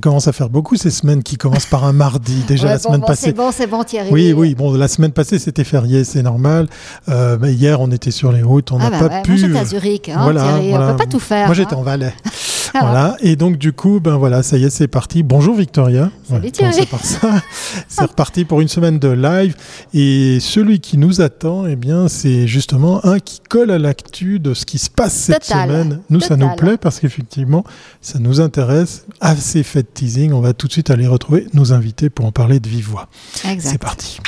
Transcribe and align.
Ça 0.00 0.02
commence 0.02 0.28
à 0.28 0.32
faire 0.32 0.48
beaucoup 0.48 0.76
ces 0.76 0.90
semaines 0.90 1.22
qui 1.22 1.36
commencent 1.36 1.66
par 1.66 1.84
un 1.84 1.92
mardi. 1.92 2.42
Déjà 2.48 2.68
la 2.68 2.78
semaine 2.78 3.02
passée. 3.02 3.26
C'est 3.26 3.32
bon, 3.36 3.50
c'est 3.52 3.66
bon, 3.66 3.84
Thierry. 3.84 4.08
Oui, 4.10 4.32
oui. 4.32 4.54
Bon, 4.54 4.72
la 4.72 4.88
semaine 4.88 5.12
passée 5.12 5.38
c'était 5.38 5.62
férié, 5.62 6.04
c'est 6.04 6.22
normal. 6.22 6.68
Euh, 7.10 7.36
mais 7.38 7.52
hier 7.52 7.82
on 7.82 7.90
était 7.90 8.10
sur 8.10 8.32
les 8.32 8.40
routes, 8.40 8.72
on 8.72 8.78
n'a 8.78 8.86
ah 8.86 8.98
bah 8.98 9.08
pas 9.10 9.20
pu. 9.20 9.32
Moi 9.32 9.40
j'étais 9.40 9.58
à 9.58 9.64
Zurich, 9.66 10.08
hein, 10.08 10.20
voilà, 10.22 10.42
Thierry. 10.44 10.72
On 10.74 10.90
peut 10.92 10.96
pas 10.96 11.06
tout 11.06 11.18
faire. 11.18 11.44
Moi 11.44 11.54
j'étais 11.54 11.74
hein. 11.74 11.80
en 11.80 11.82
Valais. 11.82 12.14
voilà. 12.72 13.16
Et 13.20 13.36
donc 13.36 13.56
du 13.56 13.72
coup, 13.72 14.00
ben 14.00 14.16
voilà, 14.16 14.42
ça 14.42 14.56
y 14.56 14.64
est, 14.64 14.70
c'est 14.70 14.88
parti. 14.88 15.22
Bonjour 15.22 15.54
Victoria. 15.56 16.10
Salut 16.28 16.50
Thierry. 16.50 16.86
C'est 17.88 18.02
reparti 18.02 18.44
pour 18.44 18.60
une 18.60 18.68
semaine 18.68 18.98
de 18.98 19.08
live. 19.08 19.56
Et 19.94 20.38
celui 20.40 20.80
qui 20.80 20.98
nous 20.98 21.20
attend, 21.20 21.66
eh 21.66 21.76
bien, 21.76 22.08
c'est 22.08 22.46
justement 22.46 23.04
un 23.04 23.18
qui 23.18 23.40
colle 23.48 23.70
à 23.70 23.78
l'actu 23.78 24.38
de 24.38 24.54
ce 24.54 24.64
qui 24.64 24.78
se 24.78 24.90
passe 24.90 25.14
cette 25.14 25.44
semaine. 25.44 26.00
Nous, 26.10 26.20
ça 26.20 26.36
nous 26.36 26.54
plaît 26.56 26.76
parce 26.76 27.00
qu'effectivement, 27.00 27.64
ça 28.00 28.18
nous 28.18 28.40
intéresse. 28.40 29.04
Assez 29.20 29.62
fait 29.62 29.82
teasing, 29.82 30.32
on 30.32 30.40
va 30.40 30.52
tout 30.52 30.66
de 30.66 30.72
suite 30.72 30.90
aller 30.90 31.06
retrouver 31.06 31.46
nos 31.54 31.72
invités 31.72 32.10
pour 32.10 32.26
en 32.26 32.32
parler 32.32 32.60
de 32.60 32.68
vive 32.68 32.88
voix. 32.88 33.08
C'est 33.32 33.78
parti. 33.78 34.18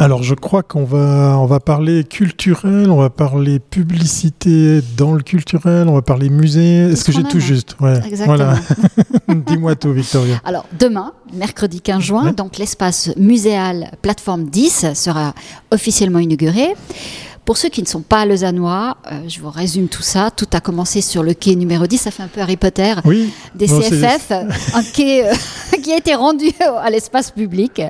Alors 0.00 0.22
je 0.22 0.34
crois 0.34 0.62
qu'on 0.62 0.84
va, 0.84 1.36
on 1.38 1.46
va 1.46 1.58
parler 1.58 2.04
culturel, 2.04 2.88
on 2.88 2.98
va 2.98 3.10
parler 3.10 3.58
publicité 3.58 4.80
dans 4.96 5.12
le 5.12 5.22
culturel, 5.22 5.88
on 5.88 5.94
va 5.94 6.02
parler 6.02 6.30
musée. 6.30 6.90
Est-ce 6.90 7.04
que 7.04 7.10
j'ai 7.10 7.24
tout 7.24 7.40
juste 7.40 7.76
ouais. 7.80 8.00
Exactement. 8.06 8.36
Voilà. 8.36 8.54
Dis-moi 9.46 9.74
tout, 9.74 9.92
Victoria. 9.92 10.40
Alors 10.44 10.66
demain, 10.78 11.14
mercredi 11.34 11.80
15 11.80 12.00
juin, 12.00 12.32
donc 12.32 12.58
l'espace 12.58 13.10
muséal 13.16 13.90
plateforme 14.00 14.44
10 14.44 14.94
sera 14.94 15.34
officiellement 15.72 16.20
inauguré. 16.20 16.74
Pour 17.48 17.56
ceux 17.56 17.70
qui 17.70 17.80
ne 17.80 17.86
sont 17.86 18.02
pas 18.02 18.26
lausannois, 18.26 18.98
euh, 19.10 19.26
je 19.26 19.40
vous 19.40 19.48
résume 19.48 19.88
tout 19.88 20.02
ça. 20.02 20.30
Tout 20.30 20.48
a 20.52 20.60
commencé 20.60 21.00
sur 21.00 21.22
le 21.22 21.32
quai 21.32 21.56
numéro 21.56 21.86
10. 21.86 21.96
Ça 21.96 22.10
fait 22.10 22.22
un 22.22 22.28
peu 22.28 22.42
Harry 22.42 22.58
Potter 22.58 22.92
oui, 23.06 23.32
des 23.54 23.64
CFF. 23.64 24.32
un 24.74 24.82
quai 24.94 25.26
euh, 25.26 25.32
qui 25.82 25.94
a 25.94 25.96
été 25.96 26.14
rendu 26.14 26.50
à 26.82 26.90
l'espace 26.90 27.30
public. 27.30 27.80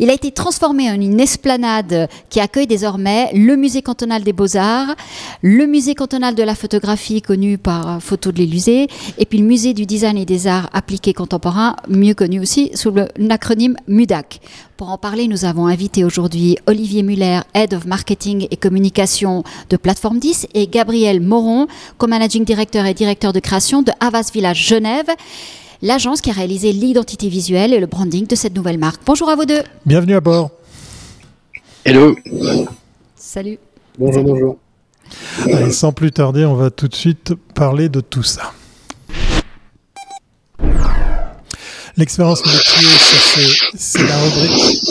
Il 0.00 0.10
a 0.10 0.12
été 0.12 0.32
transformé 0.32 0.90
en 0.90 0.94
une 0.94 1.20
esplanade 1.20 2.08
qui 2.30 2.40
accueille 2.40 2.66
désormais 2.66 3.30
le 3.32 3.54
musée 3.54 3.80
cantonal 3.80 4.24
des 4.24 4.32
beaux-arts, 4.32 4.96
le 5.40 5.66
musée 5.66 5.94
cantonal 5.94 6.34
de 6.34 6.42
la 6.42 6.56
photographie 6.56 7.22
connu 7.22 7.58
par 7.58 8.02
Photo 8.02 8.32
de 8.32 8.38
l'Élysée, 8.38 8.88
et 9.18 9.24
puis 9.24 9.38
le 9.38 9.44
musée 9.44 9.72
du 9.72 9.86
design 9.86 10.18
et 10.18 10.24
des 10.24 10.48
arts 10.48 10.68
appliqués 10.72 11.12
contemporains, 11.12 11.76
mieux 11.88 12.14
connu 12.14 12.40
aussi 12.40 12.72
sous 12.74 12.92
l'acronyme 13.16 13.76
MUDAC. 13.86 14.40
Pour 14.76 14.90
en 14.90 14.98
parler, 14.98 15.26
nous 15.26 15.46
avons 15.46 15.68
invité 15.68 16.04
aujourd'hui 16.04 16.58
Olivier 16.66 17.02
Muller, 17.02 17.40
Head 17.54 17.72
of 17.72 17.86
Marketing 17.86 18.46
et 18.50 18.56
Communication 18.56 18.95
de 18.96 19.76
Plateforme 19.76 20.18
10, 20.18 20.46
et 20.54 20.66
Gabriel 20.66 21.20
Moron, 21.20 21.66
co-managing 21.98 22.44
director 22.44 22.84
et 22.86 22.94
directeur 22.94 23.32
de 23.32 23.40
création 23.40 23.82
de 23.82 23.92
Havas 24.00 24.30
Village 24.32 24.66
Genève, 24.66 25.08
l'agence 25.82 26.22
qui 26.22 26.30
a 26.30 26.32
réalisé 26.32 26.72
l'identité 26.72 27.28
visuelle 27.28 27.74
et 27.74 27.80
le 27.80 27.86
branding 27.86 28.26
de 28.26 28.34
cette 28.34 28.56
nouvelle 28.56 28.78
marque. 28.78 29.02
Bonjour 29.04 29.28
à 29.28 29.36
vous 29.36 29.44
deux. 29.44 29.62
Bienvenue 29.84 30.14
à 30.14 30.20
bord. 30.20 30.50
Hello. 31.84 32.16
Salut. 33.16 33.58
Bonjour, 33.98 34.24
bonjour. 34.24 34.56
Allez, 35.44 35.72
sans 35.72 35.92
plus 35.92 36.10
tarder, 36.10 36.46
on 36.46 36.54
va 36.54 36.70
tout 36.70 36.88
de 36.88 36.94
suite 36.94 37.34
parler 37.54 37.88
de 37.90 38.00
tout 38.00 38.22
ça. 38.22 38.52
L'expérience 41.96 42.44
métier, 42.44 42.88
c'est 43.78 44.06
la 44.06 44.18
rubrique. 44.18 44.82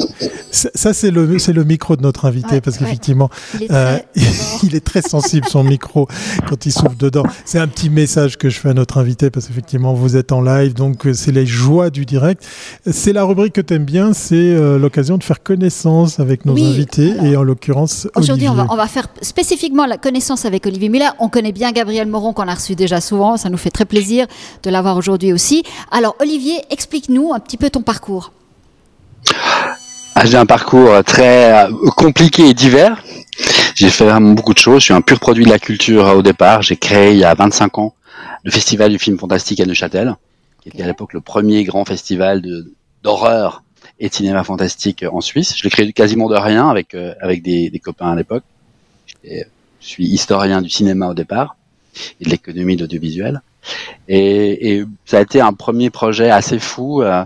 Ça, 0.52 0.94
c'est 0.94 1.12
le, 1.12 1.25
le 1.25 1.64
micro 1.64 1.95
de 1.97 2.02
notre 2.02 2.25
invité, 2.25 2.62
parce 2.62 2.78
qu'effectivement, 2.78 3.30
euh, 3.70 4.00
il, 4.64 4.75
est 4.75 4.84
très 4.84 5.02
sensible, 5.02 5.45
son 5.47 5.64
micro, 5.64 6.08
quand 6.47 6.66
il 6.66 6.72
souffle 6.72 6.95
dedans. 6.97 7.23
C'est 7.44 7.59
un 7.59 7.67
petit 7.67 7.89
message 7.89 8.38
que 8.38 8.50
je 8.50 8.59
fais 8.59 8.69
à 8.69 8.74
notre 8.74 8.97
invité, 8.97 9.29
parce 9.29 9.47
qu'effectivement, 9.47 9.94
vous 9.94 10.16
êtes 10.16 10.31
en 10.31 10.41
live, 10.41 10.74
donc 10.74 11.06
euh, 11.06 11.13
c'est 11.13 11.34
les 11.34 11.46
joies 11.46 11.90
du 11.90 12.06
direct. 12.06 12.44
C'est 12.90 13.13
la 13.13 13.24
rubrique 13.25 13.53
que 13.53 13.62
tu 13.62 13.74
aimes 13.74 13.85
bien, 13.85 14.13
c'est 14.13 14.35
euh, 14.35 14.79
l'occasion 14.79 15.18
de 15.18 15.24
faire 15.24 15.44
connaissance 15.44 16.19
avec 16.19 16.46
nos 16.46 16.58
invités, 16.58 17.13
et 17.24 17.35
en 17.35 17.44
l'occurrence, 17.44 18.08
Aujourd'hui, 18.16 18.47
on 18.47 18.56
va, 18.56 18.66
on 18.69 18.78
va 18.78 18.88
faire 18.88 19.08
spécifiquement 19.22 19.85
la 19.85 19.97
connaissance 19.97 20.46
avec 20.46 20.66
Olivier 20.66 20.90
Muller. 20.90 21.09
On 21.19 21.29
connaît 21.29 21.52
bien 21.52 21.72
Gabriel 21.72 22.08
Moron, 22.08 22.34
qu'on 22.34 22.47
a 22.47 22.56
reçu 22.56 22.75
déjà 22.75 23.02
souvent. 23.02 23.38
Ça 23.38 23.50
nous 23.50 23.58
fait 23.58 23.72
très 23.72 23.85
plaisir 23.85 24.25
de 24.63 24.69
l'avoir 24.69 24.97
aujourd'hui 24.97 25.34
aussi. 25.34 25.63
Alors, 25.91 26.16
Olivier, 26.19 26.62
explique 26.72 26.94
explique-nous 26.95 27.33
un 27.33 27.39
petit 27.41 27.57
peu 27.57 27.69
ton 27.69 27.81
parcours. 27.81 28.31
Ah, 30.16 30.25
j'ai 30.25 30.38
un 30.38 30.45
parcours 30.45 31.03
très 31.03 31.66
euh, 31.66 31.89
compliqué 31.97 32.47
et 32.47 32.53
divers. 32.53 33.03
J'ai 33.75 33.89
fait 33.89 34.09
beaucoup 34.22 34.53
de 34.53 34.59
choses. 34.59 34.79
Je 34.79 34.85
suis 34.85 34.94
un 34.94 35.01
pur 35.01 35.19
produit 35.19 35.44
de 35.44 35.50
la 35.50 35.59
culture 35.59 36.05
au 36.16 36.22
départ. 36.22 36.61
J'ai 36.61 36.78
créé 36.78 37.11
il 37.11 37.17
y 37.17 37.25
a 37.25 37.34
25 37.34 37.79
ans 37.79 37.94
le 38.45 38.51
Festival 38.51 38.91
du 38.91 38.97
film 38.97 39.19
fantastique 39.19 39.59
à 39.59 39.66
Neuchâtel, 39.66 40.16
qui 40.61 40.69
était 40.69 40.84
à 40.84 40.88
l'époque 40.88 41.11
le 41.11 41.19
premier 41.19 41.66
grand 41.66 41.84
festival 41.84 42.41
d'horreur 43.03 43.63
et 44.00 44.07
de 44.07 44.13
cinéma 44.13 44.45
fantastique 44.45 45.03
en 45.11 45.19
Suisse. 45.19 45.53
Je 45.57 45.63
l'ai 45.63 45.69
créé 45.69 45.91
quasiment 45.91 46.29
de 46.29 46.38
rien 46.38 46.69
avec, 46.69 46.94
euh, 46.94 47.13
avec 47.19 47.41
des, 47.41 47.81
copains 47.84 48.11
à 48.11 48.16
l'époque. 48.16 48.44
Je 49.25 49.44
suis 49.81 50.05
historien 50.05 50.61
du 50.61 50.69
cinéma 50.69 51.09
au 51.09 51.13
départ 51.13 51.57
et 52.22 52.25
de 52.25 52.29
l'économie 52.29 52.78
de. 52.78 52.88
Et, 54.08 54.76
et, 54.76 54.86
ça 55.06 55.18
a 55.18 55.22
été 55.22 55.42
un 55.42 55.53
premier 55.53 55.90
projet 55.90 56.30
assez 56.30 56.59
fou 56.59 57.02
euh, 57.02 57.24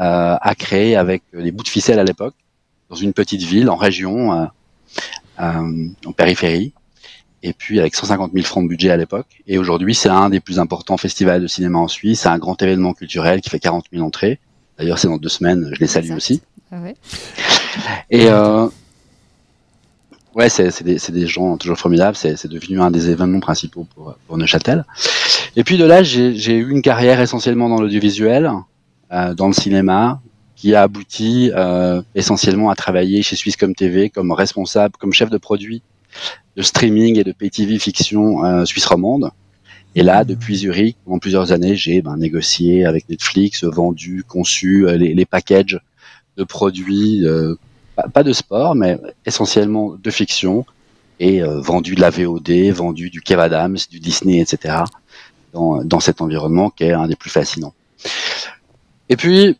euh, 0.00 0.36
à 0.40 0.54
créer 0.54 0.96
avec 0.96 1.22
des 1.32 1.52
bouts 1.52 1.62
de 1.62 1.68
ficelle 1.68 1.98
à 1.98 2.04
l'époque, 2.04 2.34
dans 2.90 2.96
une 2.96 3.12
petite 3.12 3.42
ville, 3.42 3.70
en 3.70 3.76
région, 3.76 4.32
euh, 4.32 4.46
en 5.38 6.12
périphérie, 6.12 6.72
et 7.42 7.52
puis 7.52 7.78
avec 7.78 7.94
150 7.94 8.32
000 8.32 8.44
francs 8.44 8.64
de 8.64 8.68
budget 8.68 8.90
à 8.90 8.96
l'époque. 8.96 9.26
Et 9.46 9.58
aujourd'hui, 9.58 9.94
c'est 9.94 10.08
un 10.08 10.30
des 10.30 10.40
plus 10.40 10.58
importants 10.58 10.96
festivals 10.96 11.42
de 11.42 11.46
cinéma 11.46 11.78
en 11.78 11.88
Suisse, 11.88 12.22
c'est 12.22 12.28
un 12.28 12.38
grand 12.38 12.60
événement 12.62 12.94
culturel 12.94 13.40
qui 13.40 13.50
fait 13.50 13.58
40 13.58 13.86
000 13.92 14.04
entrées. 14.04 14.40
D'ailleurs, 14.78 14.98
c'est 14.98 15.08
dans 15.08 15.18
deux 15.18 15.28
semaines, 15.28 15.70
je 15.72 15.80
les 15.80 15.86
salue 15.86 16.12
aussi. 16.12 16.42
Ah 16.72 16.80
ouais. 16.80 16.96
Et 18.10 18.28
euh, 18.28 18.68
ouais, 20.34 20.48
c'est 20.48 20.82
des, 20.82 20.98
des, 20.98 21.26
gens 21.26 21.56
toujours 21.56 21.78
formidables. 21.78 22.16
C'est 22.16 22.48
devenu 22.48 22.80
un 22.80 22.90
des 22.90 23.10
événements 23.10 23.40
principaux 23.40 23.86
pour, 23.94 24.16
pour 24.26 24.36
Neuchâtel. 24.38 24.84
Et 25.56 25.62
puis 25.62 25.78
de 25.78 25.84
là, 25.84 26.02
j'ai 26.02 26.56
eu 26.56 26.70
une 26.70 26.82
carrière 26.82 27.20
essentiellement 27.20 27.68
dans 27.68 27.80
l'audiovisuel, 27.80 28.50
euh, 29.12 29.34
dans 29.34 29.46
le 29.46 29.52
cinéma, 29.52 30.20
qui 30.56 30.74
a 30.74 30.82
abouti 30.82 31.50
euh, 31.54 32.02
essentiellement 32.14 32.70
à 32.70 32.74
travailler 32.74 33.22
chez 33.22 33.36
Swisscom 33.36 33.74
TV 33.74 34.10
comme 34.10 34.32
responsable, 34.32 34.96
comme 34.98 35.12
chef 35.12 35.30
de 35.30 35.38
produit 35.38 35.82
de 36.56 36.62
streaming 36.62 37.18
et 37.18 37.24
de 37.24 37.32
pay 37.32 37.50
TV 37.50 37.78
fiction 37.78 38.44
euh, 38.44 38.64
suisse 38.64 38.86
romande. 38.86 39.30
Et 39.96 40.02
là, 40.02 40.24
depuis 40.24 40.56
Zurich, 40.56 40.96
pendant 41.04 41.18
plusieurs 41.18 41.52
années, 41.52 41.76
j'ai 41.76 42.02
ben, 42.02 42.16
négocié 42.16 42.84
avec 42.84 43.08
Netflix, 43.08 43.62
vendu, 43.62 44.24
conçu 44.26 44.88
euh, 44.88 44.96
les, 44.96 45.14
les 45.14 45.24
packages 45.24 45.80
de 46.36 46.42
produits, 46.42 47.24
euh, 47.24 47.54
pas, 48.12 48.24
de 48.24 48.32
sport, 48.32 48.74
mais 48.74 48.98
essentiellement 49.24 49.94
de 50.02 50.10
fiction, 50.10 50.66
et 51.20 51.42
euh, 51.42 51.60
vendu 51.60 51.94
de 51.94 52.00
la 52.00 52.10
VOD, 52.10 52.72
vendu 52.72 53.08
du 53.08 53.20
Kev 53.20 53.40
Adams, 53.40 53.78
du 53.88 54.00
Disney, 54.00 54.40
etc 54.40 54.82
dans, 55.54 56.00
cet 56.00 56.20
environnement 56.20 56.70
qui 56.70 56.84
est 56.84 56.92
un 56.92 57.06
des 57.06 57.16
plus 57.16 57.30
fascinants. 57.30 57.74
Et 59.08 59.16
puis, 59.16 59.56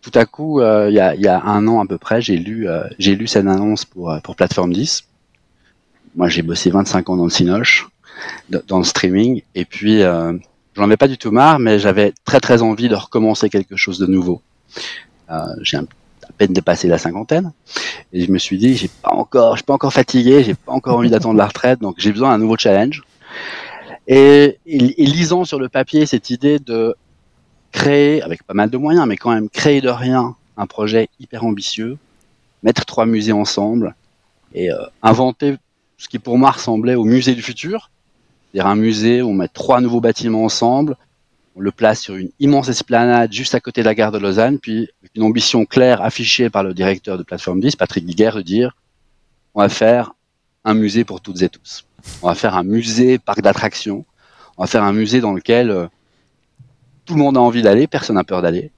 tout 0.00 0.12
à 0.14 0.24
coup, 0.24 0.60
euh, 0.60 0.88
il 0.90 0.94
y, 0.94 1.28
a, 1.28 1.42
un 1.44 1.66
an 1.66 1.80
à 1.80 1.86
peu 1.86 1.98
près, 1.98 2.20
j'ai 2.20 2.36
lu, 2.36 2.68
euh, 2.68 2.84
cette 3.26 3.46
annonce 3.46 3.84
pour, 3.84 4.10
euh, 4.10 4.18
pour 4.20 4.36
Plateforme 4.36 4.72
10. 4.72 5.04
Moi, 6.14 6.28
j'ai 6.28 6.42
bossé 6.42 6.70
25 6.70 7.08
ans 7.10 7.16
dans 7.16 7.24
le 7.24 7.30
Cinoche, 7.30 7.88
dans 8.50 8.78
le 8.78 8.84
streaming, 8.84 9.42
et 9.54 9.64
puis 9.64 10.02
j'en 10.02 10.84
avais 10.84 10.98
pas 10.98 11.08
du 11.08 11.16
tout 11.16 11.30
marre, 11.30 11.58
mais 11.58 11.78
j'avais 11.78 12.12
très 12.24 12.38
très 12.38 12.60
envie 12.60 12.88
de 12.88 12.94
recommencer 12.94 13.48
quelque 13.48 13.76
chose 13.76 13.98
de 13.98 14.06
nouveau. 14.06 14.42
j'ai 15.62 15.78
à 15.78 15.84
peine 16.36 16.52
dépassé 16.52 16.86
la 16.86 16.98
cinquantaine, 16.98 17.52
et 18.12 18.26
je 18.26 18.30
me 18.30 18.36
suis 18.36 18.58
dit, 18.58 18.76
j'ai 18.76 18.90
pas 19.02 19.14
encore, 19.14 19.54
je 19.54 19.60
suis 19.60 19.64
pas 19.64 19.72
encore 19.72 19.92
fatigué, 19.94 20.44
j'ai 20.44 20.54
pas 20.54 20.72
encore 20.72 20.98
envie 20.98 21.08
d'attendre 21.08 21.38
la 21.38 21.46
retraite, 21.46 21.80
donc 21.80 21.94
j'ai 21.96 22.12
besoin 22.12 22.28
d'un 22.28 22.38
nouveau 22.38 22.58
challenge. 22.58 23.02
Et, 24.08 24.58
lisant 24.66 25.44
sur 25.44 25.58
le 25.58 25.68
papier 25.68 26.06
cette 26.06 26.30
idée 26.30 26.58
de 26.58 26.94
créer, 27.70 28.22
avec 28.22 28.42
pas 28.42 28.54
mal 28.54 28.70
de 28.70 28.76
moyens, 28.76 29.06
mais 29.06 29.16
quand 29.16 29.32
même 29.32 29.48
créer 29.48 29.80
de 29.80 29.88
rien 29.88 30.36
un 30.56 30.66
projet 30.66 31.08
hyper 31.20 31.44
ambitieux, 31.44 31.98
mettre 32.62 32.84
trois 32.84 33.06
musées 33.06 33.32
ensemble 33.32 33.94
et 34.54 34.70
euh, 34.70 34.76
inventer 35.02 35.56
ce 35.96 36.08
qui 36.08 36.18
pour 36.18 36.36
moi 36.36 36.50
ressemblait 36.50 36.94
au 36.94 37.04
musée 37.04 37.34
du 37.34 37.42
futur, 37.42 37.90
c'est-à-dire 38.52 38.68
un 38.70 38.76
musée 38.76 39.22
où 39.22 39.28
on 39.28 39.34
met 39.34 39.48
trois 39.48 39.80
nouveaux 39.80 40.00
bâtiments 40.00 40.44
ensemble, 40.44 40.96
on 41.54 41.60
le 41.60 41.70
place 41.70 42.00
sur 42.00 42.16
une 42.16 42.30
immense 42.40 42.68
esplanade 42.68 43.32
juste 43.32 43.54
à 43.54 43.60
côté 43.60 43.82
de 43.82 43.86
la 43.86 43.94
gare 43.94 44.12
de 44.12 44.18
Lausanne, 44.18 44.58
puis 44.58 44.88
une 45.14 45.22
ambition 45.22 45.64
claire 45.64 46.02
affichée 46.02 46.50
par 46.50 46.64
le 46.64 46.74
directeur 46.74 47.18
de 47.18 47.22
Plateforme 47.22 47.60
10, 47.60 47.76
Patrick 47.76 48.04
Guiguer, 48.04 48.32
de 48.34 48.42
dire 48.42 48.76
on 49.54 49.60
va 49.60 49.68
faire 49.68 50.12
un 50.64 50.74
musée 50.74 51.04
pour 51.04 51.20
toutes 51.20 51.42
et 51.42 51.48
tous. 51.48 51.84
On 52.22 52.28
va 52.28 52.34
faire 52.34 52.56
un 52.56 52.62
musée 52.62 53.18
parc 53.18 53.40
d'attractions. 53.42 54.04
On 54.56 54.62
va 54.62 54.66
faire 54.66 54.82
un 54.82 54.92
musée 54.92 55.20
dans 55.20 55.32
lequel 55.32 55.70
euh, 55.70 55.86
tout 57.04 57.14
le 57.14 57.20
monde 57.20 57.36
a 57.36 57.40
envie 57.40 57.62
d'aller, 57.62 57.86
personne 57.86 58.16
n'a 58.16 58.24
peur 58.24 58.42
d'aller. 58.42 58.70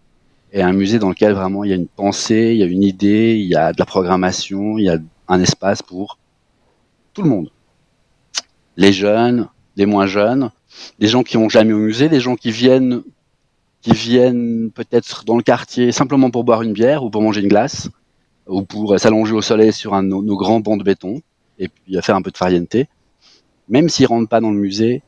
et 0.53 0.62
un 0.62 0.73
musée 0.73 0.99
dans 0.99 1.09
lequel 1.09 1.32
vraiment 1.32 1.65
il 1.65 1.71
y 1.71 1.73
a 1.73 1.76
une 1.76 1.88
pensée, 1.88 2.53
il 2.53 2.59
y 2.59 2.62
a 2.62 2.67
une 2.67 2.82
idée, 2.82 3.37
il 3.37 3.47
y 3.47 3.56
a 3.56 3.73
de 3.73 3.79
la 3.79 3.87
programmation, 3.87 4.79
il 4.79 4.85
y 4.85 4.88
a 4.88 4.99
un 5.29 5.41
espace 5.41 5.82
pour 5.82 6.19
tout 7.12 7.23
le 7.23 7.29
monde. 7.29 7.50
Les 8.76 8.93
jeunes, 8.93 9.49
les 9.76 9.87
moins 9.87 10.06
jeunes, 10.06 10.50
des 10.99 11.09
gens 11.09 11.23
qui 11.23 11.38
n'ont 11.38 11.49
jamais 11.49 11.73
au 11.73 11.79
musée, 11.79 12.09
des 12.09 12.21
gens 12.21 12.37
qui 12.37 12.50
viennent 12.50 13.03
qui 13.82 13.93
viennent 13.93 14.71
peut-être 14.71 15.25
dans 15.26 15.37
le 15.37 15.43
quartier 15.43 15.93
simplement 15.93 16.31
pour 16.31 16.43
boire 16.43 16.62
une 16.62 16.73
bière 16.73 17.05
ou 17.05 17.11
pour 17.11 17.21
manger 17.21 17.43
une 17.43 17.49
glace 17.49 17.91
ou 18.47 18.62
pour 18.62 18.99
s'allonger 18.99 19.35
au 19.35 19.43
soleil 19.43 19.75
sur 19.75 20.00
nos, 20.03 20.37
grands 20.37 20.61
bancs 20.61 20.79
de 20.79 20.85
béton 20.85 21.21
et 21.59 21.69
puis 21.69 21.99
faire 22.00 22.17
un 22.17 22.23
peu 22.23 22.31
de 22.31 22.37
farniente. 22.37 22.76
Même 23.69 23.88
s'ils 23.88 24.06
rentrent 24.06 24.28
pas 24.28 24.40
dans 24.40 24.50
le 24.50 24.58
musée, 24.58 25.02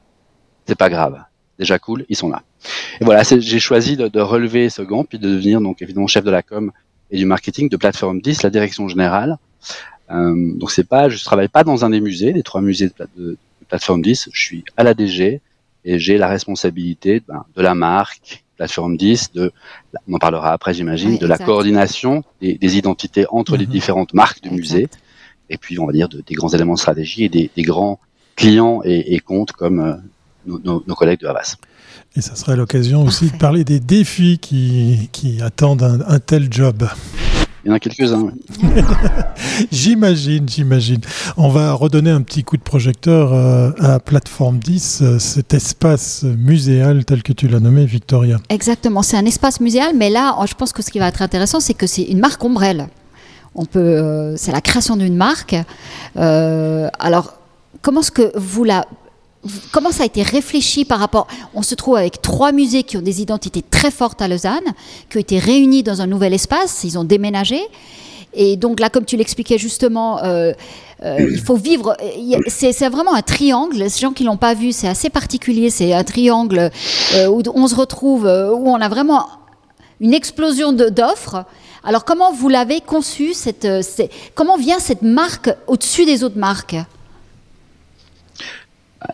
c'est 0.66 0.76
pas 0.78 0.88
grave. 0.90 1.22
Déjà 1.58 1.78
cool, 1.78 2.04
ils 2.08 2.16
sont 2.16 2.28
là. 2.28 2.42
Et 3.00 3.04
voilà, 3.04 3.22
j'ai 3.22 3.58
choisi 3.60 3.96
de, 3.96 4.08
de, 4.08 4.20
relever 4.20 4.68
ce 4.70 4.82
gant 4.82 5.04
puis 5.04 5.18
de 5.18 5.28
devenir 5.28 5.60
donc 5.60 5.80
évidemment 5.82 6.06
chef 6.06 6.24
de 6.24 6.30
la 6.30 6.42
com 6.42 6.72
et 7.10 7.16
du 7.18 7.24
marketing 7.24 7.68
de 7.68 7.76
Plateforme 7.76 8.20
10, 8.20 8.42
la 8.42 8.50
direction 8.50 8.88
générale. 8.88 9.36
Euh, 10.10 10.52
donc 10.56 10.70
c'est 10.70 10.84
pas, 10.88 11.08
je 11.08 11.22
travaille 11.24 11.48
pas 11.48 11.64
dans 11.64 11.84
un 11.84 11.90
des 11.90 12.00
musées, 12.00 12.32
les 12.32 12.42
trois 12.42 12.60
musées 12.60 12.88
de, 12.88 12.94
de, 13.16 13.30
de 13.30 13.38
Plateforme 13.68 14.02
10. 14.02 14.28
Je 14.32 14.40
suis 14.40 14.64
à 14.76 14.82
la 14.84 14.94
DG 14.94 15.40
et 15.84 15.98
j'ai 15.98 16.18
la 16.18 16.28
responsabilité 16.28 17.22
ben, 17.26 17.44
de 17.54 17.62
la 17.62 17.74
marque, 17.74 18.44
plateforme 18.56 18.96
10, 18.96 19.32
de, 19.32 19.52
on 20.08 20.14
en 20.14 20.18
parlera 20.18 20.52
après 20.52 20.74
j'imagine, 20.74 21.10
Oui, 21.12 21.18
de 21.18 21.26
la 21.26 21.38
coordination 21.38 22.24
des, 22.40 22.54
des 22.54 22.76
identités 22.78 23.26
entre 23.30 23.56
les 23.56 23.66
Mhm. 23.66 23.72
différentes 23.72 24.14
marques 24.14 24.40
du 24.42 24.48
Exact. 24.48 24.58
musée, 24.60 24.88
et 25.50 25.58
puis 25.58 25.78
on 25.78 25.86
va 25.86 25.92
dire 25.92 26.08
de- 26.08 26.22
des 26.26 26.34
grands 26.34 26.48
éléments 26.48 26.74
de 26.74 26.78
stratégie 26.78 27.24
et 27.24 27.28
des, 27.28 27.50
des 27.54 27.62
grands 27.62 28.00
clients 28.36 28.80
et, 28.84 29.14
et 29.14 29.20
comptes 29.20 29.52
comme 29.52 29.80
euh, 29.80 29.94
nos, 30.46 30.58
nos- 30.60 30.84
nos 30.86 30.94
collègues 30.94 31.20
de 31.20 31.26
Havas. 31.26 31.56
Et 32.16 32.20
ça 32.22 32.34
serait 32.36 32.56
l'occasion 32.56 33.02
aussi 33.02 33.30
de 33.30 33.36
parler 33.36 33.64
des 33.64 33.80
défis 33.80 34.38
qui, 34.38 35.08
qui 35.12 35.42
attendent 35.42 35.82
un, 35.82 36.00
un 36.06 36.18
tel 36.18 36.48
job. 36.50 36.88
Il 37.64 37.68
y 37.68 37.72
en 37.72 37.74
a 37.74 37.80
quelques-uns. 37.80 38.22
oui. 38.22 38.32
J'imagine, 39.72 40.48
j'imagine. 40.48 41.00
On 41.36 41.48
va 41.48 41.72
redonner 41.72 42.10
un 42.10 42.22
petit 42.22 42.44
coup 42.44 42.56
de 42.56 42.62
projecteur 42.62 43.32
euh, 43.32 43.70
à 43.80 43.98
Plateforme 44.00 44.58
10, 44.58 45.00
euh, 45.02 45.18
cet 45.18 45.52
espace 45.54 46.22
muséal 46.22 47.04
tel 47.04 47.22
que 47.22 47.32
tu 47.32 47.48
l'as 47.48 47.60
nommé, 47.60 47.84
Victoria. 47.84 48.36
Exactement, 48.50 49.02
c'est 49.02 49.16
un 49.16 49.24
espace 49.24 49.60
muséal, 49.60 49.92
mais 49.96 50.10
là, 50.10 50.36
je 50.46 50.54
pense 50.54 50.72
que 50.72 50.82
ce 50.82 50.90
qui 50.90 50.98
va 50.98 51.08
être 51.08 51.22
intéressant, 51.22 51.58
c'est 51.60 51.74
que 51.74 51.86
c'est 51.86 52.02
une 52.04 52.20
marque 52.20 52.44
ombrelle. 52.44 52.86
On 53.54 53.64
peut, 53.64 53.80
euh, 53.80 54.36
c'est 54.36 54.52
la 54.52 54.60
création 54.60 54.96
d'une 54.96 55.16
marque. 55.16 55.56
Euh, 56.16 56.88
alors, 56.98 57.35
comment 59.72 59.90
ça 59.90 60.02
a 60.02 60.06
été 60.06 60.22
réfléchi 60.22 60.84
par 60.84 60.98
rapport 60.98 61.26
On 61.54 61.62
se 61.62 61.74
trouve 61.74 61.96
avec 61.96 62.22
trois 62.22 62.52
musées 62.52 62.82
qui 62.82 62.96
ont 62.96 63.02
des 63.02 63.20
identités 63.20 63.62
très 63.62 63.90
fortes 63.90 64.20
à 64.22 64.28
Lausanne, 64.28 64.74
qui 65.08 65.16
ont 65.16 65.20
été 65.20 65.38
réunis 65.38 65.82
dans 65.82 66.00
un 66.00 66.06
nouvel 66.06 66.34
espace. 66.34 66.84
Ils 66.84 66.98
ont 66.98 67.04
déménagé. 67.04 67.60
Et 68.34 68.56
donc 68.56 68.80
là, 68.80 68.90
comme 68.90 69.04
tu 69.04 69.16
l'expliquais 69.16 69.56
justement, 69.56 70.22
euh, 70.22 70.52
euh, 71.02 71.28
il 71.30 71.40
faut 71.40 71.56
vivre. 71.56 71.96
C'est 72.48 72.88
vraiment 72.88 73.14
un 73.14 73.22
triangle. 73.22 73.76
Les 73.76 73.88
gens 73.88 74.12
qui 74.12 74.24
l'ont 74.24 74.36
pas 74.36 74.54
vu, 74.54 74.72
c'est 74.72 74.88
assez 74.88 75.10
particulier. 75.10 75.70
C'est 75.70 75.94
un 75.94 76.04
triangle 76.04 76.70
euh, 77.14 77.28
où 77.28 77.42
on 77.54 77.66
se 77.66 77.74
retrouve, 77.74 78.24
où 78.24 78.68
on 78.68 78.80
a 78.80 78.88
vraiment 78.88 79.26
une 80.00 80.12
explosion 80.12 80.72
d'offres. 80.72 81.44
Alors 81.82 82.04
comment 82.04 82.32
vous 82.32 82.48
l'avez 82.48 82.80
conçu 82.80 83.32
Comment 84.34 84.56
vient 84.58 84.80
cette 84.80 85.02
marque 85.02 85.50
au-dessus 85.66 86.04
des 86.04 86.24
autres 86.24 86.38
marques? 86.38 86.76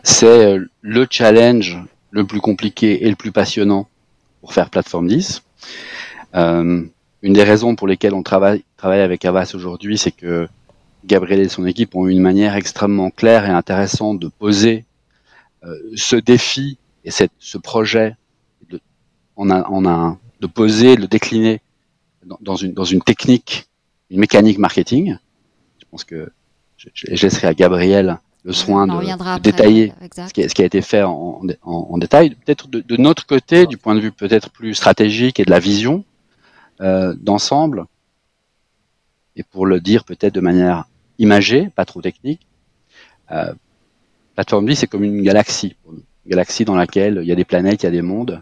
C'est 0.03 0.25
euh, 0.25 0.65
le 0.81 1.07
challenge 1.09 1.77
le 2.11 2.25
plus 2.25 2.39
compliqué 2.39 3.05
et 3.05 3.09
le 3.09 3.15
plus 3.15 3.31
passionnant 3.31 3.87
pour 4.41 4.53
faire 4.53 4.69
Plateforme 4.69 5.07
10. 5.07 5.43
Euh, 6.35 6.83
une 7.21 7.33
des 7.33 7.43
raisons 7.43 7.75
pour 7.75 7.87
lesquelles 7.87 8.13
on 8.13 8.23
travaille, 8.23 8.63
travaille 8.77 9.01
avec 9.01 9.23
Avas 9.25 9.51
aujourd'hui, 9.53 9.97
c'est 9.97 10.11
que 10.11 10.47
Gabriel 11.05 11.41
et 11.41 11.49
son 11.49 11.65
équipe 11.65 11.95
ont 11.95 12.07
eu 12.07 12.11
une 12.11 12.21
manière 12.21 12.55
extrêmement 12.55 13.09
claire 13.09 13.45
et 13.45 13.49
intéressante 13.49 14.19
de 14.19 14.27
poser 14.27 14.85
euh, 15.63 15.77
ce 15.95 16.15
défi 16.15 16.77
et 17.05 17.11
cette, 17.11 17.31
ce 17.39 17.57
projet, 17.57 18.15
de, 18.69 18.79
en 19.35 19.49
un, 19.49 19.63
en 19.63 19.85
un, 19.85 20.19
de 20.39 20.47
poser, 20.47 20.95
de 20.95 21.01
le 21.01 21.07
décliner 21.07 21.61
dans, 22.25 22.37
dans, 22.41 22.55
une, 22.55 22.73
dans 22.73 22.85
une 22.85 23.01
technique, 23.01 23.67
une 24.09 24.19
mécanique 24.19 24.57
marketing. 24.57 25.17
Je 25.79 25.85
pense 25.91 26.03
que 26.03 26.31
je, 26.77 26.89
je 26.93 27.21
laisserai 27.21 27.47
à 27.47 27.53
Gabriel 27.53 28.19
le 28.43 28.53
soin 28.53 28.87
de, 28.87 29.39
détailler 29.39 29.93
exact. 30.01 30.27
ce 30.27 30.33
qui, 30.33 30.43
a, 30.43 30.49
ce 30.49 30.53
qui 30.53 30.61
a 30.61 30.65
été 30.65 30.81
fait 30.81 31.03
en, 31.03 31.41
en, 31.61 31.71
en 31.91 31.97
détail. 31.97 32.35
Peut-être 32.35 32.67
de, 32.67 32.81
de, 32.81 32.97
notre 32.97 33.25
côté, 33.25 33.65
du 33.65 33.77
point 33.77 33.95
de 33.95 34.01
vue 34.01 34.11
peut-être 34.11 34.49
plus 34.49 34.73
stratégique 34.75 35.39
et 35.39 35.45
de 35.45 35.51
la 35.51 35.59
vision 35.59 36.03
euh, 36.81 37.15
d'ensemble, 37.17 37.85
et 39.35 39.43
pour 39.43 39.65
le 39.65 39.79
dire 39.79 40.03
peut-être 40.03 40.35
de 40.35 40.41
manière 40.41 40.85
imagée, 41.19 41.69
pas 41.75 41.85
trop 41.85 42.01
technique, 42.01 42.45
euh, 43.31 43.53
Plateforme 44.35 44.67
10, 44.67 44.75
c'est 44.75 44.87
comme 44.87 45.03
une 45.03 45.21
galaxie. 45.21 45.75
Une 45.87 46.01
galaxie 46.27 46.65
dans 46.65 46.75
laquelle 46.75 47.19
il 47.21 47.27
y 47.27 47.31
a 47.31 47.35
des 47.35 47.45
planètes, 47.45 47.83
il 47.83 47.85
y 47.85 47.89
a 47.89 47.91
des 47.91 48.01
mondes, 48.01 48.41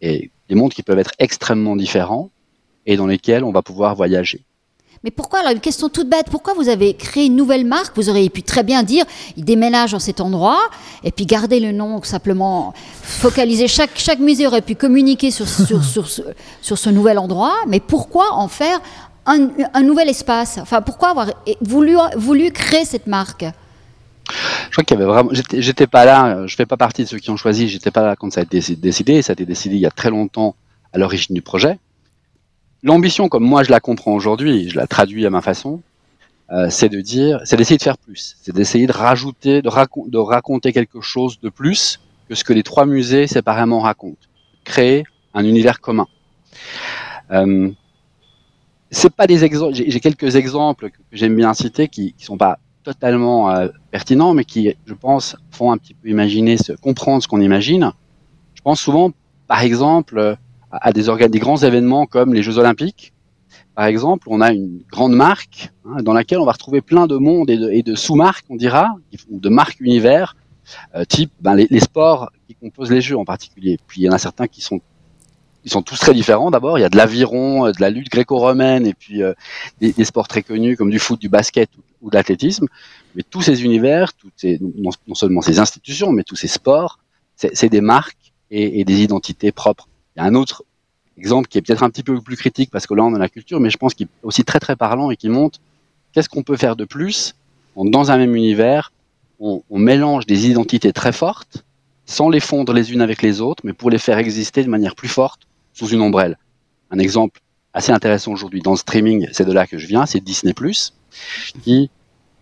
et 0.00 0.30
des 0.48 0.54
mondes 0.54 0.72
qui 0.72 0.82
peuvent 0.82 0.98
être 0.98 1.12
extrêmement 1.18 1.76
différents, 1.76 2.30
et 2.86 2.96
dans 2.96 3.06
lesquels 3.06 3.44
on 3.44 3.50
va 3.50 3.62
pouvoir 3.62 3.94
voyager. 3.96 4.44
Mais 5.04 5.10
pourquoi, 5.10 5.40
alors 5.40 5.52
une 5.52 5.60
question 5.60 5.88
toute 5.88 6.08
bête, 6.08 6.26
pourquoi 6.30 6.54
vous 6.54 6.68
avez 6.68 6.94
créé 6.94 7.26
une 7.26 7.36
nouvelle 7.36 7.64
marque? 7.64 7.96
Vous 7.96 8.08
auriez 8.08 8.30
pu 8.30 8.42
très 8.42 8.62
bien 8.62 8.82
dire, 8.82 9.04
il 9.36 9.44
déménage 9.44 9.92
dans 9.92 9.98
cet 9.98 10.20
endroit, 10.20 10.58
et 11.04 11.12
puis 11.12 11.26
garder 11.26 11.60
le 11.60 11.72
nom, 11.72 12.02
simplement 12.02 12.74
focaliser, 13.02 13.68
chaque, 13.68 13.90
chaque 13.94 14.18
musée 14.18 14.46
aurait 14.46 14.62
pu 14.62 14.74
communiquer 14.74 15.30
sur, 15.30 15.48
sur, 15.66 15.84
sur, 15.84 16.08
ce, 16.08 16.22
sur 16.60 16.78
ce 16.78 16.90
nouvel 16.90 17.18
endroit, 17.18 17.56
mais 17.66 17.80
pourquoi 17.80 18.32
en 18.32 18.48
faire 18.48 18.80
un, 19.26 19.48
un 19.74 19.82
nouvel 19.82 20.08
espace? 20.08 20.58
Enfin, 20.58 20.82
pourquoi 20.82 21.10
avoir 21.10 21.30
voulu, 21.60 21.96
voulu 22.16 22.50
créer 22.50 22.84
cette 22.84 23.06
marque? 23.06 23.44
Je 24.28 24.72
crois 24.72 24.84
qu'il 24.84 24.98
y 24.98 25.00
avait 25.00 25.10
vraiment. 25.10 25.30
J'étais, 25.32 25.62
j'étais 25.62 25.86
pas 25.86 26.04
là. 26.04 26.46
Je 26.46 26.56
fais 26.56 26.66
pas 26.66 26.76
partie 26.76 27.04
de 27.04 27.08
ceux 27.08 27.18
qui 27.18 27.30
ont 27.30 27.36
choisi. 27.36 27.68
J'étais 27.68 27.90
pas 27.92 28.02
là 28.02 28.16
quand 28.16 28.32
ça 28.32 28.40
a 28.40 28.42
été 28.42 28.60
décidé. 28.76 29.22
Ça 29.22 29.32
a 29.32 29.34
été 29.34 29.46
décidé 29.46 29.76
il 29.76 29.80
y 29.80 29.86
a 29.86 29.90
très 29.90 30.10
longtemps 30.10 30.56
à 30.92 30.98
l'origine 30.98 31.34
du 31.34 31.42
projet. 31.42 31.78
L'ambition, 32.82 33.28
comme 33.28 33.44
moi 33.44 33.62
je 33.62 33.70
la 33.70 33.80
comprends 33.80 34.12
aujourd'hui, 34.12 34.68
je 34.68 34.76
la 34.76 34.86
traduis 34.86 35.26
à 35.26 35.30
ma 35.30 35.40
façon, 35.40 35.82
euh, 36.52 36.68
c'est 36.70 36.88
de 36.88 37.00
dire, 37.00 37.40
c'est 37.44 37.56
d'essayer 37.56 37.78
de 37.78 37.82
faire 37.82 37.98
plus, 37.98 38.36
c'est 38.42 38.54
d'essayer 38.54 38.86
de 38.86 38.92
rajouter, 38.92 39.62
de, 39.62 39.68
racon 39.68 40.06
de 40.06 40.18
raconter 40.18 40.72
quelque 40.72 41.00
chose 41.00 41.40
de 41.40 41.48
plus 41.48 42.00
que 42.28 42.34
ce 42.34 42.44
que 42.44 42.52
les 42.52 42.62
trois 42.62 42.86
musées 42.86 43.26
séparément 43.26 43.80
racontent, 43.80 44.16
créer 44.64 45.04
un 45.34 45.44
univers 45.44 45.80
commun. 45.80 46.06
Euh, 47.32 47.70
c'est 48.90 49.12
pas 49.12 49.26
des 49.26 49.44
exemples. 49.44 49.74
J'ai 49.74 50.00
quelques 50.00 50.36
exemples 50.36 50.90
que 50.90 50.98
j'aime 51.12 51.34
bien 51.34 51.52
citer 51.54 51.88
qui, 51.88 52.12
qui 52.12 52.24
sont 52.24 52.38
pas 52.38 52.58
totalement 52.84 53.50
euh, 53.50 53.68
pertinents, 53.90 54.32
mais 54.32 54.44
qui, 54.44 54.72
je 54.86 54.94
pense, 54.94 55.36
font 55.50 55.72
un 55.72 55.76
petit 55.76 55.94
peu 55.94 56.08
imaginer, 56.08 56.56
ce, 56.56 56.72
comprendre 56.72 57.22
ce 57.22 57.26
qu'on 57.26 57.40
imagine. 57.40 57.90
Je 58.54 58.62
pense 58.62 58.80
souvent, 58.80 59.10
par 59.48 59.62
exemple, 59.62 60.36
à, 60.70 60.92
des, 60.92 61.04
des 61.28 61.38
grands 61.38 61.58
événements 61.58 62.06
comme 62.06 62.34
les 62.34 62.42
Jeux 62.42 62.58
Olympiques. 62.58 63.12
Par 63.74 63.84
exemple, 63.84 64.28
on 64.30 64.40
a 64.40 64.52
une 64.52 64.82
grande 64.90 65.14
marque 65.14 65.70
hein, 65.84 66.02
dans 66.02 66.14
laquelle 66.14 66.38
on 66.38 66.46
va 66.46 66.52
retrouver 66.52 66.80
plein 66.80 67.06
de 67.06 67.16
monde 67.16 67.50
et 67.50 67.58
de, 67.58 67.90
de 67.90 67.94
sous-marques, 67.94 68.46
on 68.48 68.56
dira, 68.56 68.94
ou 69.30 69.38
de 69.38 69.48
marques 69.48 69.80
univers, 69.80 70.36
euh, 70.94 71.04
type 71.04 71.30
ben, 71.40 71.54
les, 71.54 71.66
les 71.70 71.80
sports 71.80 72.30
qui 72.48 72.54
composent 72.54 72.90
les 72.90 73.00
Jeux 73.00 73.18
en 73.18 73.24
particulier. 73.24 73.78
Puis 73.86 74.00
il 74.00 74.04
y 74.04 74.08
en 74.08 74.12
a 74.12 74.18
certains 74.18 74.46
qui 74.46 74.60
sont 74.62 74.80
ils 75.66 75.72
sont 75.72 75.82
tous 75.82 75.98
très 75.98 76.14
différents 76.14 76.50
d'abord. 76.52 76.78
Il 76.78 76.82
y 76.82 76.84
a 76.84 76.88
de 76.88 76.96
l'aviron, 76.96 77.66
de 77.66 77.80
la 77.80 77.90
lutte 77.90 78.08
gréco-romaine 78.08 78.86
et 78.86 78.94
puis 78.94 79.22
euh, 79.22 79.34
des, 79.80 79.92
des, 79.92 80.04
sports 80.04 80.28
très 80.28 80.42
connus 80.42 80.76
comme 80.76 80.90
du 80.90 81.00
foot, 81.00 81.20
du 81.20 81.28
basket 81.28 81.68
ou, 82.00 82.08
de 82.08 82.14
l'athlétisme. 82.14 82.68
Mais 83.16 83.22
tous 83.28 83.42
ces 83.42 83.64
univers, 83.64 84.14
toutes 84.14 84.32
ces, 84.36 84.60
non, 84.60 84.90
non, 85.08 85.14
seulement 85.16 85.42
ces 85.42 85.58
institutions, 85.58 86.12
mais 86.12 86.22
tous 86.22 86.36
ces 86.36 86.46
sports, 86.46 87.00
c'est 87.34 87.68
des 87.68 87.80
marques 87.80 88.32
et, 88.50 88.80
et, 88.80 88.84
des 88.84 89.00
identités 89.00 89.50
propres. 89.50 89.88
Il 90.16 90.20
y 90.20 90.22
a 90.22 90.26
un 90.26 90.34
autre 90.34 90.64
exemple 91.18 91.48
qui 91.48 91.58
est 91.58 91.62
peut-être 91.62 91.82
un 91.82 91.90
petit 91.90 92.02
peu 92.02 92.20
plus 92.20 92.36
critique 92.36 92.70
parce 92.70 92.86
que 92.86 92.94
là 92.94 93.04
on 93.04 93.14
a 93.14 93.18
la 93.18 93.28
culture, 93.28 93.60
mais 93.60 93.70
je 93.70 93.76
pense 93.76 93.94
qu'il 93.94 94.06
est 94.06 94.10
aussi 94.22 94.44
très 94.44 94.60
très 94.60 94.76
parlant 94.76 95.10
et 95.10 95.16
qui 95.16 95.28
montre 95.28 95.58
qu'est-ce 96.12 96.28
qu'on 96.28 96.42
peut 96.42 96.56
faire 96.56 96.76
de 96.76 96.84
plus 96.84 97.34
dans 97.76 98.10
un 98.10 98.16
même 98.16 98.34
univers. 98.34 98.92
On, 99.38 99.62
on 99.68 99.78
mélange 99.78 100.24
des 100.26 100.48
identités 100.48 100.92
très 100.92 101.12
fortes 101.12 101.64
sans 102.06 102.30
les 102.30 102.40
fondre 102.40 102.72
les 102.72 102.92
unes 102.92 103.02
avec 103.02 103.20
les 103.20 103.40
autres, 103.40 103.62
mais 103.66 103.72
pour 103.72 103.90
les 103.90 103.98
faire 103.98 104.18
exister 104.18 104.62
de 104.64 104.70
manière 104.70 104.94
plus 104.94 105.08
forte 105.08 105.42
sous 105.74 105.88
une 105.88 106.00
ombrelle. 106.00 106.38
Un 106.90 106.98
exemple 106.98 107.40
assez 107.74 107.92
intéressant 107.92 108.32
aujourd'hui 108.32 108.62
dans 108.62 108.70
le 108.70 108.76
streaming, 108.78 109.28
c'est 109.32 109.44
de 109.44 109.52
là 109.52 109.66
que 109.66 109.76
je 109.76 109.86
viens, 109.86 110.06
c'est 110.06 110.20
Disney+, 110.20 110.54
qui 111.62 111.90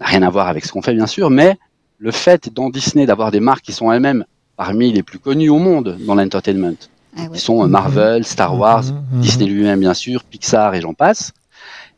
n'a 0.00 0.07
rien 0.07 0.23
à 0.23 0.31
voir 0.31 0.47
avec 0.49 0.64
ce 0.64 0.71
qu'on 0.71 0.83
fait 0.83 0.95
bien 0.95 1.09
sûr, 1.09 1.31
mais 1.31 1.57
le 1.99 2.12
fait 2.12 2.52
dans 2.52 2.71
Disney 2.71 3.07
d'avoir 3.07 3.33
des 3.33 3.40
marques 3.40 3.64
qui 3.64 3.73
sont 3.73 3.90
elles-mêmes 3.90 4.25
parmi 4.57 4.93
les 4.93 5.02
plus 5.02 5.19
connues 5.19 5.49
au 5.49 5.59
monde 5.59 5.99
dans 6.07 6.14
l'entertainment, 6.14 6.76
ah 7.16 7.23
ouais. 7.23 7.30
qui 7.33 7.40
sont 7.40 7.66
Marvel, 7.68 8.25
Star 8.25 8.59
Wars, 8.59 8.85
mmh, 8.85 9.16
mmh. 9.16 9.21
Disney 9.21 9.47
lui-même 9.47 9.80
bien 9.80 9.94
sûr, 9.94 10.25
Pixar 10.25 10.75
et 10.75 10.80
j'en 10.80 10.94
passe, 10.94 11.33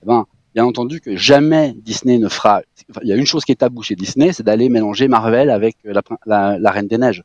eh 0.02 0.06
ben, 0.06 0.26
bien 0.54 0.64
entendu 0.64 1.00
que 1.00 1.16
jamais 1.16 1.74
Disney 1.82 2.18
ne 2.18 2.28
fera... 2.28 2.62
Il 3.02 3.08
y 3.08 3.12
a 3.12 3.16
une 3.16 3.26
chose 3.26 3.44
qui 3.44 3.52
est 3.52 3.56
tabou 3.56 3.82
chez 3.82 3.96
Disney, 3.96 4.32
c'est 4.32 4.42
d'aller 4.42 4.68
mélanger 4.68 5.08
Marvel 5.08 5.50
avec 5.50 5.76
la, 5.84 6.02
la, 6.24 6.58
la 6.58 6.70
Reine 6.70 6.86
des 6.86 6.98
Neiges. 6.98 7.24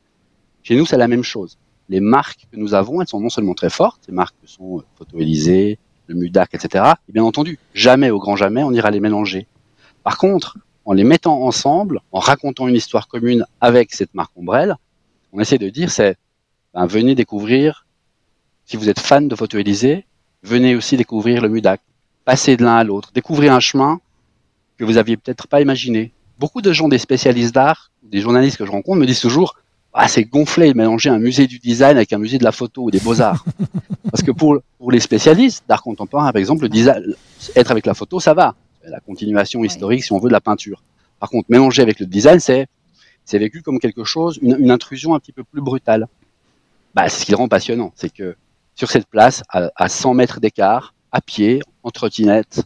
Chez 0.62 0.76
nous, 0.76 0.86
c'est 0.86 0.96
la 0.96 1.08
même 1.08 1.22
chose. 1.22 1.58
les 1.88 2.00
marques 2.00 2.46
que 2.50 2.56
nous 2.56 2.74
avons, 2.74 3.00
elles 3.00 3.08
sont 3.08 3.20
non 3.20 3.28
seulement 3.28 3.54
très 3.54 3.70
fortes, 3.70 4.02
ces 4.06 4.12
marques 4.12 4.36
que 4.42 4.48
sont 4.48 4.78
euh, 4.78 4.82
Photo 4.96 5.18
Élysée, 5.18 5.78
le 6.06 6.14
Mudac, 6.14 6.54
etc. 6.54 6.84
Et 7.08 7.12
bien 7.12 7.24
entendu, 7.24 7.58
jamais, 7.74 8.10
au 8.10 8.18
grand 8.18 8.36
jamais, 8.36 8.62
on 8.62 8.72
ira 8.72 8.90
les 8.90 9.00
mélanger. 9.00 9.46
Par 10.02 10.18
contre, 10.18 10.58
en 10.84 10.92
les 10.92 11.04
mettant 11.04 11.42
ensemble, 11.42 12.00
en 12.10 12.18
racontant 12.18 12.66
une 12.66 12.74
histoire 12.74 13.08
commune 13.08 13.44
avec 13.60 13.92
cette 13.92 14.14
marque 14.14 14.36
ombrelle, 14.36 14.76
on 15.32 15.40
essaie 15.40 15.58
de 15.58 15.68
dire 15.68 15.90
c'est 15.90 16.16
ben, 16.74 16.86
venez 16.86 17.14
découvrir, 17.14 17.81
si 18.72 18.78
vous 18.78 18.88
êtes 18.88 19.00
fan 19.00 19.28
de 19.28 19.36
Photo 19.36 19.58
Élysée, 19.58 20.06
venez 20.42 20.74
aussi 20.74 20.96
découvrir 20.96 21.42
le 21.42 21.50
Mudac. 21.50 21.82
Passez 22.24 22.56
de 22.56 22.64
l'un 22.64 22.76
à 22.76 22.84
l'autre, 22.84 23.10
découvrez 23.12 23.50
un 23.50 23.60
chemin 23.60 24.00
que 24.78 24.84
vous 24.86 24.96
aviez 24.96 25.18
peut-être 25.18 25.46
pas 25.46 25.60
imaginé. 25.60 26.10
Beaucoup 26.38 26.62
de 26.62 26.72
gens, 26.72 26.88
des 26.88 26.96
spécialistes 26.96 27.54
d'art, 27.54 27.90
des 28.02 28.22
journalistes 28.22 28.56
que 28.56 28.64
je 28.64 28.70
rencontre, 28.70 28.98
me 28.98 29.04
disent 29.04 29.20
toujours 29.20 29.58
ah, 29.92 30.08
c'est 30.08 30.24
gonflé 30.24 30.72
de 30.72 30.78
mélanger 30.78 31.10
un 31.10 31.18
musée 31.18 31.46
du 31.46 31.58
design 31.58 31.98
avec 31.98 32.14
un 32.14 32.18
musée 32.18 32.38
de 32.38 32.44
la 32.44 32.50
photo 32.50 32.84
ou 32.84 32.90
des 32.90 32.98
beaux-arts. 32.98 33.44
Parce 34.10 34.22
que 34.22 34.30
pour, 34.30 34.56
pour 34.78 34.90
les 34.90 35.00
spécialistes 35.00 35.64
d'art 35.68 35.82
contemporain, 35.82 36.32
par 36.32 36.40
exemple, 36.40 36.62
le 36.62 36.70
design, 36.70 37.14
être 37.54 37.70
avec 37.70 37.84
la 37.84 37.92
photo, 37.92 38.20
ça 38.20 38.32
va. 38.32 38.54
La 38.84 39.00
continuation 39.00 39.62
historique, 39.64 40.02
si 40.02 40.14
on 40.14 40.18
veut, 40.18 40.28
de 40.28 40.32
la 40.32 40.40
peinture. 40.40 40.82
Par 41.20 41.28
contre, 41.28 41.50
mélanger 41.50 41.82
avec 41.82 42.00
le 42.00 42.06
design, 42.06 42.40
c'est 42.40 42.68
c'est 43.26 43.38
vécu 43.38 43.60
comme 43.60 43.78
quelque 43.78 44.04
chose, 44.04 44.38
une, 44.40 44.56
une, 44.58 44.70
intrusion 44.70 45.14
un 45.14 45.20
petit 45.20 45.32
peu 45.32 45.44
plus 45.44 45.60
brutale. 45.60 46.06
Bah, 46.94 47.10
c'est 47.10 47.20
ce 47.20 47.26
qui 47.26 47.32
le 47.32 47.36
rend 47.36 47.48
passionnant, 47.48 47.92
c'est 47.94 48.10
que 48.10 48.34
sur 48.74 48.90
cette 48.90 49.06
place, 49.06 49.42
à, 49.48 49.70
à 49.76 49.88
100 49.88 50.14
mètres 50.14 50.40
d'écart, 50.40 50.94
à 51.10 51.20
pied, 51.20 51.60
en 51.82 51.90
trottinette, 51.90 52.62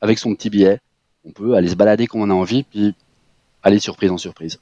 avec 0.00 0.18
son 0.18 0.34
petit 0.34 0.50
billet, 0.50 0.80
on 1.24 1.30
peut 1.30 1.54
aller 1.54 1.68
se 1.68 1.74
balader 1.74 2.06
comme 2.06 2.22
on 2.22 2.30
a 2.30 2.34
envie, 2.34 2.62
puis 2.62 2.94
aller 3.62 3.78
surprise 3.78 4.10
en 4.10 4.18
surprise. 4.18 4.58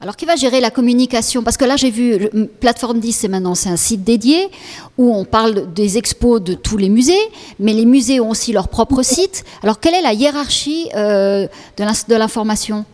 Alors, 0.00 0.16
qui 0.16 0.26
va 0.26 0.36
gérer 0.36 0.60
la 0.60 0.70
communication? 0.70 1.42
Parce 1.42 1.56
que 1.56 1.64
là, 1.64 1.76
j'ai 1.76 1.90
vu, 1.90 2.28
Plateforme 2.60 3.00
10, 3.00 3.12
c'est 3.12 3.28
maintenant 3.28 3.56
c'est 3.56 3.68
un 3.68 3.76
site 3.76 4.04
dédié 4.04 4.48
où 4.96 5.12
on 5.12 5.24
parle 5.24 5.72
des 5.72 5.98
expos 5.98 6.40
de 6.40 6.54
tous 6.54 6.76
les 6.76 6.88
musées, 6.88 7.18
mais 7.58 7.72
les 7.72 7.84
musées 7.84 8.20
ont 8.20 8.30
aussi 8.30 8.52
leur 8.52 8.68
propre 8.68 9.02
site. 9.02 9.44
Alors, 9.62 9.80
quelle 9.80 9.94
est 9.94 10.02
la 10.02 10.12
hiérarchie 10.12 10.88
euh, 10.94 11.48
de 11.76 12.14
l'information? 12.14 12.84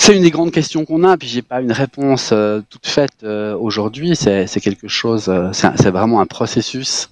C'est 0.00 0.16
une 0.16 0.22
des 0.22 0.30
grandes 0.30 0.52
questions 0.52 0.84
qu'on 0.84 1.02
a, 1.02 1.16
puis 1.16 1.26
j'ai 1.26 1.42
pas 1.42 1.60
une 1.60 1.72
réponse 1.72 2.30
euh, 2.32 2.60
toute 2.70 2.86
faite 2.86 3.24
euh, 3.24 3.56
aujourd'hui. 3.56 4.14
C'est 4.14 4.46
quelque 4.60 4.86
chose, 4.86 5.28
euh, 5.28 5.50
c'est 5.52 5.90
vraiment 5.90 6.20
un 6.20 6.26
processus 6.26 7.10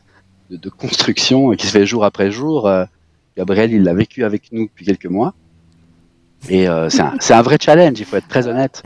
de, 0.51 0.57
de, 0.57 0.71
construction 0.71 1.51
qui 1.51 1.67
se 1.67 1.73
fait 1.73 1.85
jour 1.85 2.05
après 2.05 2.31
jour. 2.31 2.69
Euh, 2.69 2.85
Gabriel, 3.37 3.73
il 3.73 3.83
l'a 3.83 3.93
vécu 3.93 4.23
avec 4.25 4.53
nous 4.53 4.67
depuis 4.67 4.87
quelques 4.87 5.07
mois. 5.07 5.35
Et 6.49 6.69
euh, 6.69 6.89
c'est 6.89 7.03
un, 7.03 7.17
un, 7.29 7.43
vrai 7.43 7.59
challenge, 7.61 7.99
il 7.99 8.05
faut 8.05 8.17
être 8.17 8.29
très 8.29 8.47
honnête. 8.47 8.85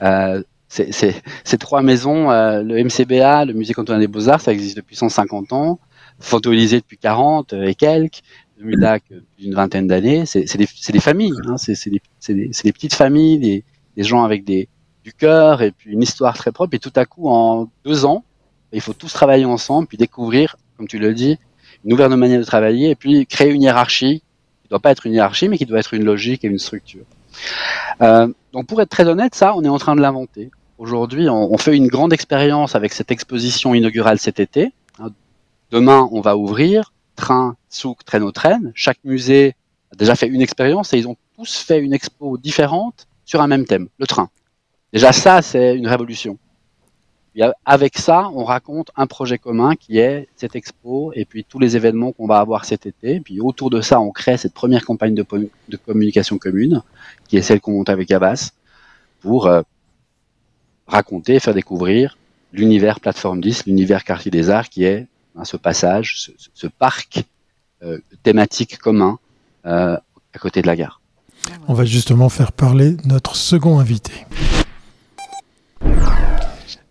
Euh, 0.00 0.42
ces 0.68 1.58
trois 1.60 1.82
maisons, 1.82 2.30
le 2.30 2.82
MCBA, 2.82 3.44
le 3.44 3.52
Musée 3.52 3.74
cantonal 3.74 4.00
des 4.00 4.08
Beaux-Arts, 4.08 4.40
ça 4.40 4.52
existe 4.52 4.78
depuis 4.78 4.96
150 4.96 5.52
ans, 5.52 5.78
Photo 6.18 6.50
depuis 6.50 6.96
40 6.96 7.52
et 7.52 7.74
quelques, 7.74 8.22
MUDAC 8.64 9.04
depuis 9.10 9.46
une 9.46 9.54
vingtaine 9.54 9.86
d'années. 9.86 10.26
C'est 10.26 10.56
des, 10.56 11.00
familles, 11.00 11.34
hein, 11.46 11.56
c'est 11.56 11.90
des, 11.90 12.72
petites 12.72 12.94
familles, 12.94 13.38
des, 13.96 14.02
gens 14.02 14.24
avec 14.24 14.44
du 14.44 14.66
cœur 15.16 15.62
et 15.62 15.70
puis 15.70 15.92
une 15.92 16.02
histoire 16.02 16.36
très 16.36 16.52
propre. 16.52 16.74
Et 16.74 16.78
tout 16.78 16.92
à 16.96 17.04
coup, 17.04 17.28
en 17.28 17.68
deux 17.84 18.04
ans, 18.04 18.24
il 18.72 18.80
faut 18.80 18.92
tous 18.92 19.12
travailler 19.12 19.44
ensemble, 19.44 19.86
puis 19.86 19.96
découvrir, 19.96 20.56
comme 20.76 20.88
tu 20.88 20.98
le 20.98 21.14
dis, 21.14 21.38
une 21.84 21.90
nouvelle 21.90 22.14
manière 22.16 22.40
de 22.40 22.44
travailler, 22.44 22.90
et 22.90 22.94
puis 22.94 23.26
créer 23.26 23.50
une 23.50 23.62
hiérarchie 23.62 24.22
qui 24.62 24.68
doit 24.68 24.80
pas 24.80 24.90
être 24.90 25.06
une 25.06 25.12
hiérarchie, 25.12 25.48
mais 25.48 25.58
qui 25.58 25.66
doit 25.66 25.78
être 25.78 25.94
une 25.94 26.04
logique 26.04 26.44
et 26.44 26.48
une 26.48 26.58
structure. 26.58 27.04
Euh, 28.02 28.28
donc 28.52 28.66
pour 28.66 28.80
être 28.80 28.88
très 28.88 29.06
honnête, 29.06 29.34
ça, 29.34 29.54
on 29.54 29.62
est 29.62 29.68
en 29.68 29.78
train 29.78 29.94
de 29.94 30.00
l'inventer. 30.00 30.50
Aujourd'hui, 30.78 31.28
on, 31.28 31.52
on, 31.52 31.58
fait 31.58 31.76
une 31.76 31.86
grande 31.86 32.12
expérience 32.12 32.74
avec 32.74 32.92
cette 32.92 33.12
exposition 33.12 33.74
inaugurale 33.74 34.18
cet 34.18 34.40
été. 34.40 34.72
Demain, 35.70 36.08
on 36.12 36.20
va 36.20 36.36
ouvrir 36.36 36.92
train, 37.14 37.56
souk, 37.68 38.04
traîneau, 38.04 38.32
traîne. 38.32 38.72
Chaque 38.74 38.98
musée 39.04 39.54
a 39.92 39.96
déjà 39.96 40.14
fait 40.14 40.26
une 40.26 40.42
expérience 40.42 40.92
et 40.92 40.98
ils 40.98 41.08
ont 41.08 41.16
tous 41.36 41.56
fait 41.56 41.78
une 41.78 41.92
expo 41.92 42.38
différente 42.38 43.06
sur 43.24 43.40
un 43.40 43.46
même 43.46 43.64
thème, 43.64 43.88
le 43.98 44.06
train. 44.06 44.30
Déjà 44.92 45.12
ça, 45.12 45.42
c'est 45.42 45.76
une 45.76 45.88
révolution 45.88 46.38
avec 47.64 47.98
ça, 47.98 48.30
on 48.32 48.44
raconte 48.44 48.90
un 48.96 49.06
projet 49.06 49.38
commun 49.38 49.74
qui 49.74 49.98
est 49.98 50.28
cette 50.36 50.54
expo 50.54 51.12
et 51.14 51.24
puis 51.24 51.44
tous 51.44 51.58
les 51.58 51.76
événements 51.76 52.12
qu'on 52.12 52.26
va 52.26 52.38
avoir 52.38 52.64
cet 52.64 52.86
été. 52.86 53.20
Puis 53.20 53.40
autour 53.40 53.70
de 53.70 53.80
ça, 53.80 54.00
on 54.00 54.12
crée 54.12 54.36
cette 54.36 54.54
première 54.54 54.84
campagne 54.84 55.14
de, 55.14 55.24
communication 55.76 56.38
commune, 56.38 56.82
qui 57.26 57.36
est 57.36 57.42
celle 57.42 57.60
qu'on 57.60 57.72
monte 57.72 57.88
avec 57.88 58.10
Avas, 58.12 58.52
pour 59.20 59.46
euh, 59.46 59.62
raconter 60.86 61.40
faire 61.40 61.54
découvrir 61.54 62.18
l'univers 62.52 63.00
Plateforme 63.00 63.40
10, 63.40 63.66
l'univers 63.66 64.04
Quartier 64.04 64.30
des 64.30 64.50
Arts, 64.50 64.68
qui 64.68 64.84
est 64.84 65.08
hein, 65.36 65.44
ce 65.44 65.56
passage, 65.56 66.30
ce, 66.54 66.66
parc 66.66 67.24
euh, 67.82 67.98
thématique 68.22 68.78
commun 68.78 69.18
euh, 69.66 69.96
à 70.32 70.38
côté 70.38 70.62
de 70.62 70.66
la 70.66 70.76
gare. 70.76 71.00
On 71.68 71.74
va 71.74 71.84
justement 71.84 72.28
faire 72.28 72.52
parler 72.52 72.96
notre 73.04 73.36
second 73.36 73.78
invité. 73.78 74.12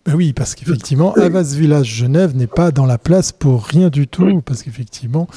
Ben 0.06 0.14
oui, 0.14 0.34
parce 0.34 0.54
qu'effectivement, 0.54 1.14
Havas 1.14 1.54
Village 1.54 1.86
Genève 1.86 2.36
n'est 2.36 2.46
pas 2.46 2.70
dans 2.70 2.84
la 2.84 2.98
place 2.98 3.32
pour 3.32 3.64
rien 3.64 3.88
du 3.88 4.06
tout, 4.06 4.42
parce 4.44 4.62
qu'effectivement, 4.62 5.28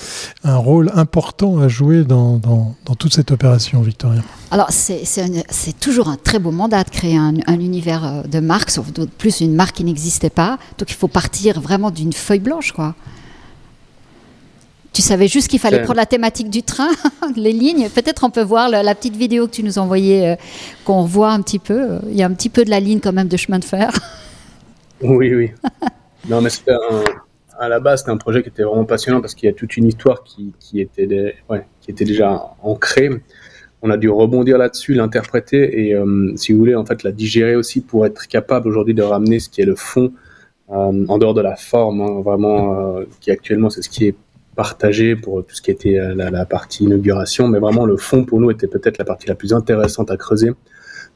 un 0.43 0.57
rôle 0.57 0.91
important 0.93 1.59
à 1.59 1.69
jouer 1.69 2.03
dans, 2.03 2.37
dans, 2.37 2.75
dans 2.83 2.95
toute 2.95 3.13
cette 3.13 3.31
opération, 3.31 3.81
Victorien. 3.81 4.23
Alors, 4.51 4.67
c'est 4.71 5.79
toujours 5.79 6.09
un 6.09 6.17
très 6.17 6.39
beau 6.39 6.51
mandat 6.51 6.83
de 6.83 6.89
créer 6.89 7.15
un, 7.15 7.35
un 7.47 7.59
univers 7.61 8.03
euh, 8.05 8.23
de 8.23 8.41
marque, 8.41 8.69
sauf 8.69 8.87
plus 9.17 9.39
une 9.39 9.55
marque 9.55 9.77
qui 9.77 9.85
n'existait 9.85 10.29
pas. 10.29 10.57
Donc, 10.77 10.91
il 10.91 10.95
faut 10.95 11.07
partir 11.07 11.61
vraiment 11.61 11.89
d'une 11.89 12.11
feuille 12.11 12.39
blanche, 12.39 12.73
quoi. 12.73 12.93
Tu 14.91 15.01
savais 15.01 15.27
juste 15.29 15.47
qu'il 15.47 15.59
fallait 15.59 15.83
prendre 15.83 15.97
la 15.97 16.07
thématique 16.07 16.49
du 16.49 16.63
train, 16.63 16.89
les 17.37 17.53
lignes. 17.53 17.87
Peut-être 17.87 18.25
on 18.25 18.31
peut 18.31 18.41
voir 18.41 18.67
la, 18.67 18.83
la, 18.83 18.95
petite 18.95 19.15
vidéo 19.15 19.45
que 19.45 19.51
tu 19.51 19.63
nous 19.63 19.77
envoyais, 19.77 20.27
euh, 20.27 20.35
qu'on 20.83 21.05
voit 21.05 21.31
un 21.31 21.41
petit 21.41 21.59
peu. 21.59 21.99
Il 22.09 22.17
y 22.17 22.23
a 22.23 22.25
un 22.25 22.33
petit 22.33 22.49
peu 22.49 22.65
de 22.65 22.69
la 22.69 22.81
ligne 22.81 22.99
quand 22.99 23.13
même 23.13 23.29
de 23.29 23.37
chemin 23.37 23.59
de 23.59 23.65
fer. 23.65 23.93
Oui, 25.01 25.33
oui. 25.33 25.51
non, 26.29 26.41
mais 26.41 26.49
c'était 26.49 26.73
à 27.59 27.69
la 27.69 27.79
base, 27.79 27.99
c'était 27.99 28.11
un 28.11 28.17
projet 28.17 28.43
qui 28.43 28.49
était 28.49 28.63
vraiment 28.63 28.85
passionnant 28.85 29.21
parce 29.21 29.35
qu'il 29.35 29.47
y 29.47 29.49
a 29.49 29.53
toute 29.53 29.77
une 29.77 29.85
histoire 29.85 30.23
qui, 30.23 30.53
qui, 30.59 30.79
était, 30.79 31.07
des, 31.07 31.33
ouais, 31.49 31.65
qui 31.81 31.91
était 31.91 32.05
déjà 32.05 32.55
ancrée. 32.61 33.09
On 33.81 33.89
a 33.89 33.97
dû 33.97 34.09
rebondir 34.09 34.57
là-dessus, 34.57 34.93
l'interpréter 34.93 35.87
et, 35.87 35.95
euh, 35.95 36.33
si 36.35 36.51
vous 36.51 36.59
voulez, 36.59 36.75
en 36.75 36.85
fait, 36.85 37.03
la 37.03 37.11
digérer 37.11 37.55
aussi 37.55 37.81
pour 37.81 38.05
être 38.05 38.27
capable 38.27 38.67
aujourd'hui 38.67 38.93
de 38.93 39.03
ramener 39.03 39.39
ce 39.39 39.49
qui 39.49 39.61
est 39.61 39.65
le 39.65 39.75
fond 39.75 40.13
euh, 40.69 41.05
en 41.07 41.17
dehors 41.17 41.33
de 41.33 41.41
la 41.41 41.55
forme, 41.55 42.01
hein, 42.01 42.21
vraiment, 42.21 42.97
euh, 42.97 43.05
qui 43.21 43.31
actuellement, 43.31 43.69
c'est 43.69 43.81
ce 43.81 43.89
qui 43.89 44.07
est 44.07 44.15
partagé 44.55 45.15
pour 45.15 45.45
tout 45.45 45.55
ce 45.55 45.61
qui 45.61 45.69
était 45.69 45.99
la, 46.15 46.31
la, 46.31 46.45
partie 46.45 46.85
inauguration, 46.85 47.47
mais 47.47 47.59
vraiment 47.59 47.85
le 47.85 47.95
fond 47.95 48.25
pour 48.25 48.39
nous 48.39 48.49
était 48.49 48.65
peut-être 48.65 48.97
la 48.97 49.05
partie 49.05 49.27
la 49.27 49.35
plus 49.35 49.53
intéressante 49.53 50.09
à 50.09 50.17
creuser, 50.17 50.51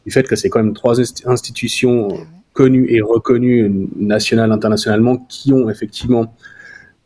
du 0.05 0.11
fait 0.11 0.27
que 0.27 0.35
c'est 0.35 0.49
quand 0.49 0.61
même 0.61 0.73
trois 0.73 0.99
institutions 1.25 2.09
connus 2.53 2.87
et 2.89 3.01
reconnus 3.01 3.71
national, 3.95 4.51
internationalement, 4.51 5.17
qui 5.29 5.53
ont 5.53 5.69
effectivement 5.69 6.35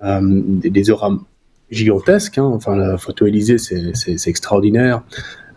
euh, 0.03 0.19
des, 0.21 0.69
des 0.69 0.89
auras 0.89 1.17
gigantesques. 1.69 2.37
Hein. 2.37 2.45
Enfin, 2.45 2.75
la 2.75 2.97
photo 2.97 3.25
Élysée, 3.25 3.57
c'est 3.57 4.27
extraordinaire. 4.27 5.03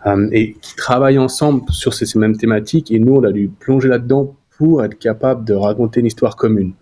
Euh, 0.05 0.29
et 0.31 0.53
qui 0.53 0.75
travaillent 0.75 1.19
ensemble 1.19 1.63
sur 1.71 1.93
ces, 1.93 2.05
ces, 2.05 2.17
mêmes 2.19 2.37
thématiques. 2.37 2.91
Et 2.91 2.99
nous, 2.99 3.15
on 3.15 3.23
a 3.23 3.31
dû 3.31 3.49
plonger 3.49 3.89
là-dedans 3.89 4.35
pour 4.57 4.83
être 4.83 4.97
capable 4.97 5.43
de 5.43 5.53
raconter 5.53 5.99
une 5.99 6.05
histoire 6.05 6.35
commune, 6.35 6.73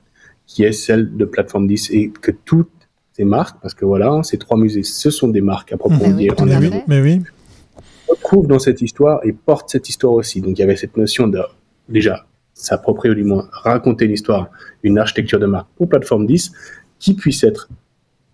qui 0.45 0.63
est 0.63 0.71
celle 0.71 1.15
de 1.15 1.25
Plateforme 1.25 1.67
10. 1.67 1.89
Et 1.91 2.11
que 2.11 2.31
toutes 2.31 2.69
ces 3.13 3.25
marques, 3.25 3.57
parce 3.61 3.73
que 3.73 3.85
voilà, 3.85 4.21
ces 4.23 4.37
trois 4.37 4.57
musées, 4.57 4.83
ce 4.83 5.09
sont 5.09 5.29
des 5.29 5.41
marques 5.41 5.73
à 5.73 5.77
proprement 5.77 6.11
dire. 6.11 6.35
Mais 6.45 6.57
oui, 6.57 6.71
mais 6.87 7.01
oui. 7.01 7.21
retrouvent 8.07 8.47
dans 8.47 8.59
cette 8.59 8.81
histoire 8.83 9.19
et 9.23 9.33
portent 9.33 9.69
cette 9.69 9.89
histoire 9.89 10.13
aussi. 10.13 10.41
Donc 10.41 10.57
il 10.57 10.61
y 10.61 10.63
avait 10.63 10.75
cette 10.75 10.95
notion 10.95 11.27
de, 11.27 11.41
déjà, 11.89 12.27
s'approprier 12.57 13.11
ou 13.11 13.15
du 13.15 13.23
moins 13.23 13.47
raconter 13.51 14.05
une 14.05 14.11
histoire, 14.11 14.49
une 14.83 14.97
architecture 14.97 15.39
de 15.39 15.45
marque 15.45 15.67
pour 15.75 15.87
plateforme 15.87 16.25
10 16.25 16.51
qui 16.99 17.13
puisse 17.13 17.43
être 17.43 17.69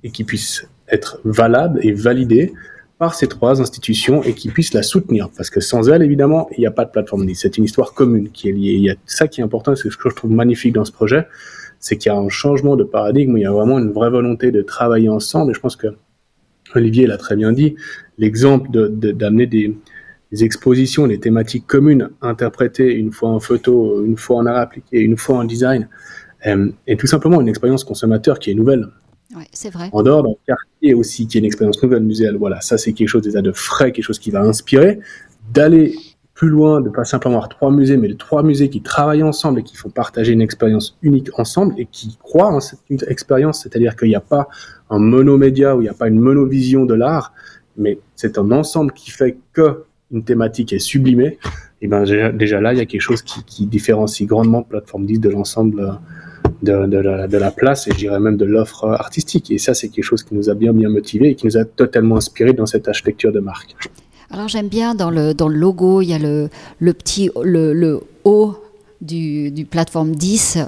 et 0.04 0.12
qui 0.12 0.24
puisse 0.24 0.68
être 0.90 1.20
valable 1.24 1.80
et 1.84 1.92
validée 1.92 2.54
par 2.98 3.16
ces 3.16 3.28
trois 3.28 3.62
institutions 3.62 4.24
et 4.24 4.34
qui 4.34 4.50
puisse 4.50 4.74
la 4.74 4.84
soutenir. 4.84 5.30
Parce 5.36 5.50
que 5.50 5.60
sans 5.60 5.90
elle, 5.90 6.04
évidemment, 6.04 6.48
il 6.56 6.62
n'y 6.62 6.68
a 6.68 6.72
pas 6.72 6.86
de 6.86 6.92
plateforme 6.92 7.26
10. 7.26 7.36
C'est 7.36 7.58
une 7.58 7.66
histoire 7.66 7.94
commune 7.94 8.30
qui 8.30 8.50
est 8.50 8.52
liée. 8.54 8.74
Il 8.74 8.84
y 8.84 8.90
a 8.90 8.96
ça 9.06 9.28
qui 9.28 9.42
est 9.42 9.44
important, 9.44 9.76
c'est 9.76 9.90
ce 9.90 9.98
que 9.98 10.10
je 10.10 10.16
trouve 10.16 10.32
magnifique 10.32 10.74
dans 10.74 10.86
ce 10.86 10.92
projet, 10.92 11.28
c'est 11.80 11.98
qu'il 11.98 12.12
y 12.12 12.16
a 12.16 12.18
un 12.18 12.30
changement 12.30 12.76
de 12.78 12.84
paradigme, 12.84 13.38
il 13.38 13.42
y 13.42 13.46
a 13.46 13.52
vraiment 13.52 13.78
une 13.80 13.92
vraie 13.92 14.10
volonté 14.10 14.52
de 14.52 14.62
travailler 14.62 15.10
ensemble. 15.10 15.52
Et 15.52 15.54
je 15.54 15.60
pense 15.60 15.76
que 15.76 15.88
Olivier 16.76 17.08
l'a 17.08 17.18
très 17.18 17.36
bien 17.36 17.52
dit, 17.52 17.76
l'exemple 18.18 18.70
d'amener 18.72 19.48
de, 19.48 19.52
des, 19.52 19.78
les 20.34 20.44
expositions, 20.44 21.06
les 21.06 21.20
thématiques 21.20 21.68
communes 21.68 22.10
interprétées 22.24 22.92
une 22.92 23.12
fois 23.12 23.30
en 23.30 23.40
photo, 23.40 24.04
une 24.04 24.18
fois 24.18 24.38
en 24.38 24.48
art 24.48 24.58
appliqué, 24.58 25.00
une 25.00 25.16
fois 25.16 25.38
en 25.38 25.44
design, 25.44 25.88
euh, 26.48 26.72
et 26.88 26.98
tout 26.98 27.06
simplement 27.06 27.40
une 27.40 27.48
expérience 27.48 27.84
consommateur 27.84 28.40
qui 28.40 28.50
est 28.50 28.56
nouvelle. 28.56 28.88
C'est 29.52 29.70
vrai. 29.70 29.90
En 29.92 30.02
dehors 30.02 30.24
d'un 30.24 30.34
quartier 30.48 30.96
aussi 30.96 31.28
qui 31.28 31.38
est 31.38 31.40
une 31.40 31.46
expérience 31.46 31.82
nouvelle 31.84 32.04
muséale. 32.04 32.38
Voilà, 32.38 32.62
ça 32.62 32.80
c'est 32.80 32.94
quelque 32.94 33.08
chose 33.08 33.22
déjà 33.22 33.44
de 33.44 33.52
frais, 33.52 33.92
quelque 33.92 34.06
chose 34.06 34.18
qui 34.18 34.32
va 34.32 34.42
inspirer 34.42 35.00
d'aller 35.52 35.96
plus 36.34 36.50
loin, 36.50 36.82
de 36.82 36.90
pas 36.90 37.06
simplement 37.06 37.36
avoir 37.36 37.50
trois 37.50 37.72
musées, 37.72 37.98
mais 37.98 38.08
de 38.08 38.16
trois 38.16 38.42
musées 38.42 38.70
qui 38.70 38.82
travaillent 38.82 39.24
ensemble 39.24 39.60
et 39.60 39.64
qui 39.64 39.76
font 39.76 39.92
partager 39.92 40.34
une 40.34 40.42
expérience 40.42 40.98
unique 41.04 41.30
ensemble 41.38 41.76
et 41.78 41.88
qui 41.92 42.18
croient 42.18 42.52
en 42.52 42.60
cette 42.60 42.80
expérience, 43.08 43.62
c'est-à-dire 43.62 43.96
qu'il 43.96 44.10
n'y 44.10 44.16
a 44.16 44.20
pas 44.20 44.48
un 44.90 45.00
monomédia 45.00 45.76
où 45.76 45.82
il 45.82 45.84
n'y 45.84 45.90
a 45.90 45.94
pas 45.94 46.08
une 46.08 46.20
monovision 46.20 46.86
de 46.86 46.96
l'art, 46.96 47.34
mais 47.78 48.00
c'est 48.16 48.40
un 48.40 48.52
ensemble 48.52 48.94
qui 48.94 49.12
fait 49.12 49.38
que 49.54 49.84
une 50.14 50.24
thématique 50.24 50.72
est 50.74 50.80
sublimée. 50.80 51.38
Et 51.82 51.88
ben 51.88 52.04
déjà, 52.04 52.62
là, 52.62 52.74
il 52.74 52.78
y 52.78 52.82
a 52.82 52.86
quelque 52.86 53.02
chose 53.02 53.22
qui, 53.22 53.66
différencie 53.66 54.28
grandement 54.28 54.64
Plateforme 54.64 55.06
10 55.06 55.20
de 55.20 55.30
l'ensemble 55.30 56.00
de, 56.62 56.86
de, 56.86 57.38
la, 57.38 57.52
place 57.52 57.88
et 57.88 57.92
je 57.92 57.98
dirais 57.98 58.20
même 58.20 58.38
de 58.38 58.46
l'offre 58.46 58.86
artistique. 58.86 59.52
Et 59.52 59.58
ça, 59.58 59.74
c'est 59.74 59.90
quelque 59.90 60.06
chose 60.06 60.24
qui 60.24 60.34
nous 60.34 60.50
a 60.50 60.54
bien 60.54 60.72
bien 60.72 60.90
motivé 60.90 61.30
et 61.30 61.36
qui 61.36 61.46
nous 61.46 61.58
a 61.58 61.66
totalement 61.66 62.16
inspiré 62.16 62.54
dans 62.54 62.66
cette 62.66 62.88
architecture 62.88 63.34
de 63.34 63.42
marque. 63.42 63.76
Alors 64.30 64.48
j'aime 64.48 64.70
bien 64.70 64.96
dans 64.96 65.12
le, 65.12 65.34
logo, 65.50 66.02
il 66.02 66.08
y 66.08 66.14
a 66.14 66.20
le, 66.20 66.50
le 66.80 66.94
petit 66.94 67.30
le, 67.44 67.74
le 67.74 68.00
O 68.24 68.56
du, 69.04 69.52
du 69.52 69.66
plateforme 69.66 70.16
10 70.16 70.60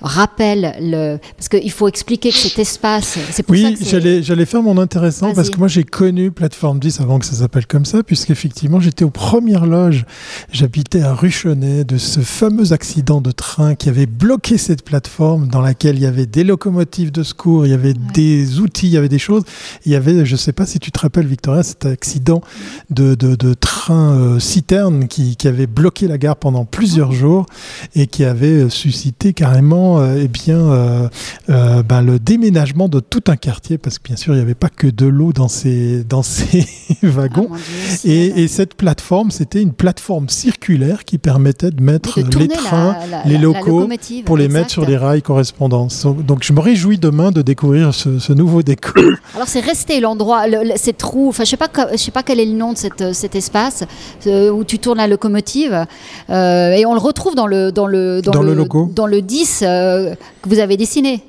rappelle 0.00 0.74
le 0.80 1.18
parce 1.36 1.48
qu'il 1.48 1.70
faut 1.70 1.88
expliquer 1.88 2.30
que 2.30 2.36
cet 2.36 2.58
espace 2.58 3.18
oui 3.48 3.76
j'allais 4.22 4.46
faire 4.46 4.62
mon 4.62 4.78
intéressant 4.78 5.32
parce 5.34 5.50
que 5.50 5.58
moi 5.58 5.68
j'ai 5.68 5.84
connu 5.84 6.30
plateforme 6.30 6.78
10 6.78 7.00
avant 7.00 7.18
que 7.18 7.26
ça 7.26 7.34
s'appelle 7.34 7.66
comme 7.66 7.84
ça 7.84 8.02
puisqu'effectivement 8.02 8.80
j'étais 8.80 9.04
aux 9.04 9.10
premières 9.10 9.66
loges. 9.66 10.04
J'habitais 10.52 11.02
à 11.02 11.14
Ruchonnet 11.14 11.84
de 11.84 11.98
ce 11.98 12.20
fameux 12.20 12.72
accident 12.72 13.20
de 13.20 13.30
train 13.30 13.74
qui 13.74 13.88
avait 13.88 14.06
bloqué 14.06 14.58
cette 14.58 14.84
plateforme 14.84 15.48
dans 15.48 15.60
laquelle 15.60 15.96
il 15.96 16.02
y 16.02 16.06
avait 16.06 16.26
des 16.26 16.44
locomotives 16.44 17.12
de 17.12 17.22
secours 17.22 17.66
il 17.66 17.70
y 17.70 17.74
avait 17.74 17.94
des 17.94 18.60
outils 18.60 18.88
il 18.88 18.92
y 18.92 18.96
avait 18.96 19.08
des 19.08 19.18
choses. 19.18 19.44
Il 19.86 19.92
y 19.92 19.94
avait 19.94 20.24
je 20.24 20.36
sais 20.36 20.52
pas 20.52 20.66
si 20.66 20.78
tu 20.78 20.90
te 20.90 20.98
rappelles 20.98 21.26
Victoria 21.26 21.62
cet 21.62 21.86
accident 21.86 22.42
de, 22.90 23.14
de, 23.14 23.34
de 23.36 23.54
train 23.54 24.12
euh, 24.14 24.38
citerne 24.38 25.08
qui, 25.08 25.36
qui 25.36 25.48
avait 25.48 25.66
bloqué 25.66 26.06
la 26.08 26.18
gare 26.18 26.36
pendant 26.36 26.64
plusieurs 26.64 27.12
jours 27.12 27.46
et 27.94 28.06
qui 28.06 28.24
avait 28.24 28.68
suscité 28.70 29.32
carrément 29.32 29.64
euh, 29.98 30.20
eh 30.22 30.28
bien, 30.28 30.58
euh, 30.58 31.08
euh, 31.50 31.82
ben, 31.82 32.02
le 32.02 32.18
déménagement 32.18 32.88
de 32.88 33.00
tout 33.00 33.22
un 33.28 33.36
quartier, 33.36 33.78
parce 33.78 33.98
que 33.98 34.04
bien 34.04 34.16
sûr, 34.16 34.34
il 34.34 34.36
n'y 34.36 34.42
avait 34.42 34.54
pas 34.54 34.68
que 34.68 34.86
de 34.86 35.06
l'eau 35.06 35.32
dans 35.32 35.48
ces, 35.48 36.04
dans 36.04 36.22
ces 36.22 36.66
wagons. 37.02 37.48
Ah, 37.52 37.56
et, 38.04 38.42
et, 38.42 38.48
cette 38.48 38.74
plateforme, 38.74 39.30
c'était 39.30 39.60
une 39.60 39.72
plateforme 39.72 40.28
circulaire 40.28 41.04
qui 41.04 41.18
permettait 41.18 41.70
de 41.70 41.82
mettre 41.82 42.20
les 42.20 42.48
trains, 42.48 42.96
les 43.24 43.38
locaux, 43.38 43.88
pour 44.24 44.36
les 44.36 44.48
mettre 44.48 44.70
sur 44.70 44.86
les 44.86 44.96
rails 44.96 45.22
correspondants. 45.22 45.88
Donc 46.26 46.42
je 46.42 46.52
me 46.52 46.60
réjouis 46.60 46.98
demain 46.98 47.30
de 47.30 47.42
découvrir 47.42 47.94
ce, 47.94 48.18
ce 48.18 48.32
nouveau 48.32 48.62
décor. 48.62 48.94
Alors 49.34 49.48
c'est 49.48 49.60
resté 49.60 50.00
l'endroit, 50.00 50.44
ces 50.76 50.92
trous, 50.92 51.28
enfin 51.28 51.44
je 51.44 51.50
sais 51.50 51.56
pas, 51.56 51.68
je 51.92 51.96
sais 51.96 52.10
pas 52.10 52.22
quel 52.22 52.40
est 52.40 52.46
le 52.46 52.52
nom 52.52 52.72
de 52.72 52.78
cette, 52.78 53.14
cet 53.14 53.34
espace 53.34 53.84
où 54.26 54.64
tu 54.64 54.78
tournes 54.78 54.98
la 54.98 55.08
locomotive, 55.08 55.86
et 56.28 56.84
on 56.86 56.94
le 56.94 57.00
retrouve 57.00 57.34
dans 57.34 57.46
le 57.46 57.72
dans 57.74 57.86
le, 57.86 58.22
dans, 58.22 58.42
le, 58.42 58.54
logo. 58.54 58.90
dans 58.94 59.06
le 59.06 59.20
10 59.20 59.62
euh, 59.62 60.14
que 60.42 60.48
vous 60.48 60.58
avez 60.58 60.76
dessiné, 60.76 61.22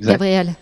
Gabriel. 0.00 0.54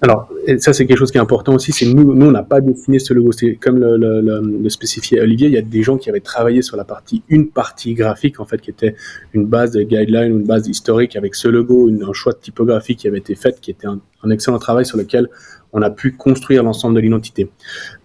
Alors, 0.00 0.28
ça 0.58 0.72
c'est 0.72 0.86
quelque 0.86 0.98
chose 0.98 1.10
qui 1.10 1.18
est 1.18 1.20
important 1.20 1.54
aussi, 1.54 1.72
c'est 1.72 1.86
nous, 1.86 2.14
nous 2.14 2.26
on 2.26 2.30
n'a 2.30 2.44
pas 2.44 2.60
dessiné 2.60 3.00
ce 3.00 3.12
logo. 3.12 3.32
C'est 3.32 3.56
comme 3.56 3.78
le, 3.78 3.96
le, 3.96 4.68
spécifiait 4.68 5.20
Olivier, 5.20 5.48
il 5.48 5.54
y 5.54 5.58
a 5.58 5.62
des 5.62 5.82
gens 5.82 5.96
qui 5.96 6.08
avaient 6.08 6.20
travaillé 6.20 6.62
sur 6.62 6.76
la 6.76 6.84
partie, 6.84 7.22
une 7.28 7.48
partie 7.48 7.94
graphique 7.94 8.38
en 8.38 8.44
fait, 8.44 8.60
qui 8.60 8.70
était 8.70 8.94
une 9.34 9.46
base 9.46 9.72
de 9.72 9.82
guideline, 9.82 10.30
une 10.30 10.44
base 10.44 10.68
historique 10.68 11.16
avec 11.16 11.34
ce 11.34 11.48
logo, 11.48 11.88
une, 11.88 12.04
un 12.04 12.12
choix 12.12 12.32
de 12.32 12.38
typographie 12.38 12.94
qui 12.94 13.08
avait 13.08 13.18
été 13.18 13.34
fait, 13.34 13.60
qui 13.60 13.72
était 13.72 13.88
un, 13.88 14.00
excellent 14.30 14.60
travail 14.60 14.86
sur 14.86 14.98
lequel 14.98 15.28
on 15.72 15.82
a 15.82 15.90
pu 15.90 16.12
construire 16.12 16.62
l'ensemble 16.62 16.94
de 16.94 17.00
l'identité. 17.00 17.50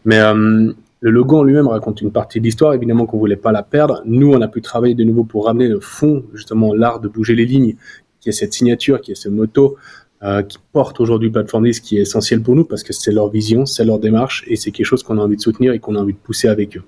Mais 0.03 0.19
euh, 0.19 0.73
le 1.03 1.11
logo 1.11 1.39
en 1.39 1.43
lui-même 1.43 1.67
raconte 1.67 1.99
une 1.99 2.13
partie 2.13 2.39
de 2.39 2.45
l'histoire, 2.45 2.73
évidemment 2.73 3.05
qu'on 3.05 3.17
voulait 3.17 3.35
pas 3.35 3.51
la 3.51 3.61
perdre. 3.61 4.01
Nous, 4.05 4.31
on 4.31 4.39
a 4.39 4.47
pu 4.47 4.61
travailler 4.61 4.95
de 4.95 5.03
nouveau 5.03 5.25
pour 5.25 5.47
ramener 5.47 5.67
le 5.67 5.81
fond, 5.81 6.23
justement 6.33 6.73
l'art 6.73 7.01
de 7.01 7.09
bouger 7.09 7.35
les 7.35 7.45
lignes, 7.45 7.75
qui 8.21 8.29
est 8.29 8.31
cette 8.31 8.53
signature, 8.53 9.01
qui 9.01 9.11
est 9.11 9.15
ce 9.15 9.27
moto, 9.27 9.75
euh, 10.23 10.43
qui 10.43 10.59
porte 10.71 11.01
aujourd'hui 11.01 11.29
Platform 11.29 11.65
10, 11.65 11.81
qui 11.81 11.97
est 11.97 12.03
essentiel 12.03 12.41
pour 12.41 12.55
nous 12.55 12.63
parce 12.63 12.83
que 12.83 12.93
c'est 12.93 13.11
leur 13.11 13.29
vision, 13.29 13.65
c'est 13.65 13.83
leur 13.83 13.99
démarche 13.99 14.45
et 14.47 14.55
c'est 14.55 14.71
quelque 14.71 14.85
chose 14.85 15.03
qu'on 15.03 15.17
a 15.17 15.21
envie 15.21 15.35
de 15.35 15.41
soutenir 15.41 15.73
et 15.73 15.79
qu'on 15.79 15.95
a 15.95 15.99
envie 15.99 16.13
de 16.13 16.17
pousser 16.17 16.47
avec 16.47 16.77
eux. 16.77 16.83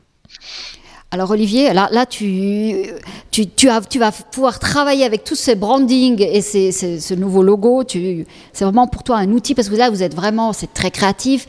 Alors 1.16 1.32
Olivier, 1.32 1.72
là, 1.72 2.06
tu, 2.06 3.70
as, 3.70 3.80
vas 3.80 4.12
pouvoir 4.12 4.60
travailler 4.60 5.06
avec 5.06 5.24
tous 5.24 5.36
ces 5.36 5.56
brandings 5.56 6.22
et 6.22 6.42
ce 6.42 7.14
nouveau 7.14 7.42
logo. 7.42 7.84
C'est 7.88 8.66
vraiment 8.66 8.86
pour 8.88 9.02
toi 9.02 9.20
un 9.20 9.32
outil 9.32 9.56
parce 9.56 9.70
que 9.70 9.76
là, 9.76 9.90
vous 9.90 10.04
êtes 10.04 10.14
vraiment, 10.14 10.52
c'est 10.52 10.74
très 10.74 10.92
créatif. 10.92 11.48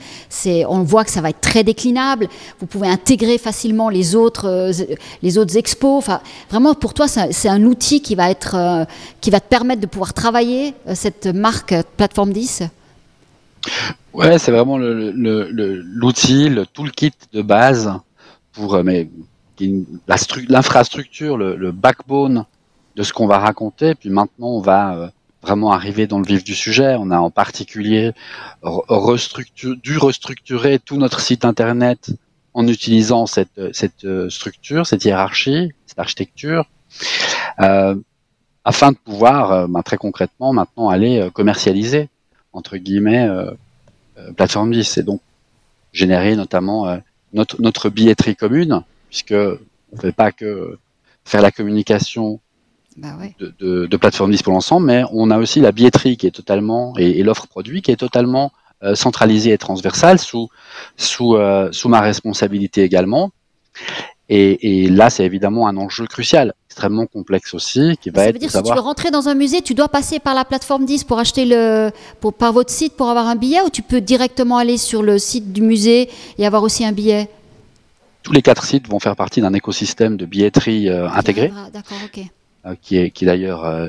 On 0.68 0.84
voit 0.84 1.02
que 1.02 1.10
ça 1.10 1.20
va 1.20 1.30
être 1.30 1.40
très 1.40 1.64
déclinable. 1.64 2.28
Vous 2.60 2.66
pouvez 2.66 2.86
intégrer 2.86 3.38
facilement 3.38 3.88
les 3.88 4.14
autres, 4.14 4.46
euh, 4.46 5.56
expos. 5.56 6.04
Vraiment, 6.48 6.74
pour 6.74 6.94
toi, 6.94 7.08
c'est 7.08 7.48
un 7.48 7.64
outil 7.64 8.00
qui 8.00 8.14
va, 8.14 8.30
être, 8.30 8.54
euh, 8.54 8.84
qui 9.20 9.30
va 9.30 9.40
te 9.40 9.48
permettre 9.48 9.80
de 9.80 9.86
pouvoir 9.86 10.14
travailler 10.14 10.74
euh, 10.86 10.92
cette 10.94 11.26
marque 11.26 11.74
Plateforme 11.96 12.32
10 12.32 12.62
Ouais, 14.14 14.38
c'est 14.38 14.52
vraiment 14.52 14.78
l'outil, 14.78 15.14
le, 15.14 15.50
le, 15.50 16.54
le, 16.54 16.66
toolkit 16.66 17.14
de 17.32 17.42
base 17.42 17.92
pour, 18.52 18.80
mais 18.84 19.08
l'infrastructure, 20.48 21.36
le, 21.36 21.72
backbone 21.72 22.44
de 22.96 23.02
ce 23.02 23.12
qu'on 23.12 23.26
va 23.26 23.38
raconter. 23.38 23.94
Puis 23.94 24.10
maintenant, 24.10 24.48
on 24.48 24.60
va 24.60 24.96
euh, 24.96 25.08
vraiment 25.42 25.72
arriver 25.72 26.06
dans 26.06 26.18
le 26.18 26.26
vif 26.26 26.44
du 26.44 26.54
sujet. 26.54 26.96
On 26.98 27.10
a 27.10 27.18
en 27.18 27.30
particulier 27.30 28.12
dû 29.82 29.98
restructurer 29.98 30.78
tout 30.78 30.96
notre 30.96 31.20
site 31.20 31.44
internet 31.44 32.10
en 32.54 32.66
utilisant 32.66 33.26
cette, 33.26 33.74
cette 33.74 34.04
euh, 34.04 34.30
structure, 34.30 34.86
cette 34.86 35.04
hiérarchie, 35.04 35.72
cette 35.86 35.98
architecture, 35.98 36.64
euh, 37.60 37.94
afin 38.64 38.92
de 38.92 38.96
pouvoir 38.96 39.68
ben, 39.68 39.82
très 39.82 39.98
concrètement 39.98 40.52
maintenant 40.52 40.88
aller 40.88 41.28
commercialiser 41.32 42.08
entre 42.52 42.78
guillemets 42.78 43.28
plateforme 44.36 44.72
10 44.72 44.98
et 44.98 45.02
donc 45.04 45.20
générer 45.92 46.34
notamment 46.34 46.98
notre, 47.32 47.60
notre 47.60 47.90
billetterie 47.90 48.34
commune 48.34 48.82
puisque 49.08 49.32
on 49.32 49.96
ne 49.96 50.00
fait 50.00 50.12
pas 50.12 50.32
que 50.32 50.78
faire 51.24 51.42
la 51.42 51.50
communication 51.50 52.40
bah 52.96 53.18
de, 53.38 53.86
de, 53.86 53.96
plateforme 53.98 54.30
10 54.30 54.42
pour 54.42 54.54
l'ensemble, 54.54 54.86
mais 54.86 55.02
on 55.12 55.30
a 55.30 55.38
aussi 55.38 55.60
la 55.60 55.70
billetterie 55.70 56.16
qui 56.16 56.26
est 56.26 56.30
totalement 56.30 56.94
et, 56.96 57.22
l'offre 57.22 57.46
produit 57.46 57.82
qui 57.82 57.90
est 57.90 57.96
totalement 57.96 58.52
euh, 58.82 58.94
centralisée 58.94 59.52
et 59.52 59.58
transversale 59.58 60.18
sous 60.18 60.48
sous 60.96 61.36
euh, 61.36 61.70
sous 61.72 61.90
ma 61.90 62.00
responsabilité 62.00 62.82
également. 62.82 63.32
Et, 64.28 64.88
là, 64.88 65.08
c'est 65.08 65.24
évidemment 65.24 65.68
un 65.68 65.76
enjeu 65.76 66.04
crucial, 66.06 66.52
extrêmement 66.68 67.06
complexe 67.06 67.54
aussi, 67.54 67.96
qui 68.00 68.10
va 68.10 68.22
ça 68.22 68.28
être. 68.28 68.34
veut 68.34 68.38
dire 68.40 68.50
si 68.50 68.60
tu 68.60 68.74
veux 68.74 68.80
rentrer 68.80 69.12
dans 69.12 69.28
un 69.28 69.34
musée, 69.34 69.62
tu 69.62 69.74
dois 69.74 69.88
passer 69.88 70.18
par 70.18 70.34
la 70.34 70.44
plateforme 70.44 70.84
10 70.84 71.04
pour 71.04 71.20
acheter 71.20 71.44
le, 71.44 71.90
pour, 72.20 72.34
par 72.34 72.52
votre 72.52 72.70
site 72.70 72.94
pour 72.94 73.08
avoir 73.08 73.28
un 73.28 73.36
billet, 73.36 73.60
ou 73.60 73.70
tu 73.70 73.82
peux 73.82 74.00
directement 74.00 74.58
aller 74.58 74.78
sur 74.78 75.02
le 75.04 75.18
site 75.18 75.52
du 75.52 75.62
musée 75.62 76.10
et 76.38 76.46
avoir 76.46 76.64
aussi 76.64 76.84
un 76.84 76.90
billet? 76.90 77.28
Tous 78.26 78.32
les 78.32 78.42
quatre 78.42 78.64
sites 78.64 78.88
vont 78.88 78.98
faire 78.98 79.14
partie 79.14 79.40
d'un 79.40 79.54
écosystème 79.54 80.16
de 80.16 80.26
billetterie 80.26 80.88
euh, 80.88 81.08
intégré, 81.08 81.52
euh, 82.66 82.74
qui 82.82 82.96
est, 82.96 83.12
qui 83.12 83.24
d'ailleurs 83.24 83.64
euh, 83.64 83.86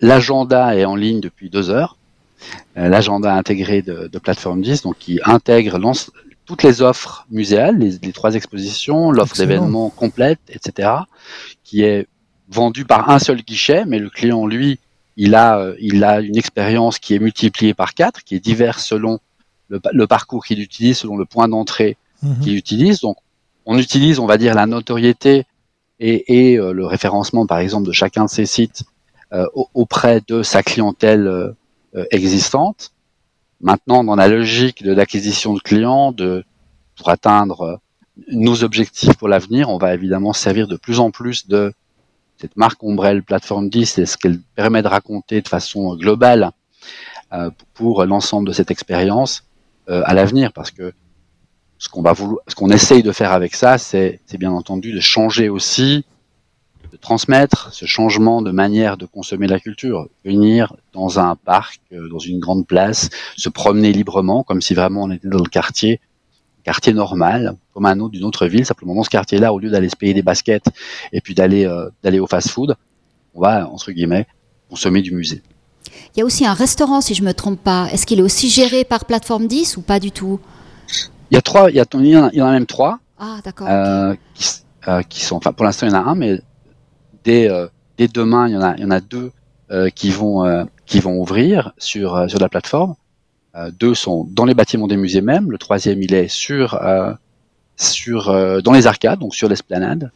l'agenda 0.00 0.76
est 0.76 0.84
en 0.84 0.94
ligne 0.94 1.18
depuis 1.18 1.50
deux 1.50 1.70
heures. 1.70 1.96
l'agenda 2.76 3.34
intégré 3.34 3.82
de, 3.82 4.06
de 4.06 4.18
Plateforme 4.20 4.62
10, 4.62 4.82
donc 4.82 4.96
qui 5.00 5.18
intègre 5.24 5.76
toutes 6.46 6.62
les 6.62 6.82
offres 6.82 7.26
muséales, 7.32 7.78
les, 7.78 8.12
trois 8.12 8.36
expositions, 8.36 9.10
l'offre 9.10 9.34
d'événements 9.34 9.90
complète, 9.90 10.38
etc., 10.50 10.90
qui 11.64 11.82
est 11.82 12.06
vendue 12.48 12.84
par 12.84 13.10
un 13.10 13.18
seul 13.18 13.42
guichet, 13.42 13.86
mais 13.86 13.98
le 13.98 14.08
client, 14.08 14.46
lui, 14.46 14.78
il 15.16 15.34
a, 15.34 15.68
il 15.80 16.04
a 16.04 16.20
une 16.20 16.36
expérience 16.36 17.00
qui 17.00 17.16
est 17.16 17.18
multipliée 17.18 17.74
par 17.74 17.94
quatre, 17.94 18.22
qui 18.22 18.36
est 18.36 18.40
diverse 18.40 18.86
selon 18.86 19.18
le, 19.68 20.06
parcours 20.06 20.44
qu'il 20.44 20.60
utilise, 20.60 20.98
selon 20.98 21.16
le 21.16 21.24
point 21.24 21.48
d'entrée 21.48 21.96
mhm. 22.22 22.38
qu'il 22.38 22.56
utilise. 22.56 23.00
Donc, 23.00 23.16
on 23.70 23.78
utilise, 23.78 24.18
on 24.18 24.26
va 24.26 24.36
dire, 24.36 24.54
la 24.54 24.66
notoriété 24.66 25.46
et, 26.00 26.58
euh, 26.58 26.72
le 26.72 26.86
référencement, 26.86 27.46
par 27.46 27.58
exemple, 27.58 27.86
de 27.86 27.92
chacun 27.92 28.24
de 28.24 28.28
ces 28.28 28.44
sites 28.44 28.82
euh, 29.32 29.46
auprès 29.74 30.20
de 30.26 30.42
sa 30.42 30.64
clientèle 30.64 31.28
euh, 31.28 32.04
existante. 32.10 32.90
Maintenant, 33.60 34.02
dans 34.02 34.16
la 34.16 34.26
logique 34.26 34.82
de 34.82 34.92
l'acquisition 34.92 35.54
de 35.54 35.60
clients, 35.60 36.10
de, 36.10 36.44
pour 36.96 37.10
atteindre 37.10 37.80
nos 38.32 38.64
objectifs 38.64 39.14
pour 39.14 39.28
l'avenir, 39.28 39.68
on 39.68 39.78
va 39.78 39.94
évidemment 39.94 40.32
servir 40.32 40.66
de 40.66 40.76
plus 40.76 40.98
en 40.98 41.12
plus 41.12 41.46
de 41.46 41.72
cette 42.38 42.56
marque 42.56 42.82
ombrelle 42.82 43.22
plateforme 43.22 43.70
10 43.70 43.98
et 43.98 44.06
ce 44.06 44.16
qu'elle 44.16 44.40
permet 44.56 44.82
de 44.82 44.88
raconter 44.88 45.42
de 45.42 45.48
façon 45.48 45.94
globale 45.94 46.50
pour 47.74 48.04
l'ensemble 48.04 48.48
de 48.48 48.52
cette 48.52 48.70
expérience 48.70 49.44
à 49.86 50.14
l'avenir, 50.14 50.52
parce 50.52 50.70
que 50.70 50.92
ce 51.80 51.88
qu'on 51.88 52.02
va 52.02 52.12
vouloir, 52.12 52.42
ce 52.46 52.54
qu'on 52.54 52.70
essaye 52.70 53.02
de 53.02 53.10
faire 53.10 53.32
avec 53.32 53.56
ça, 53.56 53.78
c'est, 53.78 54.20
bien 54.38 54.52
entendu 54.52 54.92
de 54.92 55.00
changer 55.00 55.48
aussi, 55.48 56.04
de 56.92 56.96
transmettre 56.98 57.72
ce 57.72 57.86
changement 57.86 58.42
de 58.42 58.50
manière 58.50 58.98
de 58.98 59.06
consommer 59.06 59.46
la 59.46 59.58
culture. 59.58 60.06
Venir 60.24 60.76
dans 60.92 61.18
un 61.18 61.36
parc, 61.36 61.80
euh, 61.92 62.08
dans 62.10 62.18
une 62.18 62.38
grande 62.38 62.66
place, 62.66 63.08
se 63.36 63.48
promener 63.48 63.92
librement, 63.92 64.42
comme 64.42 64.60
si 64.60 64.74
vraiment 64.74 65.04
on 65.04 65.10
était 65.10 65.28
dans 65.28 65.38
le 65.38 65.48
quartier, 65.48 66.00
quartier 66.64 66.92
normal, 66.92 67.56
comme 67.72 67.86
un 67.86 67.98
autre 67.98 68.12
d'une 68.12 68.24
autre 68.24 68.46
ville. 68.46 68.66
Simplement 68.66 68.94
dans 68.94 69.02
ce 69.02 69.10
quartier-là, 69.10 69.54
au 69.54 69.58
lieu 69.58 69.70
d'aller 69.70 69.88
se 69.88 69.96
payer 69.96 70.12
des 70.12 70.22
baskets 70.22 70.66
et 71.12 71.22
puis 71.22 71.34
d'aller 71.34 71.66
d'aller 72.02 72.20
au 72.20 72.26
fast-food, 72.26 72.76
on 73.34 73.40
va 73.40 73.66
entre 73.66 73.90
guillemets 73.92 74.26
consommer 74.68 75.00
du 75.00 75.12
musée. 75.12 75.40
Il 76.14 76.18
y 76.18 76.22
a 76.22 76.26
aussi 76.26 76.44
un 76.44 76.52
restaurant, 76.52 77.00
si 77.00 77.14
je 77.14 77.22
me 77.22 77.32
trompe 77.32 77.60
pas. 77.62 77.88
Est-ce 77.90 78.04
qu'il 78.04 78.18
est 78.18 78.22
aussi 78.22 78.50
géré 78.50 78.84
par 78.84 79.06
plateforme 79.06 79.46
10 79.46 79.78
ou 79.78 79.80
pas 79.80 79.98
du 79.98 80.10
tout? 80.10 80.40
Il 81.30 81.34
y 81.34 81.38
a 81.38 81.42
trois, 81.42 81.70
il 81.70 81.76
y, 81.76 81.80
a, 81.80 81.86
il 81.94 82.38
y 82.38 82.42
en 82.42 82.46
a 82.46 82.52
même 82.52 82.66
trois. 82.66 82.98
Ah, 83.18 83.38
d'accord. 83.44 83.68
qui, 85.08 85.20
sont, 85.20 85.36
enfin, 85.36 85.52
pour 85.52 85.64
l'instant, 85.64 85.86
il 85.86 85.92
y 85.92 85.94
en 85.94 85.98
a 85.98 86.10
un, 86.10 86.14
mais 86.14 86.40
dès, 87.24 87.48
dès 87.98 88.08
demain, 88.08 88.48
il 88.48 88.54
y 88.54 88.56
en 88.56 88.62
a, 88.62 88.74
il 88.76 88.82
y 88.82 88.84
en 88.84 88.90
a 88.90 89.00
deux 89.00 89.30
qui 89.94 90.10
vont 90.10 90.66
qui 90.90 90.98
vont 90.98 91.16
ouvrir 91.20 91.72
sur, 91.78 92.16
euh, 92.16 92.26
sur 92.26 92.40
la 92.40 92.48
plateforme. 92.48 92.96
Euh, 93.54 93.70
deux 93.70 93.94
sont 93.94 94.24
dans 94.24 94.44
les 94.44 94.54
bâtiments 94.54 94.88
des 94.88 94.96
musées 94.96 95.20
même. 95.20 95.52
Le 95.52 95.56
troisième, 95.56 96.02
il 96.02 96.12
est 96.12 96.26
sur, 96.26 96.74
euh, 96.74 97.12
sur, 97.76 98.24
dans 98.62 98.72
les 98.72 98.88
arcades, 98.88 99.20
donc 99.20 99.34
sur 99.34 99.48
l'esplanade. 99.48 100.10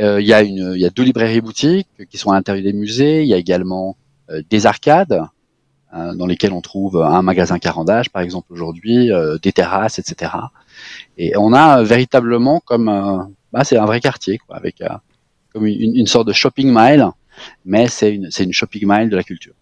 Il 0.00 0.26
y, 0.26 0.32
a 0.32 0.42
une, 0.42 0.72
il 0.74 0.80
y 0.80 0.86
a 0.86 0.90
deux 0.90 1.02
librairies 1.02 1.42
boutiques 1.42 1.86
qui 2.10 2.16
sont 2.16 2.30
à 2.30 2.34
l'intérieur 2.34 2.64
des 2.64 2.72
musées. 2.72 3.22
Il 3.22 3.28
y 3.28 3.34
a 3.34 3.36
également 3.36 3.96
des 4.48 4.64
arcades 4.64 5.22
dans 5.92 6.26
lesquelles 6.26 6.52
on 6.52 6.60
trouve 6.60 7.02
un 7.02 7.22
magasin 7.22 7.58
carandage, 7.58 8.10
par 8.10 8.22
exemple 8.22 8.52
aujourd'hui, 8.52 9.10
des 9.42 9.52
terrasses, 9.52 9.98
etc. 9.98 10.32
Et 11.18 11.36
on 11.36 11.52
a 11.52 11.82
véritablement 11.82 12.60
comme, 12.60 12.86
bah, 13.52 13.64
c'est 13.64 13.76
un 13.76 13.86
vrai 13.86 14.00
quartier, 14.00 14.38
quoi, 14.38 14.56
avec 14.56 14.82
comme 15.52 15.66
une, 15.66 15.96
une, 15.96 16.06
sorte 16.06 16.28
de 16.28 16.32
shopping 16.32 16.72
mile, 16.72 17.08
mais 17.64 17.88
c'est 17.88 18.14
une, 18.14 18.30
c'est 18.30 18.44
une 18.44 18.52
shopping 18.52 18.84
mile 18.86 19.10
de 19.10 19.16
la 19.16 19.24
culture. 19.24 19.54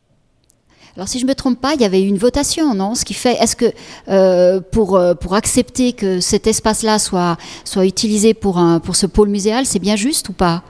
Alors 0.99 1.07
si 1.07 1.21
je 1.21 1.27
me 1.27 1.35
trompe 1.35 1.61
pas, 1.61 1.75
il 1.75 1.81
y 1.81 1.85
avait 1.85 2.03
une 2.03 2.19
votation, 2.19 2.75
non? 2.75 2.97
Ce 2.97 3.05
qui 3.05 3.14
fait, 3.14 3.35
est-ce 3.35 3.55
que 3.55 3.73
euh, 4.09 4.61
pour 4.61 4.97
euh, 4.97 5.14
pour 5.14 5.35
accepter 5.35 5.93
que 5.93 6.19
cet 6.19 6.49
espace-là 6.49 6.99
soit 6.99 7.37
soit 7.64 7.87
utilisé 7.87 8.35
pour 8.35 8.59
un 8.59 8.81
pour 8.81 8.97
ce 8.97 9.07
pôle 9.07 9.29
muséal, 9.29 9.64
c'est 9.64 9.79
bien 9.79 9.95
juste 9.95 10.29
ou 10.29 10.33
pas? 10.33 10.64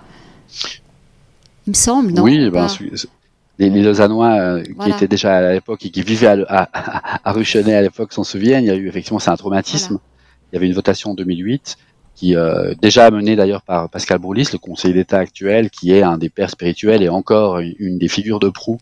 Il 1.66 1.70
me 1.70 1.74
semble, 1.74 2.12
non? 2.12 2.22
Oui, 2.22 2.50
ben, 2.50 2.66
les, 3.58 3.70
les 3.70 3.82
Lausannois 3.82 4.38
euh, 4.38 4.62
qui 4.82 4.90
étaient 4.90 5.08
déjà 5.08 5.36
à 5.36 5.52
l'époque 5.52 5.84
et 5.84 5.90
qui 5.90 6.02
vivaient 6.02 6.26
à, 6.26 6.62
à, 6.62 7.30
à, 7.30 7.32
à 7.32 7.82
l'époque 7.82 8.12
s'en 8.12 8.24
souviennent. 8.24 8.64
Il 8.64 8.68
y 8.68 8.70
a 8.70 8.76
eu 8.76 8.88
effectivement 8.88 9.18
c'est 9.18 9.30
un 9.30 9.36
traumatisme. 9.36 9.98
Il 10.50 10.56
y 10.56 10.58
avait 10.58 10.66
une 10.66 10.74
votation 10.74 11.10
en 11.10 11.14
2008 11.14 11.76
qui 12.14 12.34
euh, 12.34 12.74
déjà 12.80 13.10
mené 13.10 13.36
d'ailleurs 13.36 13.62
par 13.62 13.88
Pascal 13.90 14.18
Broulis, 14.18 14.48
le 14.52 14.58
conseiller 14.58 14.94
d'État 14.94 15.18
actuel, 15.18 15.70
qui 15.70 15.92
est 15.92 16.02
un 16.02 16.18
des 16.18 16.30
pères 16.30 16.50
spirituels 16.50 17.02
et 17.02 17.08
encore 17.08 17.60
une, 17.60 17.98
des 17.98 18.08
figures 18.08 18.40
de 18.40 18.48
proue 18.48 18.78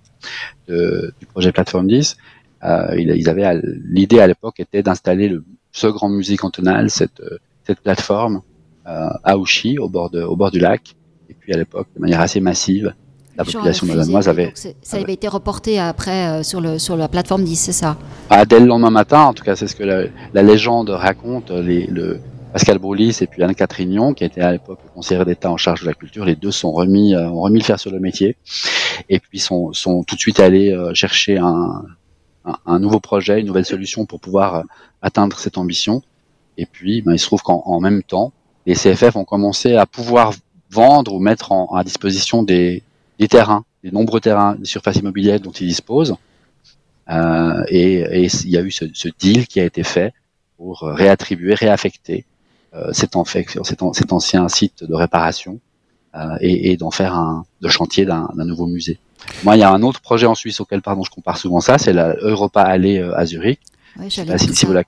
du 0.69 1.27
projet 1.31 1.53
Plateforme 1.53 1.87
10. 1.87 2.17
Euh, 2.65 2.95
ils 2.99 3.29
avaient 3.29 3.61
l'idée 3.85 4.21
à 4.21 4.27
l'époque 4.27 4.59
était 4.59 4.83
d'installer 4.83 5.29
le 5.29 5.45
ce 5.73 5.87
grand 5.89 6.09
musée 6.09 6.39
cantonal, 6.39 6.89
cette, 6.89 7.23
cette 7.65 7.81
plateforme 7.81 8.41
euh, 8.87 9.11
à 9.25 9.37
Ouchy, 9.37 9.79
au 9.79 9.89
bord, 9.89 10.11
de, 10.11 10.23
au 10.23 10.37
bord 10.37 10.51
du 10.51 10.59
lac, 10.59 10.97
et 11.29 11.35
puis 11.35 11.53
à 11.53 11.57
l'époque 11.57 11.89
de 11.95 12.01
manière 12.01 12.21
assez 12.21 12.41
massive. 12.41 12.95
La 13.37 13.44
population 13.44 13.87
malanoise 13.87 14.29
avait. 14.29 14.53
Ça 14.55 14.96
avait 14.96 15.12
été 15.12 15.29
reporté 15.29 15.79
après 15.79 16.29
euh, 16.29 16.42
sur, 16.42 16.61
le, 16.61 16.79
sur 16.79 16.96
la 16.96 17.09
plateforme 17.09 17.44
10, 17.44 17.57
c'est 17.57 17.72
ça? 17.72 17.96
Ah, 18.31 18.44
Dès 18.44 18.61
le 18.61 18.66
lendemain 18.66 18.90
matin, 18.90 19.22
en 19.22 19.35
tout 19.35 19.44
cas, 19.44 19.57
c'est 19.57 19.66
ce 19.66 19.77
que 19.77 19.85
la, 19.85 20.05
la 20.33 20.42
légende 20.42 20.90
raconte. 20.90 21.51
Les, 21.51 21.87
le, 21.87 22.20
Pascal 22.57 22.79
Broulis 22.79 23.18
et 23.20 23.27
puis 23.27 23.42
Anne-Catherine 23.42 23.90
Nyon, 23.90 24.14
qui 24.14 24.25
était 24.25 24.40
à 24.40 24.53
l'époque 24.53 24.79
conseillère 24.94 25.27
d'État 25.27 25.51
en 25.51 25.59
charge 25.59 25.83
de 25.83 25.87
la 25.87 25.92
culture, 25.92 26.25
les 26.25 26.37
deux 26.37 26.53
sont 26.53 26.72
remis, 26.72 27.14
euh, 27.14 27.29
ont 27.29 27.42
remis 27.42 27.59
le 27.59 27.64
fer 27.64 27.79
sur 27.79 27.90
le 27.90 28.01
métier, 28.01 28.38
et 29.11 29.20
puis 29.20 29.38
sont, 29.38 29.75
sont 29.75 30.05
tout 30.05 30.14
de 30.14 30.20
suite 30.20 30.40
allés 30.40 30.72
euh, 30.72 30.94
chercher 30.94 31.37
un, 31.37 31.85
un, 32.64 32.79
nouveau 32.79 32.99
projet, 32.99 33.40
une 33.40 33.46
nouvelle 33.46 33.66
solution 33.66 34.07
pour 34.07 34.20
pouvoir 34.20 34.62
atteindre 35.03 35.38
cette 35.38 35.59
ambition. 35.59 36.01
Et 36.57 36.64
puis, 36.64 37.03
ben, 37.03 37.12
il 37.12 37.18
se 37.18 37.27
trouve 37.27 37.42
qu'en 37.42 37.79
même 37.81 38.03
temps, 38.03 38.33
les 38.64 38.75
CFF 38.75 39.16
ont 39.16 39.27
commencé 39.27 39.77
à 39.77 39.85
pouvoir 39.85 40.33
vendre 40.70 41.12
ou 41.12 41.18
mettre 41.18 41.53
en, 41.53 41.66
à 41.75 41.85
disposition 41.85 42.42
des, 42.42 42.83
des 43.18 43.29
terrains, 43.29 43.64
des 43.83 43.90
nombreux 43.90 44.20
terrains, 44.20 44.55
des 44.57 44.64
surfaces 44.64 44.96
immobilières 44.96 45.40
dont 45.40 45.52
ils 45.52 45.66
disposent. 45.66 46.16
Euh, 47.09 47.62
et, 47.68 48.00
et, 48.00 48.26
il 48.26 48.50
y 48.50 48.57
a 48.57 48.62
eu 48.62 48.70
ce, 48.70 48.85
ce, 48.92 49.09
deal 49.18 49.46
qui 49.46 49.61
a 49.61 49.64
été 49.64 49.85
fait 49.85 50.12
pour 50.57 50.81
réattribuer, 50.81 51.55
réaffecter 51.55 52.24
euh, 52.76 52.92
cet, 52.92 53.14
cet, 53.94 54.12
ancien 54.12 54.48
site 54.48 54.85
de 54.85 54.94
réparation 54.94 55.61
euh, 56.14 56.37
et, 56.40 56.72
et 56.72 56.76
d'en 56.76 56.90
faire 56.90 57.14
un 57.14 57.46
de 57.62 57.68
chantier 57.68 58.05
d'un 58.05 58.29
nouveau 58.37 58.66
musée. 58.66 58.98
Moi, 59.44 59.57
il 59.57 59.61
y 59.61 59.62
a 59.62 59.70
un 59.70 59.83
autre 59.83 60.00
projet 60.00 60.26
en 60.26 60.35
Suisse 60.35 60.61
auquel 60.61 60.83
pardon 60.83 61.02
je 61.02 61.11
compare 61.11 61.38
souvent 61.38 61.61
ça, 61.61 61.79
c'est 61.79 61.94
la 61.94 62.14
Europa 62.16 62.61
Alley 62.61 62.98
euh, 62.98 63.16
à 63.16 63.24
Zurich. 63.24 63.61
Oui, 63.98 64.11
si, 64.11 64.26
si 64.55 64.66
vous 64.66 64.72
la 64.72 64.83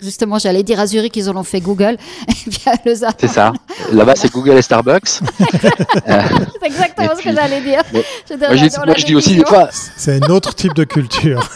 Justement, 0.00 0.38
j'allais 0.38 0.62
dire 0.62 0.80
à 0.80 0.86
Zurich, 0.86 1.14
ils 1.16 1.28
en 1.28 1.36
ont 1.36 1.42
fait 1.42 1.60
Google. 1.60 1.98
Et 2.28 2.50
puis 2.50 2.62
à 2.66 2.74
Lausanne. 2.86 3.12
C'est 3.18 3.28
ça. 3.28 3.52
Là-bas, 3.92 4.14
c'est 4.16 4.32
Google 4.32 4.56
et 4.56 4.62
Starbucks. 4.62 5.08
c'est 5.08 6.66
exactement 6.66 7.14
ce 7.16 7.22
que 7.22 7.34
j'allais 7.34 7.60
dire. 7.60 7.82
moi, 7.92 8.94
je 8.96 9.04
dis 9.04 9.14
aussi 9.14 9.36
des 9.36 9.44
fois. 9.44 9.68
C'est 9.70 10.24
un 10.24 10.30
autre 10.30 10.54
type 10.54 10.74
de 10.74 10.84
culture. 10.84 11.46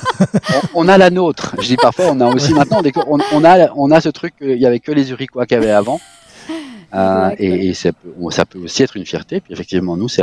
on, 0.75 0.89
a 0.89 0.99
la 0.99 1.09
nôtre. 1.09 1.57
Je 1.59 1.69
dis 1.69 1.77
parfois, 1.77 2.07
on 2.11 2.21
a 2.21 2.27
aussi 2.27 2.53
maintenant, 2.53 2.83
on, 3.07 3.19
on, 3.33 3.45
a, 3.45 3.71
on 3.75 3.91
a 3.91 4.01
ce 4.01 4.11
truc 4.11 4.37
qu'il 4.37 4.59
n'y 4.59 4.67
avait 4.67 4.81
que 4.81 4.93
les 4.93 5.05
Zurichois 5.05 5.47
qu'il 5.47 5.57
y 5.57 5.59
avait 5.59 5.71
avant. 5.71 6.01
Euh, 6.95 7.35
et, 7.39 7.69
et 7.69 7.75
ça, 7.75 7.93
peut, 7.93 8.13
ça, 8.31 8.45
peut, 8.45 8.59
aussi 8.59 8.83
être 8.83 8.97
une 8.97 9.07
fierté. 9.07 9.41
Puis 9.41 9.53
effectivement, 9.53 9.97
nous, 9.97 10.09
c'est 10.09 10.23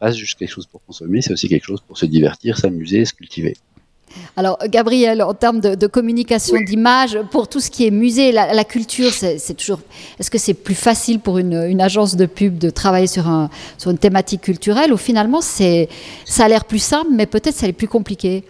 pas 0.00 0.10
juste 0.10 0.38
quelque 0.38 0.50
chose 0.50 0.66
pour 0.66 0.82
consommer, 0.84 1.22
c'est 1.22 1.32
aussi 1.32 1.48
quelque 1.48 1.66
chose 1.66 1.80
pour 1.80 1.98
se 1.98 2.06
divertir, 2.06 2.58
s'amuser, 2.58 3.04
se 3.04 3.12
cultiver. 3.12 3.56
Alors, 4.36 4.58
Gabriel, 4.68 5.22
en 5.22 5.34
termes 5.34 5.60
de, 5.60 5.86
communication, 5.86 6.56
d'image, 6.60 7.18
pour 7.30 7.48
tout 7.48 7.60
ce 7.60 7.70
qui 7.70 7.86
est 7.86 7.90
musée, 7.90 8.32
la, 8.32 8.64
culture, 8.64 9.10
c'est 9.12 9.54
toujours. 9.54 9.80
Est-ce 10.18 10.30
que 10.30 10.38
c'est 10.38 10.54
plus 10.54 10.74
facile 10.74 11.20
pour 11.20 11.38
une, 11.38 11.80
agence 11.80 12.16
de 12.16 12.26
pub 12.26 12.58
de 12.58 12.70
travailler 12.70 13.06
sur, 13.06 13.28
un, 13.28 13.50
sur 13.78 13.90
une 13.90 13.98
thématique 13.98 14.42
culturelle 14.42 14.92
ou 14.92 14.96
finalement, 14.96 15.40
c'est, 15.40 15.88
ça 16.24 16.44
a 16.44 16.48
l'air 16.48 16.64
plus 16.64 16.78
simple, 16.78 17.10
mais 17.12 17.26
peut-être 17.26 17.54
ça 17.54 17.66
est 17.66 17.72
plus 17.72 17.88
compliqué? 17.88 18.44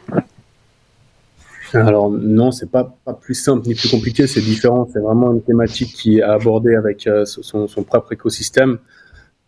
Alors 1.75 2.11
non, 2.11 2.51
c'est 2.51 2.71
pas, 2.71 2.95
pas 3.05 3.15
plus 3.15 3.35
simple 3.35 3.67
ni 3.67 3.75
plus 3.75 3.89
compliqué, 3.89 4.27
c'est 4.27 4.41
différent. 4.41 4.89
C'est 4.93 5.01
vraiment 5.01 5.33
une 5.33 5.43
thématique 5.43 5.95
qui 5.95 6.19
est 6.19 6.23
abordée 6.23 6.75
avec 6.75 7.07
euh, 7.07 7.25
son, 7.25 7.67
son, 7.67 7.83
propre 7.83 8.13
écosystème. 8.13 8.79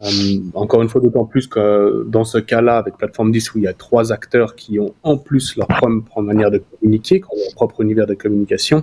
Euh, 0.05 0.39
encore 0.55 0.83
une 0.83 0.89
fois, 0.89 1.01
d'autant 1.01 1.25
plus 1.25 1.47
que 1.47 2.05
dans 2.07 2.25
ce 2.25 2.39
cas-là, 2.39 2.77
avec 2.77 2.97
Plateforme 2.97 3.33
10, 3.33 3.55
où 3.55 3.59
il 3.59 3.65
y 3.65 3.67
a 3.67 3.73
trois 3.73 4.13
acteurs 4.13 4.55
qui 4.55 4.79
ont 4.79 4.95
en 5.03 5.17
plus 5.17 5.57
leur 5.57 5.67
propre 5.67 6.21
manière 6.23 6.51
de 6.51 6.63
communiquer, 6.81 7.21
leur 7.21 7.55
propre 7.55 7.81
univers 7.81 8.07
de 8.07 8.15
communication. 8.15 8.83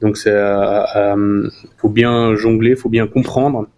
Donc, 0.00 0.18
il 0.26 0.28
euh, 0.28 0.82
euh, 0.96 1.48
faut 1.78 1.88
bien 1.88 2.34
jongler, 2.34 2.70
il 2.70 2.76
faut 2.76 2.90
bien 2.90 3.06
comprendre 3.06 3.68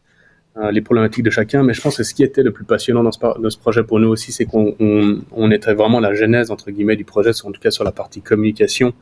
les 0.71 0.81
problématiques 0.81 1.23
de 1.23 1.29
chacun. 1.29 1.63
Mais 1.63 1.75
je 1.75 1.83
pense 1.83 1.99
que 1.99 2.03
ce 2.03 2.15
qui 2.15 2.23
était 2.23 2.43
le 2.43 2.51
plus 2.51 2.65
passionnant 2.65 3.03
dans 3.03 3.13
ce, 3.13 3.19
dans 3.21 3.51
ce 3.51 3.59
projet 3.59 3.83
pour 3.83 4.01
nous 4.01 4.09
aussi, 4.09 4.33
c'est 4.33 4.47
qu'on 4.47 4.75
on, 4.81 5.19
on 5.33 5.51
était 5.51 5.75
vraiment 5.75 6.01
la 6.01 6.15
genèse, 6.15 6.51
entre 6.51 6.71
guillemets, 6.71 6.97
du 6.97 7.05
projet, 7.05 7.33
en 7.45 7.53
tout 7.53 7.61
cas 7.61 7.71
sur 7.71 7.85
la 7.85 7.93
partie 7.93 8.23
communication. 8.23 8.95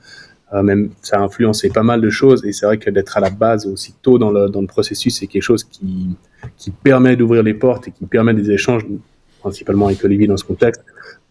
Euh, 0.54 0.62
même 0.62 0.90
ça 1.02 1.18
a 1.18 1.20
influencé 1.20 1.68
pas 1.68 1.82
mal 1.82 2.00
de 2.00 2.10
choses 2.10 2.44
et 2.44 2.52
c'est 2.52 2.64
vrai 2.64 2.78
que 2.78 2.88
d'être 2.88 3.16
à 3.16 3.20
la 3.20 3.30
base 3.30 3.66
aussi 3.66 3.94
tôt 4.02 4.18
dans 4.18 4.30
le, 4.30 4.48
dans 4.48 4.60
le 4.60 4.68
processus, 4.68 5.18
c'est 5.18 5.26
quelque 5.26 5.42
chose 5.42 5.64
qui, 5.64 6.10
qui 6.56 6.70
permet 6.70 7.16
d'ouvrir 7.16 7.42
les 7.42 7.54
portes 7.54 7.88
et 7.88 7.90
qui 7.90 8.06
permet 8.06 8.34
des 8.34 8.50
échanges, 8.52 8.86
principalement 9.40 9.86
avec 9.86 10.04
Olivier 10.04 10.28
dans 10.28 10.36
ce 10.36 10.44
contexte, 10.44 10.84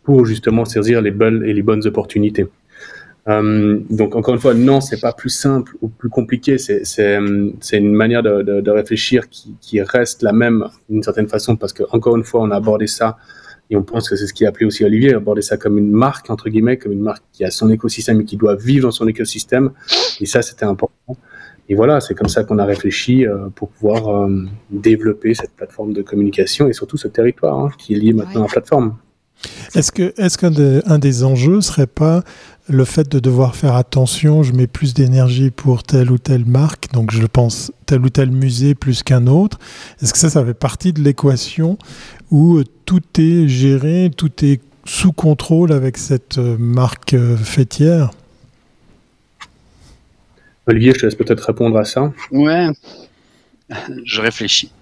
pour 0.04 0.26
justement 0.26 0.66
saisir 0.66 1.02
les 1.02 1.12
bonnes 1.12 1.44
et 1.46 1.54
les 1.54 1.62
bonnes 1.62 1.86
opportunités. 1.88 2.48
Euh, 3.30 3.80
donc 3.90 4.18
encore 4.18 4.34
une 4.34 4.42
fois, 4.42 4.54
non, 4.54 4.82
c'est 4.82 5.00
pas 5.00 5.14
plus 5.14 5.30
simple 5.30 5.78
ou 5.82 5.88
plus 5.88 6.10
compliqué. 6.10 6.58
C'est 6.58 7.16
une 7.16 7.94
manière 7.94 8.24
de, 8.24 8.42
de, 8.42 8.60
de 8.60 8.72
réfléchir 8.72 9.30
qui, 9.30 9.56
qui, 9.62 9.82
reste 9.82 10.22
la 10.24 10.34
même 10.34 10.68
d'une 10.90 11.04
certaine 11.04 11.30
façon 11.30 11.56
parce 11.56 11.72
que 11.72 11.84
encore 11.92 12.18
une 12.18 12.26
fois, 12.26 12.42
on 12.42 12.52
a 12.52 12.58
abordé 12.58 12.88
ça 12.88 13.18
et 13.70 13.76
on 13.76 13.84
pense 13.84 14.10
que 14.10 14.16
c'est 14.16 14.28
ce 14.28 14.34
qui 14.34 14.46
a 14.46 14.50
appelé 14.50 14.66
aussi 14.66 14.84
Olivier, 14.84 15.14
aborder 15.14 15.42
ça 15.42 15.58
comme 15.58 15.78
une 15.78 15.92
marque, 15.92 16.30
entre 16.30 16.50
guillemets, 16.50 16.78
comme 16.78 16.92
une 16.92 17.02
marque 17.02 17.24
qui 17.32 17.44
a 17.44 17.52
son 17.52 17.70
écosystème 17.70 18.22
et 18.22 18.26
qui 18.26 18.38
doit 18.38 18.56
vivre 18.56 18.88
dans 18.88 18.92
son 18.92 19.08
écosystème. 19.08 19.72
Et 20.20 20.26
ça, 20.26 20.42
c'était 20.42 20.66
important. 20.66 21.18
Et 21.70 21.76
voilà, 21.76 22.02
c'est 22.02 22.14
comme 22.14 22.28
ça 22.28 22.44
qu'on 22.44 22.60
a 22.60 22.66
réfléchi 22.66 23.26
euh, 23.26 23.48
pour 23.56 23.70
pouvoir 23.70 24.10
euh, 24.10 24.46
développer 24.70 25.34
cette 25.34 25.52
plateforme 25.52 25.94
de 25.94 26.02
communication 26.02 26.68
et 26.68 26.74
surtout 26.74 26.98
ce 26.98 27.08
territoire 27.08 27.58
hein, 27.58 27.72
qui 27.78 27.94
est 27.94 27.98
lié 27.98 28.14
maintenant 28.14 28.42
à 28.42 28.48
la 28.48 28.50
plateforme. 28.50 28.98
Est-ce 29.76 29.92
que 29.92 30.14
est-ce 30.18 30.38
qu'un 30.38 30.54
un 30.86 31.00
des 31.00 31.24
enjeux 31.24 31.62
serait 31.62 31.88
pas 31.88 32.24
le 32.70 32.86
fait 32.86 33.10
de 33.10 33.20
devoir 33.20 33.56
faire 33.56 33.76
attention, 33.76 34.42
je 34.42 34.54
mets 34.54 34.68
plus 34.68 34.94
d'énergie 34.94 35.52
pour 35.52 35.84
telle 35.84 36.12
ou 36.12 36.18
telle 36.18 36.46
marque, 36.46 36.94
donc 36.94 37.12
je 37.12 37.26
pense 37.26 37.72
tel 37.86 38.02
ou 38.02 38.10
tel 38.10 38.32
musée 38.32 38.74
plus 38.74 39.04
qu'un 39.04 39.28
autre? 39.28 39.60
Est-ce 40.02 40.14
que 40.14 40.20
ça, 40.20 40.30
ça 40.30 40.46
fait 40.46 40.54
partie 40.54 40.94
de 40.94 41.02
l'équation 41.02 41.78
où 42.34 42.58
euh, 42.58 42.66
tout 42.86 43.04
est 43.20 43.48
géré, 43.48 44.12
tout 44.16 44.44
est 44.44 44.60
sous 44.86 45.14
contrôle 45.14 45.72
avec 45.72 45.98
cette 45.98 46.40
euh, 46.40 46.58
marque 46.58 47.14
euh, 47.14 47.38
fêtière 47.38 48.10
Olivier, 50.66 50.94
je 50.94 51.00
te 51.00 51.06
laisse 51.06 51.16
peut-être 51.16 51.46
répondre 51.46 51.78
à 51.78 51.86
ça. 51.86 52.12
Ouais, 52.32 52.70
je 54.06 54.22
réfléchis. 54.22 54.72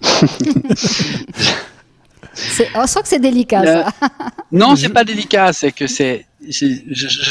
on 2.74 2.86
sent 2.86 3.02
que 3.02 3.08
c'est 3.08 3.18
délicat, 3.18 3.64
ça. 3.64 3.92
non, 4.52 4.76
c'est 4.76 4.90
pas 4.90 5.02
délicat, 5.02 5.52
c'est 5.52 5.72
que 5.72 5.88
c'est. 5.88 6.24
Je, 6.40 6.68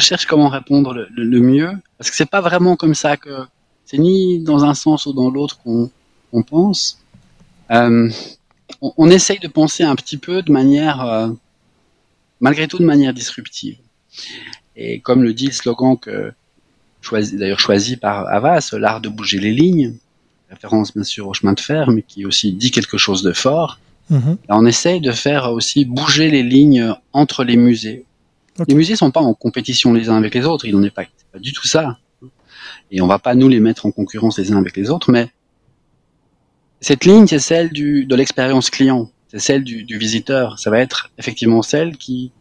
cherche 0.02 0.26
comment 0.26 0.50
répondre 0.50 1.08
le, 1.16 1.40
mieux, 1.40 1.72
parce 1.98 2.12
que 2.12 2.16
c'est 2.18 2.30
pas 2.30 2.42
vraiment 2.42 2.76
comme 2.76 2.94
ça 2.94 3.16
que 3.16 3.46
C'est 3.86 3.98
ni 3.98 4.44
dans 4.44 4.66
un 4.66 4.74
sens 4.74 5.06
ou 5.06 5.14
dans 5.14 5.30
l'autre 5.30 5.58
qu'on 5.64 6.44
pense. 6.44 7.00
Euh, 7.72 8.10
on, 8.82 8.94
on, 8.98 9.10
essaye 9.10 9.40
de 9.40 9.48
penser 9.48 9.84
un 9.84 9.96
petit 9.96 10.18
peu 10.18 10.42
de 10.42 10.52
manière, 10.52 11.02
euh, 11.02 11.30
malgré 12.40 12.68
tout, 12.68 12.80
de 12.80 12.86
manière 12.86 13.14
disruptive. 13.14 13.78
Et 14.76 15.00
comme 15.00 15.24
le 15.24 15.34
dit 15.34 15.48
le 15.48 15.52
slogan 15.54 15.98
que 15.98 16.32
choisi, 17.02 17.38
d'ailleurs 17.38 17.60
choisi 17.60 17.98
par 17.98 18.28
Havas, 18.28 18.74
l'art 18.74 19.02
de 19.02 19.10
bouger 19.10 19.40
les 19.40 19.52
lignes, 19.52 19.96
référence 20.50 20.94
bien 20.94 21.04
sûr 21.04 21.28
au 21.28 21.34
chemin 21.34 21.54
de 21.54 21.60
fer, 21.60 21.90
mais 21.90 22.02
qui 22.02 22.26
aussi 22.26 22.54
dit 22.54 22.72
quelque 22.72 22.98
chose 22.98 23.24
de 23.24 23.34
fort. 23.34 23.80
Mm-hmm. 24.10 24.38
on 24.50 24.66
essaye 24.66 25.00
de 25.00 25.12
faire 25.14 25.54
aussi 25.54 25.86
bouger 25.86 26.30
les 26.30 26.44
lignes 26.44 26.94
entre 27.14 27.46
les 27.46 27.56
musées. 27.56 28.04
Les 28.68 28.76
musées 28.76 28.98
sont 28.98 29.12
pas 29.12 29.22
en 29.22 29.34
compétition 29.34 29.94
les 29.94 30.10
uns 30.10 30.18
avec 30.18 30.36
les 30.36 30.46
autres, 30.46 30.66
il 30.66 30.76
n'en 30.76 30.84
est 30.84 30.92
pas, 30.92 31.06
pas 31.32 31.40
du 31.40 31.54
tout 31.54 31.66
ça. 31.66 31.98
Et 32.92 33.02
on 33.02 33.08
va 33.08 33.20
pas 33.20 33.36
nous 33.36 33.48
les 33.48 33.62
mettre 33.62 33.86
en 33.86 33.92
concurrence 33.92 34.38
les 34.38 34.52
uns 34.52 34.58
avec 34.58 34.76
les 34.76 34.90
autres, 34.90 35.12
mais 35.12 35.30
cette 36.82 37.06
ligne, 37.06 37.28
c'est 37.28 37.40
celle 37.40 37.70
du, 37.70 38.06
de 38.06 38.16
l'expérience 38.16 38.70
client, 38.70 39.10
c'est 39.30 39.40
celle 39.40 39.64
du, 39.64 39.84
du, 39.84 39.98
visiteur. 39.98 40.60
Ça 40.60 40.70
va 40.72 40.80
être 40.80 41.12
effectivement 41.18 41.62
celle 41.62 41.96
qui, 41.96 42.32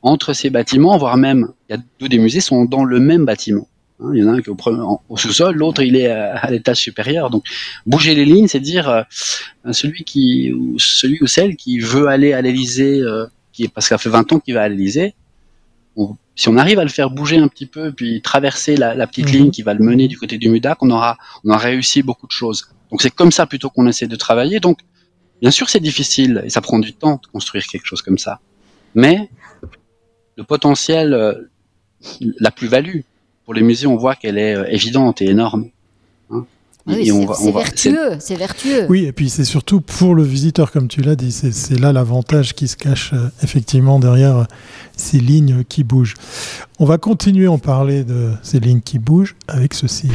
entre 0.00 0.32
ces 0.32 0.48
bâtiments, 0.48 0.96
voire 0.96 1.16
même, 1.16 1.48
il 1.68 1.76
y 1.76 1.78
a 1.78 1.82
deux 1.98 2.08
des 2.08 2.18
musées 2.18 2.40
sont 2.40 2.64
dans 2.64 2.84
le 2.84 3.00
même 3.00 3.24
bâtiment. 3.24 3.68
Hein, 4.00 4.12
il 4.14 4.20
y 4.20 4.24
en 4.24 4.28
a 4.28 4.36
un 4.36 4.40
qui 4.40 4.48
est 4.48 4.52
au, 4.52 5.00
au 5.08 5.16
sous-sol, 5.16 5.56
l'autre 5.56 5.82
il 5.82 5.96
est 5.96 6.06
à, 6.06 6.50
l'étage 6.50 6.78
supérieur. 6.78 7.30
Donc 7.30 7.44
bouger 7.84 8.14
les 8.14 8.24
lignes, 8.24 8.46
c'est 8.46 8.60
dire 8.60 8.88
euh, 8.88 9.02
celui 9.72 10.04
qui 10.04 10.52
ou 10.52 10.78
celui 10.78 11.18
ou 11.20 11.26
celle 11.26 11.56
qui 11.56 11.80
veut 11.80 12.06
aller 12.06 12.32
à 12.32 12.40
l'Élysée, 12.40 13.00
euh, 13.00 13.26
qui 13.52 13.68
parce 13.68 13.88
qu'il 13.88 13.96
a 13.96 13.98
fait 13.98 14.08
20 14.08 14.32
ans 14.32 14.40
qu'il 14.40 14.54
va 14.54 14.62
à 14.62 14.68
l'Élysée, 14.68 15.14
si 16.36 16.48
on 16.48 16.56
arrive 16.56 16.78
à 16.78 16.84
le 16.84 16.90
faire 16.90 17.10
bouger 17.10 17.36
un 17.36 17.48
petit 17.48 17.66
peu, 17.66 17.92
puis 17.92 18.22
traverser 18.22 18.76
la, 18.76 18.94
la 18.94 19.06
petite 19.06 19.26
mhm. 19.26 19.32
ligne 19.32 19.50
qui 19.50 19.62
va 19.62 19.74
le 19.74 19.84
mener 19.84 20.08
du 20.08 20.16
côté 20.16 20.38
du 20.38 20.48
MUDAC, 20.48 20.78
on 20.82 20.90
aura 20.90 21.18
on 21.44 21.50
aura 21.50 21.58
réussi 21.58 22.02
beaucoup 22.02 22.26
de 22.26 22.32
choses. 22.32 22.70
Donc 22.90 23.02
c'est 23.02 23.10
comme 23.10 23.32
ça 23.32 23.46
plutôt 23.46 23.70
qu'on 23.70 23.86
essaie 23.86 24.06
de 24.06 24.16
travailler. 24.16 24.60
Donc 24.60 24.80
bien 25.40 25.50
sûr 25.50 25.68
c'est 25.68 25.80
difficile 25.80 26.42
et 26.44 26.50
ça 26.50 26.60
prend 26.60 26.78
du 26.78 26.92
temps 26.92 27.20
de 27.22 27.26
construire 27.28 27.66
quelque 27.66 27.86
chose 27.86 28.02
comme 28.02 28.18
ça, 28.18 28.40
mais 28.94 29.28
le 30.40 30.44
potentiel, 30.44 31.12
euh, 31.12 31.34
la 32.38 32.50
plus-value 32.50 33.00
pour 33.44 33.52
les 33.52 33.62
musées, 33.62 33.86
on 33.86 33.96
voit 33.96 34.14
qu'elle 34.14 34.38
est 34.38 34.54
euh, 34.54 34.64
évidente 34.70 35.20
et 35.20 35.26
énorme. 35.26 35.66
Hein. 36.30 36.46
oui, 36.86 37.12
c'est 37.34 37.52
vertueux, 37.52 38.16
c'est 38.20 38.36
vertueux. 38.36 38.86
Oui, 38.88 39.04
et 39.04 39.12
puis 39.12 39.28
c'est 39.28 39.44
surtout 39.44 39.82
pour 39.82 40.14
le 40.14 40.22
visiteur, 40.22 40.72
comme 40.72 40.88
tu 40.88 41.02
l'as 41.02 41.16
dit, 41.16 41.30
c'est 41.30 41.78
là 41.78 41.92
l'avantage 41.92 42.54
qui 42.54 42.68
se 42.68 42.76
cache 42.76 43.12
euh, 43.12 43.28
effectivement 43.42 43.98
derrière 43.98 44.46
ces 44.96 45.18
lignes 45.18 45.62
qui 45.64 45.84
bougent. 45.84 46.14
On 46.78 46.86
va 46.86 46.96
continuer 46.96 47.46
à 47.46 47.52
en 47.52 47.58
parler 47.58 48.02
de 48.02 48.30
ces 48.42 48.60
lignes 48.60 48.80
qui 48.80 48.98
bougent 48.98 49.36
avec 49.46 49.74
ceci 49.74 50.08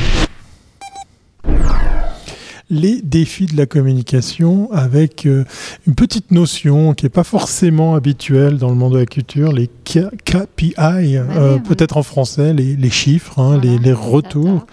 les 2.70 3.02
défis 3.04 3.46
de 3.46 3.56
la 3.58 3.68
communication 3.68 4.70
avec 4.72 5.28
euh, 5.28 5.44
une 5.86 5.94
petite 5.94 6.32
notion 6.32 6.96
qui 6.96 7.06
n'est 7.06 7.10
pas 7.10 7.24
forcément 7.24 7.94
habituelle 7.94 8.58
dans 8.58 8.70
le 8.70 8.76
monde 8.76 8.94
de 8.94 9.00
la 9.00 9.06
culture, 9.06 9.52
les 9.52 9.70
KPI, 9.86 10.74
euh, 10.80 11.58
peut-être 11.60 11.98
en 11.98 12.04
français, 12.04 12.54
les, 12.54 12.90
chiffres, 12.90 13.40
hein, 13.40 13.60
les, 13.62 13.94
retours. 13.94 14.66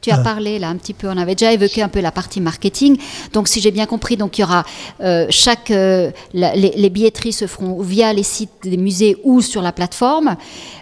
Tu 0.00 0.10
as 0.10 0.20
euh. 0.20 0.22
parlé 0.22 0.58
là 0.58 0.68
un 0.68 0.76
petit 0.76 0.94
peu, 0.94 1.08
on 1.08 1.16
avait 1.18 1.34
déjà 1.34 1.52
évoqué 1.52 1.82
un 1.82 1.88
peu 1.88 2.00
la 2.00 2.12
partie 2.12 2.40
marketing. 2.40 2.96
Donc 3.34 3.48
si 3.48 3.60
j'ai 3.60 3.70
bien 3.70 3.86
compris, 3.86 4.16
donc 4.16 4.38
il 4.38 4.40
y 4.40 4.44
aura 4.44 4.64
chaque 5.28 5.68
les, 5.68 6.90
billetteries 6.90 7.32
se 7.32 7.46
feront 7.46 7.82
via 7.82 8.12
les 8.12 8.22
sites 8.22 8.50
des 8.62 8.76
musées 8.76 9.16
ou 9.22 9.42
sur 9.42 9.60
la 9.60 9.72
plateforme, 9.72 10.36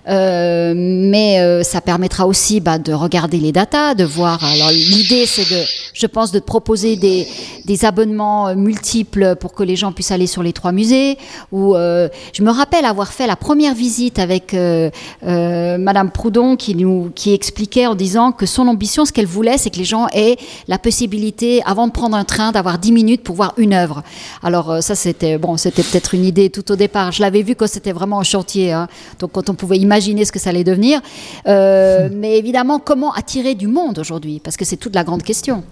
mais 0.06 1.62
ça 1.64 1.80
permettra 1.80 2.26
aussi 2.26 2.60
bah, 2.60 2.78
de 2.78 2.92
regarder 2.92 3.38
les 3.38 3.52
datas, 3.52 3.94
de 3.94 4.04
voir. 4.04 4.44
Alors 4.44 4.70
l'idée 4.70 5.26
c'est 5.26 5.50
de, 5.50 5.62
je 5.92 6.06
pense, 6.06 6.30
de 6.30 6.38
proposer 6.52 6.96
des, 6.96 7.26
des, 7.64 7.86
abonnements 7.86 8.48
euh, 8.48 8.54
multiples 8.54 9.36
pour 9.36 9.54
que 9.54 9.62
les 9.62 9.74
gens 9.74 9.90
puissent 9.90 10.10
aller 10.10 10.26
sur 10.26 10.42
les 10.42 10.52
trois 10.52 10.70
musées. 10.70 11.16
Ou 11.50 11.74
euh, 11.74 12.10
je 12.34 12.42
me 12.42 12.50
rappelle 12.50 12.84
avoir 12.84 13.10
fait 13.10 13.26
la 13.26 13.36
première 13.36 13.74
visite 13.74 14.18
avec 14.18 14.52
euh, 14.52 14.90
Madame 15.22 16.10
Proudhon 16.10 16.56
qui 16.56 16.74
nous 16.74 17.10
qui 17.14 17.32
expliquait 17.32 17.86
en 17.86 17.94
disant 17.94 18.32
que 18.32 18.44
son 18.44 18.68
ambition, 18.68 19.06
ce 19.06 19.12
qu'elle 19.14 19.32
voulait, 19.38 19.56
c'est 19.56 19.70
que 19.70 19.78
les 19.78 19.86
gens 19.86 20.08
aient 20.12 20.36
la 20.68 20.78
possibilité, 20.78 21.62
avant 21.64 21.86
de 21.86 21.92
prendre 21.92 22.16
un 22.18 22.24
train, 22.24 22.52
d'avoir 22.52 22.78
10 22.78 22.92
minutes 22.92 23.22
pour 23.22 23.34
voir 23.34 23.54
une 23.56 23.72
œuvre. 23.72 24.02
Alors 24.42 24.82
ça, 24.82 24.94
c'était 24.94 25.38
bon, 25.38 25.56
c'était 25.56 25.82
peut-être 25.82 26.14
une 26.14 26.26
idée 26.26 26.50
tout 26.50 26.70
au 26.70 26.76
départ. 26.76 27.12
Je 27.12 27.22
l'avais 27.22 27.42
vu 27.42 27.54
quand 27.54 27.66
c'était 27.66 27.92
vraiment 27.92 28.18
en 28.18 28.24
chantier, 28.24 28.72
hein. 28.72 28.88
donc 29.20 29.32
quand 29.32 29.48
on 29.48 29.54
pouvait 29.54 29.78
imaginer 29.78 30.26
ce 30.26 30.32
que 30.32 30.38
ça 30.38 30.50
allait 30.50 30.64
devenir. 30.64 31.00
mais 31.46 32.36
évidemment, 32.36 32.78
comment 32.78 33.12
attirer 33.14 33.54
du 33.54 33.68
monde 33.68 33.98
aujourd'hui? 33.98 34.38
Parce 34.44 34.58
que 34.58 34.66
c'est 34.66 34.76
toute 34.76 34.94
la 34.94 35.04
grande 35.04 35.22
question. 35.22 35.64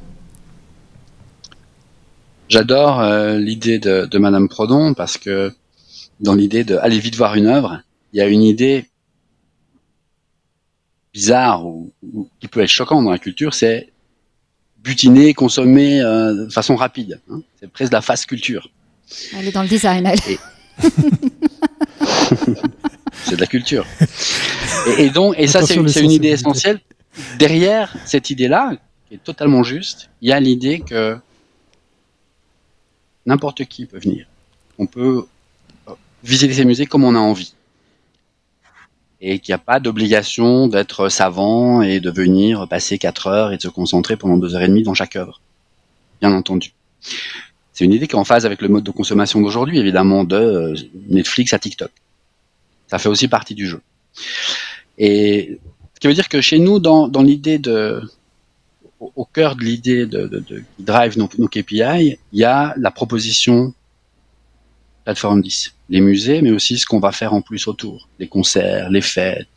J'adore 2.51 3.01
euh, 3.01 3.39
l'idée 3.39 3.79
de, 3.79 4.07
de, 4.07 4.19
Madame 4.19 4.49
Prodon 4.49 4.93
parce 4.93 5.17
que 5.17 5.53
dans 6.19 6.35
l'idée 6.35 6.65
de 6.65 6.77
aller 6.79 6.99
vite 6.99 7.15
voir 7.15 7.37
une 7.37 7.47
œuvre, 7.47 7.81
il 8.13 8.19
y 8.19 8.21
a 8.21 8.27
une 8.27 8.43
idée 8.43 8.87
bizarre 11.15 11.65
ou, 11.65 11.93
qui 12.41 12.49
peut 12.49 12.59
être 12.61 12.69
choquante 12.69 13.05
dans 13.05 13.13
la 13.13 13.21
culture, 13.21 13.55
c'est 13.55 13.93
butiner, 14.83 15.33
consommer 15.33 16.03
euh, 16.03 16.47
de 16.47 16.51
façon 16.51 16.75
rapide. 16.75 17.21
Hein. 17.31 17.41
C'est 17.61 17.71
presque 17.71 17.93
la 17.93 18.01
fast 18.01 18.27
culture. 18.27 18.69
Elle 19.39 19.47
est 19.47 19.53
dans 19.53 19.63
le 19.63 19.69
design, 19.69 20.07
elle. 20.07 20.19
c'est 23.25 23.37
de 23.37 23.41
la 23.41 23.47
culture. 23.47 23.87
Et, 24.89 25.05
et 25.05 25.11
donc, 25.11 25.37
et 25.39 25.47
ça, 25.47 25.63
c'est 25.63 25.77
une 25.77 26.11
idée 26.11 26.31
essentielle. 26.31 26.81
Derrière 27.39 27.95
cette 28.07 28.29
idée-là, 28.31 28.73
qui 29.09 29.15
est 29.15 29.23
totalement 29.23 29.63
juste, 29.63 30.11
il 30.21 30.31
y 30.31 30.33
a 30.33 30.41
l'idée 30.41 30.81
que 30.81 31.17
N'importe 33.31 33.65
qui 33.67 33.87
peut 33.87 34.01
venir. 34.01 34.27
On 34.77 34.87
peut 34.87 35.25
euh, 35.89 35.93
visiter 36.25 36.53
ces 36.53 36.65
musées 36.65 36.87
comme 36.87 37.05
on 37.05 37.15
a 37.15 37.21
envie. 37.21 37.55
Et 39.21 39.39
qu'il 39.39 39.53
n'y 39.53 39.55
a 39.55 39.59
pas 39.59 39.79
d'obligation 39.79 40.67
d'être 40.67 41.09
savant 41.09 41.81
et 41.81 42.01
de 42.01 42.11
venir 42.11 42.67
passer 42.67 42.99
4 42.99 43.29
heures 43.29 43.53
et 43.53 43.57
de 43.57 43.63
se 43.63 43.69
concentrer 43.69 44.17
pendant 44.17 44.37
2 44.37 44.57
heures 44.57 44.63
et 44.63 44.67
demie 44.67 44.83
dans 44.83 44.95
chaque 44.95 45.15
œuvre. 45.15 45.41
Bien 46.21 46.33
entendu. 46.33 46.73
C'est 47.73 47.85
une 47.85 47.93
idée 47.93 48.09
qui 48.09 48.17
est 48.17 48.19
en 48.19 48.25
phase 48.25 48.47
avec 48.47 48.63
le 48.63 48.69
mode 48.69 48.83
de 48.83 48.91
consommation 48.91 49.41
d'aujourd'hui, 49.41 49.79
évidemment, 49.79 50.25
de 50.25 50.35
euh, 50.35 50.75
Netflix 51.09 51.53
à 51.53 51.61
TikTok. 51.61 51.93
Ça 52.89 52.99
fait 52.99 53.09
aussi 53.09 53.29
partie 53.29 53.55
du 53.55 53.69
jeu. 53.69 53.81
Et 54.99 55.61
ce 55.95 56.01
qui 56.01 56.09
veut 56.09 56.15
dire 56.15 56.29
que 56.29 56.41
chez 56.41 56.59
nous, 56.59 56.81
dans, 56.81 57.07
dans 57.07 57.23
l'idée 57.23 57.61
de, 57.61 58.03
au, 59.01 59.25
cœur 59.25 59.57
de 59.57 59.65
l'idée 59.65 60.07
de, 60.07 60.27
de, 60.27 60.39
de, 60.41 60.59
qui 60.77 60.83
drive 60.83 61.19
nos, 61.19 61.29
nos, 61.39 61.49
KPI, 61.49 62.19
il 62.33 62.39
y 62.39 62.45
a 62.45 62.75
la 62.77 62.91
proposition 62.91 63.75
plateforme 65.05 65.41
10, 65.41 65.75
les 65.89 66.01
musées, 66.01 66.43
mais 66.43 66.51
aussi 66.51 66.79
ce 66.79 66.87
qu'on 66.87 67.01
va 67.01 67.11
faire 67.11 67.33
en 67.33 67.41
plus 67.41 67.67
autour, 67.67 68.09
les 68.19 68.29
concerts, 68.29 68.91
les 68.91 69.01
fêtes, 69.01 69.49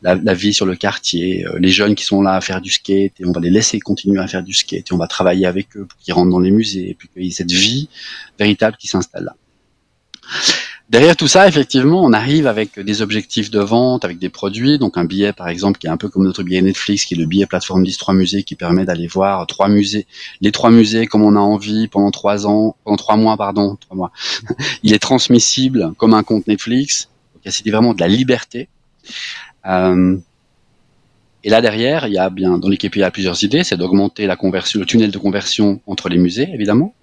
la, 0.00 0.14
la, 0.14 0.34
vie 0.34 0.54
sur 0.54 0.66
le 0.66 0.74
quartier, 0.74 1.46
euh, 1.46 1.58
les 1.58 1.68
jeunes 1.68 1.94
qui 1.94 2.04
sont 2.04 2.22
là 2.22 2.34
à 2.34 2.40
faire 2.40 2.60
du 2.60 2.70
skate, 2.70 3.20
et 3.20 3.24
on 3.24 3.32
va 3.32 3.40
les 3.40 3.50
laisser 3.50 3.78
continuer 3.78 4.20
à 4.20 4.26
faire 4.26 4.42
du 4.42 4.54
skate, 4.54 4.90
et 4.90 4.92
on 4.94 4.98
va 4.98 5.06
travailler 5.06 5.46
avec 5.46 5.76
eux 5.76 5.84
pour 5.84 5.98
qu'ils 5.98 6.14
rentrent 6.14 6.30
dans 6.30 6.40
les 6.40 6.50
musées, 6.50 6.90
et 6.90 6.94
puis 6.94 7.08
qu'il 7.08 7.24
y 7.24 7.28
ait 7.28 7.30
cette 7.30 7.52
vie 7.52 7.88
véritable 8.38 8.76
qui 8.76 8.88
s'installe 8.88 9.24
là. 9.24 9.36
Derrière 10.92 11.16
tout 11.16 11.26
ça, 11.26 11.48
effectivement, 11.48 12.04
on 12.04 12.12
arrive 12.12 12.46
avec 12.46 12.78
des 12.78 13.00
objectifs 13.00 13.50
de 13.50 13.60
vente, 13.60 14.04
avec 14.04 14.18
des 14.18 14.28
produits, 14.28 14.78
donc 14.78 14.98
un 14.98 15.06
billet 15.06 15.32
par 15.32 15.48
exemple 15.48 15.78
qui 15.78 15.86
est 15.86 15.90
un 15.90 15.96
peu 15.96 16.10
comme 16.10 16.22
notre 16.22 16.42
billet 16.42 16.60
Netflix, 16.60 17.06
qui 17.06 17.14
est 17.14 17.16
le 17.16 17.24
billet 17.24 17.46
plateforme 17.46 17.82
10 17.82 17.96
3 17.96 18.12
musées, 18.12 18.42
qui 18.42 18.56
permet 18.56 18.84
d'aller 18.84 19.06
voir 19.06 19.46
trois 19.46 19.68
musées, 19.68 20.06
les 20.42 20.52
trois 20.52 20.70
musées 20.70 21.06
comme 21.06 21.22
on 21.22 21.34
a 21.34 21.40
envie 21.40 21.88
pendant 21.88 22.10
trois 22.10 22.46
ans, 22.46 22.76
pendant 22.84 22.98
trois 22.98 23.16
mois, 23.16 23.38
pardon, 23.38 23.76
trois 23.80 23.96
mois. 23.96 24.12
Il 24.82 24.92
est 24.92 24.98
transmissible 24.98 25.94
comme 25.96 26.12
un 26.12 26.22
compte 26.22 26.46
Netflix, 26.46 27.08
donc 27.42 27.54
vraiment 27.68 27.94
de 27.94 28.00
la 28.00 28.08
liberté. 28.08 28.68
Euh, 29.64 30.18
et 31.42 31.48
là 31.48 31.62
derrière, 31.62 32.06
il 32.06 32.12
y 32.12 32.18
a 32.18 32.28
bien 32.28 32.58
dans 32.58 32.68
l'équipe 32.68 32.94
il 32.94 32.98
y 32.98 33.02
a 33.02 33.10
plusieurs 33.10 33.42
idées, 33.42 33.64
c'est 33.64 33.78
d'augmenter 33.78 34.26
la 34.26 34.36
conversion, 34.36 34.78
le 34.78 34.84
tunnel 34.84 35.10
de 35.10 35.18
conversion 35.18 35.80
entre 35.86 36.10
les 36.10 36.18
musées, 36.18 36.50
évidemment. 36.52 36.94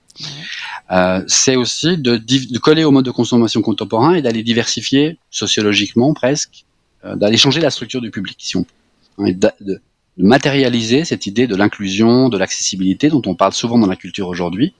Euh, 0.92 1.24
c'est 1.28 1.56
aussi 1.56 1.98
de, 1.98 2.58
coller 2.58 2.84
au 2.84 2.92
mode 2.92 3.06
de 3.06 3.12
consommation 3.12 3.62
contemporain 3.62 4.16
et 4.16 4.22
d'aller 4.22 4.44
diversifier 4.44 5.18
sociologiquement 5.30 6.14
presque, 6.14 6.66
euh, 7.06 7.16
d'aller 7.16 7.38
changer 7.38 7.62
la 7.62 7.70
structure 7.70 8.02
du 8.02 8.12
public, 8.12 8.38
si 8.40 8.58
on 8.58 8.64
peut, 8.64 8.70
hein, 9.20 9.26
et 9.26 9.34
de, 9.34 9.82
matérialiser 10.18 11.06
cette 11.06 11.28
idée 11.28 11.48
de 11.48 11.56
l'inclusion, 11.56 12.28
de 12.28 12.38
l'accessibilité 12.38 13.08
dont 13.08 13.22
on 13.26 13.36
parle 13.36 13.54
souvent 13.54 13.78
dans 13.78 13.88
la 13.88 13.96
culture 13.96 14.28
aujourd'hui. 14.28 14.74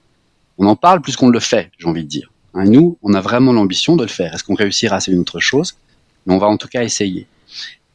On 0.58 0.66
en 0.66 0.76
parle 0.76 1.02
plus 1.02 1.16
qu'on 1.16 1.30
le 1.30 1.40
fait, 1.40 1.72
j'ai 1.78 1.88
envie 1.88 2.04
de 2.04 2.10
dire. 2.10 2.30
Hein, 2.54 2.66
nous, 2.66 2.98
on 3.04 3.14
a 3.14 3.22
vraiment 3.22 3.54
l'ambition 3.54 3.96
de 3.96 4.04
le 4.04 4.10
faire. 4.10 4.34
Est-ce 4.34 4.44
qu'on 4.44 4.56
réussira, 4.56 5.00
c'est 5.00 5.12
une 5.12 5.20
autre 5.20 5.40
chose, 5.40 5.78
mais 6.26 6.34
on 6.34 6.40
va 6.40 6.48
en 6.48 6.58
tout 6.58 6.68
cas 6.68 6.84
essayer. 6.84 7.28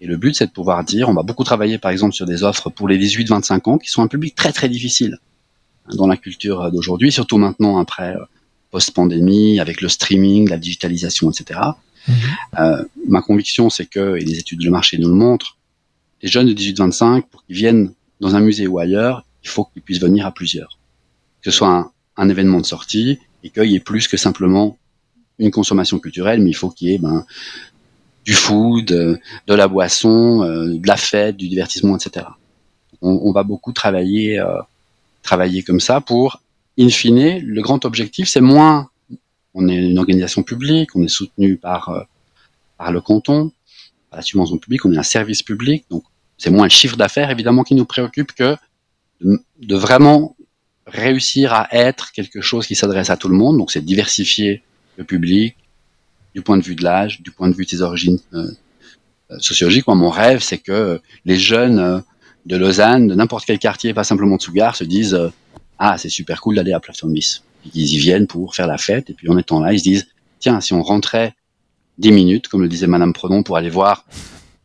Et 0.01 0.07
le 0.07 0.17
but, 0.17 0.35
c'est 0.35 0.47
de 0.47 0.53
pouvoir 0.53 0.83
dire, 0.85 1.11
on 1.11 1.15
va 1.15 1.23
beaucoup 1.23 1.45
travailler 1.45 1.77
par 1.77 1.91
exemple 1.91 2.15
sur 2.15 2.25
des 2.25 2.45
offres 2.45 2.71
pour 2.71 2.89
les 2.89 2.99
18-25 2.99 3.69
ans, 3.69 3.79
qui 3.79 3.91
sont 3.91 4.03
un 4.03 4.09
public 4.09 4.35
très 4.35 4.53
très 4.53 4.71
difficile 4.71 5.19
dans 5.93 6.07
la 6.07 6.17
culture 6.17 6.71
d'aujourd'hui, 6.71 7.13
surtout 7.13 7.39
maintenant 7.39 7.79
après 7.79 8.15
euh, 8.15 8.25
post-pandémie, 8.71 9.61
avec 9.61 9.81
le 9.81 9.89
streaming, 9.89 10.49
la 10.49 10.59
digitalisation, 10.59 11.31
etc. 11.31 11.61
Mhm. 12.09 12.15
Euh, 12.59 12.85
ma 13.09 13.23
conviction, 13.23 13.71
c'est 13.71 13.87
que, 13.87 14.17
et 14.17 14.25
les 14.25 14.39
études 14.39 14.61
de 14.61 14.71
marché 14.71 14.99
nous 14.99 15.09
le 15.09 15.15
montrent, 15.15 15.57
les 16.23 16.29
jeunes 16.29 16.47
de 16.47 16.55
18-25, 16.55 17.23
pour 17.31 17.45
qu'ils 17.45 17.57
viennent 17.57 17.93
dans 18.21 18.35
un 18.35 18.41
musée 18.41 18.67
ou 18.67 18.79
ailleurs, 18.79 19.25
il 19.43 19.49
faut 19.49 19.65
qu'ils 19.65 19.83
puissent 19.83 20.01
venir 20.01 20.27
à 20.27 20.33
plusieurs. 20.33 20.79
Que 21.43 21.51
ce 21.51 21.57
soit 21.57 21.93
un, 22.17 22.29
événement 22.29 22.61
de 22.61 22.67
sortie 22.67 23.19
et 23.43 23.51
qu'il 23.51 23.71
y 23.71 23.77
ait 23.77 23.81
plus 23.81 24.09
que 24.09 24.17
simplement 24.17 24.79
une 25.39 25.51
consommation 25.51 25.99
culturelle, 25.99 26.41
mais 26.41 26.51
il 26.51 26.57
faut 26.57 26.71
qu'il 26.71 26.89
y 26.89 26.95
ait 26.95 26.99
ben, 26.99 27.27
du 28.25 28.33
food, 28.33 28.87
de, 28.87 29.21
la 29.49 29.69
boisson, 29.69 30.43
euh, 30.43 30.79
de 30.79 30.87
la 30.87 30.97
fête, 30.97 31.37
du 31.37 31.49
divertissement, 31.49 31.97
etc. 31.97 32.27
On, 33.03 33.33
va 33.33 33.43
beaucoup 33.43 33.73
travailler, 33.73 34.39
euh, 34.39 34.57
travailler 35.25 35.65
comme 35.65 35.81
ça 35.81 36.01
pour, 36.01 36.43
in 36.79 36.89
fine, 36.89 37.41
le 37.41 37.63
grand 37.63 37.85
objectif, 37.85 38.29
c'est 38.29 38.41
moins, 38.41 38.91
on 39.55 39.67
est 39.69 39.75
une 39.75 39.99
organisation 39.99 40.45
publique, 40.45 40.95
on 40.95 41.03
est 41.03 41.09
soutenu 41.09 41.57
par, 41.57 41.89
euh, 41.89 42.03
par 42.79 42.93
le 42.93 43.01
canton, 43.01 43.51
par 44.11 44.19
la 44.19 44.23
subvention 44.23 44.59
publique, 44.59 44.85
on 44.85 44.93
est 44.93 44.99
un 44.99 45.03
service 45.03 45.43
public, 45.43 45.87
donc 45.91 46.05
c'est 46.39 46.51
moins 46.51 46.65
le 46.65 46.71
chiffre 46.71 46.97
d'affaires 46.97 47.31
évidemment 47.31 47.65
qui 47.65 47.75
nous 47.75 47.87
préoccupe 47.87 48.33
que 48.33 48.57
de, 49.21 49.77
vraiment 49.77 50.37
réussir 50.87 51.53
à 51.53 51.69
être 51.73 52.13
quelque 52.13 52.41
chose 52.41 52.67
qui 52.67 52.75
s'adresse 52.75 53.09
à 53.09 53.17
tout 53.17 53.29
le 53.29 53.37
monde. 53.37 53.57
Donc 53.57 53.71
c'est 53.71 53.81
diversifier 53.81 54.63
le 54.97 55.05
public 55.05 55.57
du 56.35 56.43
point 56.43 56.59
de 56.59 56.63
vue 56.63 56.75
de 56.75 56.85
l'âge, 56.85 57.23
du 57.23 57.31
point 57.31 57.49
de 57.49 57.55
vue 57.55 57.65
de 57.65 57.71
ses 57.71 57.81
origines 57.81 58.19
euh, 58.35 58.51
euh, 59.31 59.39
sociologiques. 59.39 59.87
Moi, 59.87 59.97
mon 59.97 60.11
rêve, 60.11 60.41
c'est 60.43 60.59
que 60.59 61.01
les 61.25 61.37
jeunes 61.37 62.03
de 62.47 62.57
Lausanne, 62.57 63.09
de 63.09 63.15
n'importe 63.15 63.47
quel 63.47 63.59
quartier, 63.59 63.95
pas 63.95 64.05
simplement 64.05 64.37
de 64.37 64.43
Sougar, 64.43 64.77
se 64.77 64.85
disent 64.85 65.19
ah 65.79 65.97
c'est 65.99 66.09
super 66.09 66.41
cool 66.41 66.57
d'aller 66.57 66.73
à 66.73 66.81
Plateforme 66.81 67.13
Miss. 67.13 67.43
Ils 67.75 67.95
y 67.95 67.99
viennent 67.99 68.27
pour 68.27 68.55
faire 68.55 68.67
la 68.67 68.79
fête 68.79 69.11
et 69.11 69.15
puis 69.15 69.29
en 69.29 69.39
étant 69.39 69.61
là, 69.61 69.73
ils 69.73 69.79
se 69.79 69.85
disent 69.85 70.07
tiens 70.39 70.61
si 70.61 70.73
on 70.75 70.83
rentrait 70.83 71.35
dix 71.99 72.13
minutes, 72.13 72.49
comme 72.49 72.63
le 72.63 72.69
disait 72.69 72.87
Madame 72.87 73.13
Predon, 73.13 73.43
pour 73.43 73.57
aller 73.57 73.71
voir 73.71 74.05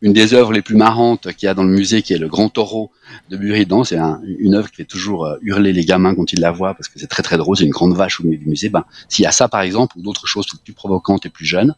une 0.02 0.12
des 0.12 0.32
œuvres 0.34 0.52
les 0.52 0.62
plus 0.62 0.76
marrantes 0.76 1.32
qu'il 1.34 1.46
y 1.46 1.48
a 1.48 1.54
dans 1.54 1.62
le 1.62 1.70
musée, 1.70 2.02
qui 2.02 2.14
est 2.14 2.18
le 2.18 2.28
Grand 2.28 2.48
Taureau 2.48 2.90
de 3.28 3.36
Buridan. 3.36 3.84
C'est 3.84 3.98
une 4.38 4.54
œuvre 4.54 4.70
qui 4.70 4.76
fait 4.76 4.84
toujours 4.84 5.26
euh, 5.26 5.36
hurler 5.42 5.72
les 5.72 5.84
gamins 5.84 6.14
quand 6.14 6.32
ils 6.32 6.40
la 6.40 6.50
voient, 6.50 6.74
parce 6.74 6.88
que 6.88 6.98
c'est 6.98 7.06
très 7.06 7.22
très 7.22 7.36
drôle. 7.36 7.56
C'est 7.56 7.64
une 7.64 7.70
grande 7.70 7.94
vache 7.94 8.20
au 8.20 8.24
milieu 8.24 8.38
du 8.38 8.46
musée. 8.46 8.70
Ben, 8.70 8.84
s'il 9.08 9.24
y 9.24 9.26
a 9.26 9.32
ça, 9.32 9.48
par 9.48 9.60
exemple, 9.60 9.98
ou 9.98 10.02
d'autres 10.02 10.26
choses 10.26 10.46
plus 10.64 10.72
provocantes 10.72 11.26
et 11.26 11.28
plus 11.28 11.44
jeunes, 11.44 11.74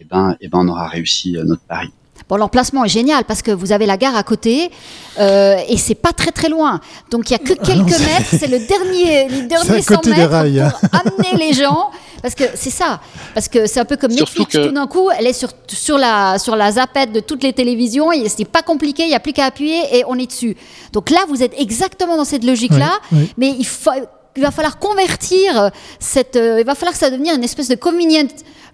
eh 0.00 0.04
ben, 0.04 0.36
eh 0.40 0.48
ben, 0.48 0.58
on 0.60 0.68
aura 0.68 0.86
réussi 0.86 1.36
euh, 1.36 1.44
notre 1.44 1.62
pari. 1.62 1.90
Bon, 2.28 2.36
l'emplacement 2.36 2.84
est 2.84 2.88
génial 2.88 3.24
parce 3.24 3.42
que 3.42 3.50
vous 3.50 3.72
avez 3.72 3.86
la 3.86 3.96
gare 3.96 4.14
à 4.14 4.22
côté 4.22 4.70
euh, 5.18 5.56
et 5.68 5.78
c'est 5.78 5.94
pas 5.94 6.12
très 6.12 6.30
très 6.30 6.48
loin. 6.48 6.80
Donc 7.10 7.30
il 7.30 7.32
y 7.32 7.36
a 7.36 7.38
que 7.38 7.54
ah 7.58 7.64
quelques 7.64 7.98
mètres, 8.00 8.28
c'est 8.30 8.48
le 8.48 8.58
dernier, 8.58 9.28
les 9.28 9.42
derniers 9.46 9.82
100 9.82 10.06
mètres 10.06 10.28
pour 10.28 11.00
amener 11.00 11.36
les 11.38 11.52
gens. 11.54 11.90
Parce 12.20 12.34
que 12.34 12.44
c'est 12.54 12.70
ça. 12.70 13.00
Parce 13.32 13.48
que 13.48 13.66
c'est 13.66 13.80
un 13.80 13.84
peu 13.84 13.96
comme 13.96 14.10
Netflix. 14.10 14.52
Tout 14.52 14.72
d'un 14.72 14.86
coup, 14.86 15.08
elle 15.16 15.26
est 15.26 15.32
sur, 15.32 15.50
sur, 15.68 15.98
la, 15.98 16.38
sur 16.38 16.56
la 16.56 16.72
zapette 16.72 17.12
de 17.12 17.20
toutes 17.20 17.42
les 17.42 17.52
télévisions. 17.52 18.10
Et 18.12 18.28
c'est 18.28 18.44
pas 18.44 18.62
compliqué. 18.62 19.04
Il 19.04 19.08
n'y 19.08 19.14
a 19.14 19.20
plus 19.20 19.32
qu'à 19.32 19.46
appuyer 19.46 19.96
et 19.96 20.04
on 20.06 20.18
est 20.18 20.26
dessus. 20.26 20.56
Donc 20.92 21.10
là, 21.10 21.20
vous 21.28 21.42
êtes 21.42 21.58
exactement 21.58 22.16
dans 22.16 22.24
cette 22.24 22.44
logique-là. 22.44 22.98
Mais 23.36 23.54
il, 23.56 23.66
faut, 23.66 23.90
il 24.36 24.42
va 24.42 24.50
falloir 24.50 24.78
convertir 24.78 25.70
cette. 25.98 26.36
Euh, 26.36 26.60
il 26.60 26.66
va 26.66 26.74
falloir 26.74 26.92
que 26.92 26.98
ça 26.98 27.10
devienne 27.10 27.36
une 27.36 27.44
espèce 27.44 27.68
de 27.68 27.74
convenient 27.74 28.28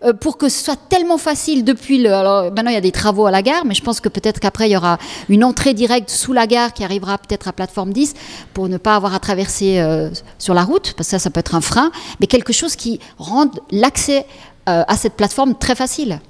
euh, 0.04 0.12
pour 0.12 0.36
que 0.36 0.48
ce 0.48 0.62
soit 0.64 0.78
tellement 0.88 1.18
facile 1.18 1.64
depuis 1.64 1.98
le. 1.98 2.12
Alors 2.12 2.52
maintenant 2.52 2.70
il 2.70 2.74
y 2.74 2.78
a 2.78 2.82
des 2.82 2.92
travaux 2.92 3.26
à 3.26 3.30
la 3.30 3.42
gare, 3.42 3.64
mais 3.64 3.74
je 3.74 3.82
pense 3.82 4.00
que 4.00 4.08
peut-être 4.08 4.40
qu'après 4.40 4.68
il 4.68 4.72
y 4.72 4.76
aura 4.76 4.98
une 5.28 5.44
entrée 5.44 5.72
directe 5.72 6.10
sous 6.10 6.32
la 6.32 6.46
gare 6.46 6.74
qui 6.74 6.84
arrivera 6.84 7.16
peut-être 7.16 7.48
à 7.48 7.52
plateforme 7.52 7.92
10 7.92 8.14
pour 8.52 8.68
ne 8.68 8.76
pas 8.76 8.96
avoir 8.96 9.14
à 9.14 9.20
traverser 9.20 9.80
euh, 9.80 10.10
sur 10.38 10.52
la 10.52 10.62
route, 10.62 10.92
parce 10.96 11.08
que 11.08 11.10
ça, 11.12 11.18
ça 11.18 11.30
peut 11.30 11.40
être 11.40 11.54
un 11.54 11.60
frein, 11.60 11.90
mais 12.20 12.26
quelque 12.26 12.52
chose 12.52 12.76
qui 12.76 13.00
rende 13.18 13.60
l'accès 13.70 14.26
euh, 14.68 14.82
à 14.86 14.96
cette 14.96 15.14
plateforme 15.14 15.54
très 15.54 15.74
facile. 15.74 16.20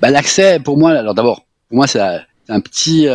Bah, 0.00 0.10
l'accès, 0.10 0.60
pour 0.60 0.78
moi, 0.78 0.92
alors 0.92 1.14
d'abord, 1.14 1.44
pour 1.68 1.78
moi 1.78 1.86
c'est 1.86 2.00
un 2.00 2.60
petit 2.60 3.08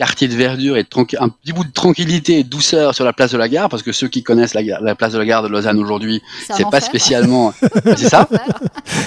quartier 0.00 0.28
de 0.28 0.34
verdure 0.34 0.78
et 0.78 0.86
un 1.18 1.28
petit 1.28 1.52
bout 1.52 1.62
de 1.62 1.72
tranquillité 1.72 2.38
et 2.38 2.42
de 2.42 2.48
douceur 2.48 2.94
sur 2.94 3.04
la 3.04 3.12
place 3.12 3.32
de 3.32 3.36
la 3.36 3.50
gare, 3.50 3.68
parce 3.68 3.82
que 3.82 3.92
ceux 3.92 4.08
qui 4.08 4.22
connaissent 4.22 4.54
la, 4.54 4.62
la 4.62 4.94
place 4.94 5.12
de 5.12 5.18
la 5.18 5.26
gare 5.26 5.42
de 5.42 5.48
Lausanne 5.48 5.78
aujourd'hui, 5.78 6.22
c'est 6.48 6.64
pas 6.70 6.80
spécialement. 6.80 7.52
c'est 7.84 8.08
ça 8.08 8.26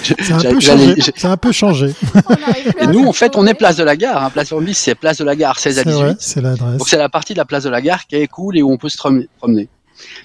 C'est 0.03 0.31
un, 1.25 1.35
peu 1.35 1.51
changé. 1.51 1.95
et 2.79 2.85
nous, 2.85 3.05
en 3.05 3.13
fait, 3.13 3.35
on 3.35 3.47
est 3.47 3.55
place 3.55 3.77
de 3.77 3.83
la 3.83 3.95
gare. 3.95 4.23
Hein. 4.23 4.29
Place 4.29 4.49
Forbis, 4.49 4.75
c'est 4.75 4.93
place 4.93 5.17
de 5.17 5.23
la 5.23 5.35
gare 5.35 5.57
16 5.57 5.79
à 5.79 5.83
18. 5.83 6.17
C'est 6.19 6.41
l'adresse. 6.41 6.77
Donc 6.77 6.87
c'est 6.87 6.97
la 6.99 7.09
partie 7.09 7.33
de 7.33 7.39
la 7.39 7.45
place 7.45 7.63
de 7.63 7.71
la 7.71 7.81
gare 7.81 8.05
qui 8.05 8.15
est 8.17 8.27
cool 8.27 8.55
et 8.55 8.61
où 8.61 8.71
on 8.71 8.77
peut 8.77 8.89
se 8.89 8.97
promener. 8.97 9.69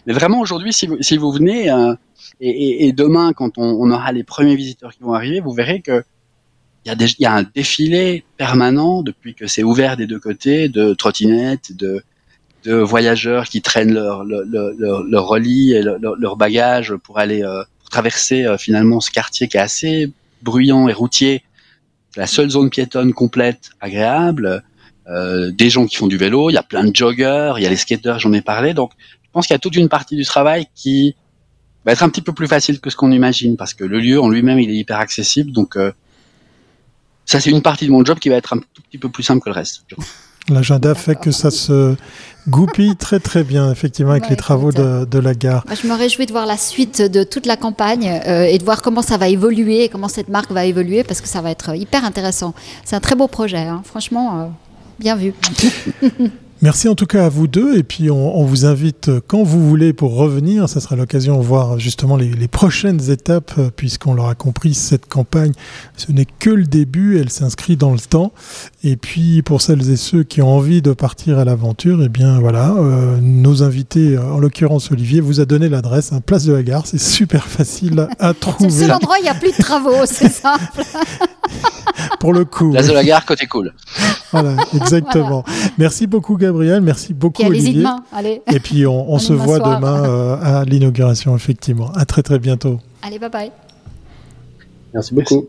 Mais 0.06 0.12
vraiment, 0.12 0.38
aujourd'hui, 0.38 0.74
si 0.74 0.86
vous, 0.86 0.98
si 1.00 1.16
vous 1.16 1.32
venez, 1.32 1.70
euh, 1.70 1.94
et, 2.42 2.86
et, 2.86 2.92
demain, 2.92 3.32
quand 3.32 3.56
on, 3.56 3.64
on 3.64 3.90
aura 3.90 4.12
les 4.12 4.22
premiers 4.22 4.56
visiteurs 4.56 4.92
qui 4.92 5.02
vont 5.02 5.14
arriver, 5.14 5.40
vous 5.40 5.52
verrez 5.52 5.80
que 5.80 6.04
il 6.84 7.14
y, 7.18 7.26
a 7.26 7.34
un 7.34 7.42
défilé 7.42 8.24
permanent 8.36 9.02
depuis 9.02 9.34
que 9.34 9.46
c'est 9.46 9.62
ouvert 9.62 9.96
des 9.96 10.06
deux 10.06 10.18
côtés 10.18 10.68
de 10.68 10.94
trottinettes, 10.94 11.76
de, 11.76 12.02
de 12.64 12.74
voyageurs 12.74 13.44
qui 13.44 13.60
traînent 13.60 13.92
leur 13.92 14.24
leur, 14.24 14.44
leur, 14.78 15.02
leur 15.02 15.26
relis 15.26 15.72
et 15.72 15.82
leur, 15.82 15.98
leur, 15.98 16.36
bagage 16.36 16.94
pour 16.96 17.18
aller 17.18 17.42
euh, 17.42 17.62
traverser 17.90 18.46
euh, 18.46 18.56
finalement 18.56 19.00
ce 19.00 19.10
quartier 19.10 19.48
qui 19.48 19.56
est 19.56 19.60
assez 19.60 20.12
bruyant 20.42 20.88
et 20.88 20.92
routier, 20.92 21.42
la 22.16 22.26
seule 22.26 22.50
zone 22.50 22.70
piétonne 22.70 23.12
complète, 23.12 23.70
agréable. 23.80 24.62
Euh, 25.08 25.50
des 25.50 25.70
gens 25.70 25.86
qui 25.86 25.96
font 25.96 26.06
du 26.06 26.18
vélo, 26.18 26.50
il 26.50 26.54
y 26.54 26.58
a 26.58 26.62
plein 26.62 26.84
de 26.84 26.94
joggers, 26.94 27.54
il 27.56 27.62
y 27.62 27.66
a 27.66 27.70
les 27.70 27.76
skateurs, 27.76 28.18
j'en 28.18 28.32
ai 28.34 28.42
parlé. 28.42 28.74
Donc, 28.74 28.92
je 29.22 29.28
pense 29.32 29.46
qu'il 29.46 29.54
y 29.54 29.56
a 29.56 29.58
toute 29.58 29.76
une 29.76 29.88
partie 29.88 30.16
du 30.16 30.24
travail 30.24 30.66
qui 30.74 31.16
va 31.86 31.92
être 31.92 32.02
un 32.02 32.10
petit 32.10 32.20
peu 32.20 32.34
plus 32.34 32.46
facile 32.46 32.80
que 32.80 32.90
ce 32.90 32.96
qu'on 32.96 33.10
imagine 33.10 33.56
parce 33.56 33.72
que 33.72 33.84
le 33.84 34.00
lieu 34.00 34.20
en 34.20 34.28
lui-même 34.28 34.58
il 34.58 34.70
est 34.70 34.74
hyper 34.74 34.98
accessible. 34.98 35.52
Donc, 35.52 35.76
euh, 35.76 35.92
ça 37.28 37.40
c'est 37.40 37.50
une 37.50 37.60
partie 37.60 37.86
de 37.86 37.92
mon 37.92 38.02
job 38.04 38.18
qui 38.18 38.30
va 38.30 38.36
être 38.36 38.54
un 38.54 38.58
tout 38.58 38.82
petit 38.88 38.96
peu 38.96 39.10
plus 39.10 39.22
simple 39.22 39.40
que 39.40 39.50
le 39.50 39.54
reste. 39.54 39.82
L'agenda 40.48 40.94
fait 40.94 41.14
que 41.14 41.30
ça 41.30 41.50
se 41.50 41.94
goupille 42.48 42.96
très 42.96 43.20
très 43.20 43.44
bien, 43.44 43.70
effectivement, 43.70 44.12
avec 44.12 44.30
les 44.30 44.36
travaux 44.36 44.72
de, 44.72 45.18
la 45.18 45.34
gare. 45.34 45.62
je 45.70 45.86
me 45.86 45.94
réjouis 45.94 46.24
de 46.24 46.32
voir 46.32 46.46
la 46.46 46.56
suite 46.56 47.02
de 47.02 47.24
toute 47.24 47.44
la 47.44 47.58
campagne 47.58 48.08
euh, 48.26 48.44
et 48.44 48.56
de 48.56 48.64
voir 48.64 48.80
comment 48.80 49.02
ça 49.02 49.18
va 49.18 49.28
évoluer, 49.28 49.90
comment 49.90 50.08
cette 50.08 50.30
marque 50.30 50.50
va 50.50 50.64
évoluer, 50.64 51.04
parce 51.04 51.20
que 51.20 51.28
ça 51.28 51.42
va 51.42 51.50
être 51.50 51.76
hyper 51.76 52.02
intéressant. 52.02 52.54
C'est 52.84 52.96
un 52.96 53.00
très 53.00 53.14
beau 53.14 53.28
projet, 53.28 53.58
hein. 53.58 53.82
franchement, 53.84 54.40
euh, 54.40 54.46
bien 54.98 55.14
vu. 55.14 55.34
Merci 56.60 56.88
en 56.88 56.96
tout 56.96 57.06
cas 57.06 57.26
à 57.26 57.28
vous 57.28 57.46
deux 57.46 57.78
et 57.78 57.84
puis 57.84 58.10
on, 58.10 58.44
vous 58.44 58.66
invite 58.66 59.10
quand 59.28 59.44
vous 59.44 59.68
voulez 59.68 59.92
pour 59.92 60.16
revenir. 60.16 60.68
Ça 60.68 60.80
sera 60.80 60.96
l'occasion 60.96 61.38
de 61.38 61.44
voir 61.44 61.78
justement 61.78 62.16
les, 62.16 62.48
prochaines 62.48 63.10
étapes 63.10 63.52
puisqu'on 63.76 64.12
l'aura 64.12 64.34
compris, 64.34 64.74
cette 64.74 65.06
campagne, 65.06 65.52
ce 65.96 66.10
n'est 66.10 66.26
que 66.26 66.50
le 66.50 66.64
début, 66.64 67.20
elle 67.20 67.30
s'inscrit 67.30 67.76
dans 67.76 67.92
le 67.92 68.00
temps. 68.00 68.32
Et 68.82 68.96
puis 68.96 69.42
pour 69.42 69.62
celles 69.62 69.88
et 69.88 69.96
ceux 69.96 70.24
qui 70.24 70.42
ont 70.42 70.48
envie 70.48 70.82
de 70.82 70.92
partir 70.92 71.38
à 71.38 71.44
l'aventure, 71.44 72.02
eh 72.02 72.08
bien 72.08 72.40
voilà, 72.40 72.74
euh, 72.76 73.18
nos 73.20 73.62
invités, 73.62 74.18
en 74.18 74.40
l'occurrence 74.40 74.90
Olivier, 74.90 75.20
vous 75.20 75.40
a 75.40 75.44
donné 75.44 75.68
l'adresse, 75.68 76.12
hein, 76.12 76.20
place 76.20 76.44
de 76.44 76.52
la 76.52 76.64
gare, 76.64 76.86
c'est 76.86 76.98
super 76.98 77.46
facile 77.46 78.08
à 78.18 78.34
trouver. 78.34 78.58
C'est 78.70 78.80
le 78.80 78.86
seul 78.88 78.92
endroit 78.92 79.14
où 79.16 79.20
il 79.20 79.22
n'y 79.22 79.28
a 79.28 79.34
plus 79.34 79.52
de 79.52 79.62
travaux, 79.62 80.04
c'est 80.06 80.28
simple. 80.32 80.82
pour 82.18 82.32
le 82.32 82.44
coup. 82.44 82.72
Place 82.72 82.88
de 82.88 82.92
la 82.92 83.04
gare, 83.04 83.24
côté 83.24 83.46
cool. 83.46 83.72
Voilà, 84.32 84.56
exactement. 84.74 85.44
Merci 85.78 86.06
beaucoup 86.06 86.36
Gabriel, 86.48 86.80
merci 86.80 87.12
beaucoup 87.12 87.42
Olivier. 87.42 87.84
Allez. 88.12 88.42
Et 88.52 88.60
puis 88.60 88.86
on, 88.86 89.18
se 89.18 89.32
voit 89.32 89.58
demain 89.58 90.04
euh, 90.04 90.36
à 90.40 90.64
l'inauguration, 90.64 91.36
effectivement. 91.36 91.92
À 91.92 92.04
très 92.04 92.22
très 92.22 92.38
bientôt. 92.38 92.80
Allez, 93.02 93.18
bye 93.18 93.30
bye. 93.30 93.52
Merci 94.94 95.14
beaucoup. 95.14 95.48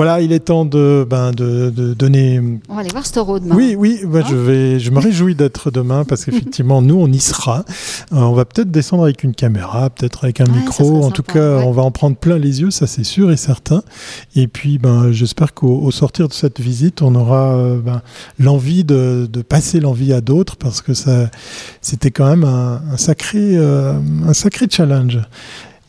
Voilà, 0.00 0.22
il 0.22 0.32
est 0.32 0.46
temps 0.46 0.64
de, 0.64 1.06
ben, 1.06 1.30
de, 1.32 1.68
de 1.68 1.92
donner. 1.92 2.40
On 2.70 2.74
va 2.74 2.80
aller 2.80 2.88
voir 2.88 3.04
Storo 3.04 3.38
demain. 3.38 3.54
Oui, 3.54 3.74
oui, 3.76 4.00
ben, 4.06 4.24
je, 4.26 4.34
vais, 4.34 4.78
je 4.78 4.90
me 4.90 4.98
réjouis 4.98 5.34
d'être 5.34 5.70
demain 5.70 6.04
parce 6.06 6.24
qu'effectivement, 6.24 6.80
nous, 6.80 6.94
on 6.98 7.06
y 7.06 7.20
sera. 7.20 7.66
Euh, 8.14 8.16
on 8.16 8.32
va 8.32 8.46
peut-être 8.46 8.70
descendre 8.70 9.02
avec 9.02 9.24
une 9.24 9.34
caméra, 9.34 9.90
peut-être 9.90 10.24
avec 10.24 10.40
un 10.40 10.46
micro. 10.46 11.04
En 11.04 11.10
tout 11.10 11.22
cas, 11.22 11.58
on 11.58 11.72
va 11.72 11.82
en 11.82 11.90
prendre 11.90 12.16
plein 12.16 12.38
les 12.38 12.62
yeux, 12.62 12.70
ça 12.70 12.86
c'est 12.86 13.04
sûr 13.04 13.30
et 13.30 13.36
certain. 13.36 13.82
Et 14.34 14.48
puis, 14.48 14.78
ben, 14.78 15.12
j'espère 15.12 15.52
qu'au 15.52 15.90
sortir 15.90 16.28
de 16.28 16.32
cette 16.32 16.60
visite, 16.60 17.02
on 17.02 17.14
aura 17.14 17.58
euh, 17.58 17.78
ben, 17.78 18.00
l'envie 18.38 18.84
de, 18.84 19.28
de, 19.30 19.42
passer 19.42 19.80
l'envie 19.80 20.14
à 20.14 20.22
d'autres 20.22 20.56
parce 20.56 20.80
que 20.80 20.94
ça, 20.94 21.28
c'était 21.82 22.10
quand 22.10 22.24
même 22.26 22.44
un, 22.44 22.80
un 22.90 22.96
sacré, 22.96 23.58
euh, 23.58 23.92
un 24.26 24.32
sacré 24.32 24.64
challenge. 24.70 25.18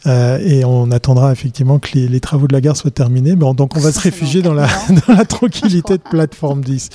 Euh, 0.07 0.39
et 0.39 0.65
on 0.65 0.89
attendra 0.91 1.31
effectivement 1.31 1.79
que 1.79 1.89
les, 1.93 2.19
travaux 2.19 2.47
de 2.47 2.53
la 2.53 2.61
gare 2.61 2.75
soient 2.75 2.91
terminés. 2.91 3.35
Bon, 3.35 3.53
donc 3.53 3.77
on 3.77 3.79
va 3.79 3.91
se 3.91 3.99
réfugier 3.99 4.41
dans 4.41 4.53
la, 4.53 4.67
dans 5.07 5.13
la 5.13 5.25
tranquillité 5.25 5.97
de 5.97 6.03
plateforme 6.03 6.61
10. 6.63 6.89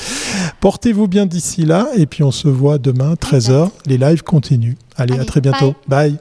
Portez-vous 0.61 1.07
bien 1.07 1.27
d'ici 1.27 1.65
là 1.65 1.89
et 1.97 2.07
puis 2.07 2.23
on 2.23 2.33
se 2.33 2.49
voit 2.49 2.79
demain 2.79 3.15
13h. 3.15 3.71
Les 3.87 3.99
lives 3.99 4.23
continuent. 4.23 4.77
Allez, 4.97 5.19
à 5.19 5.25
très 5.25 5.41
bientôt. 5.41 5.75
bye. 5.87 6.17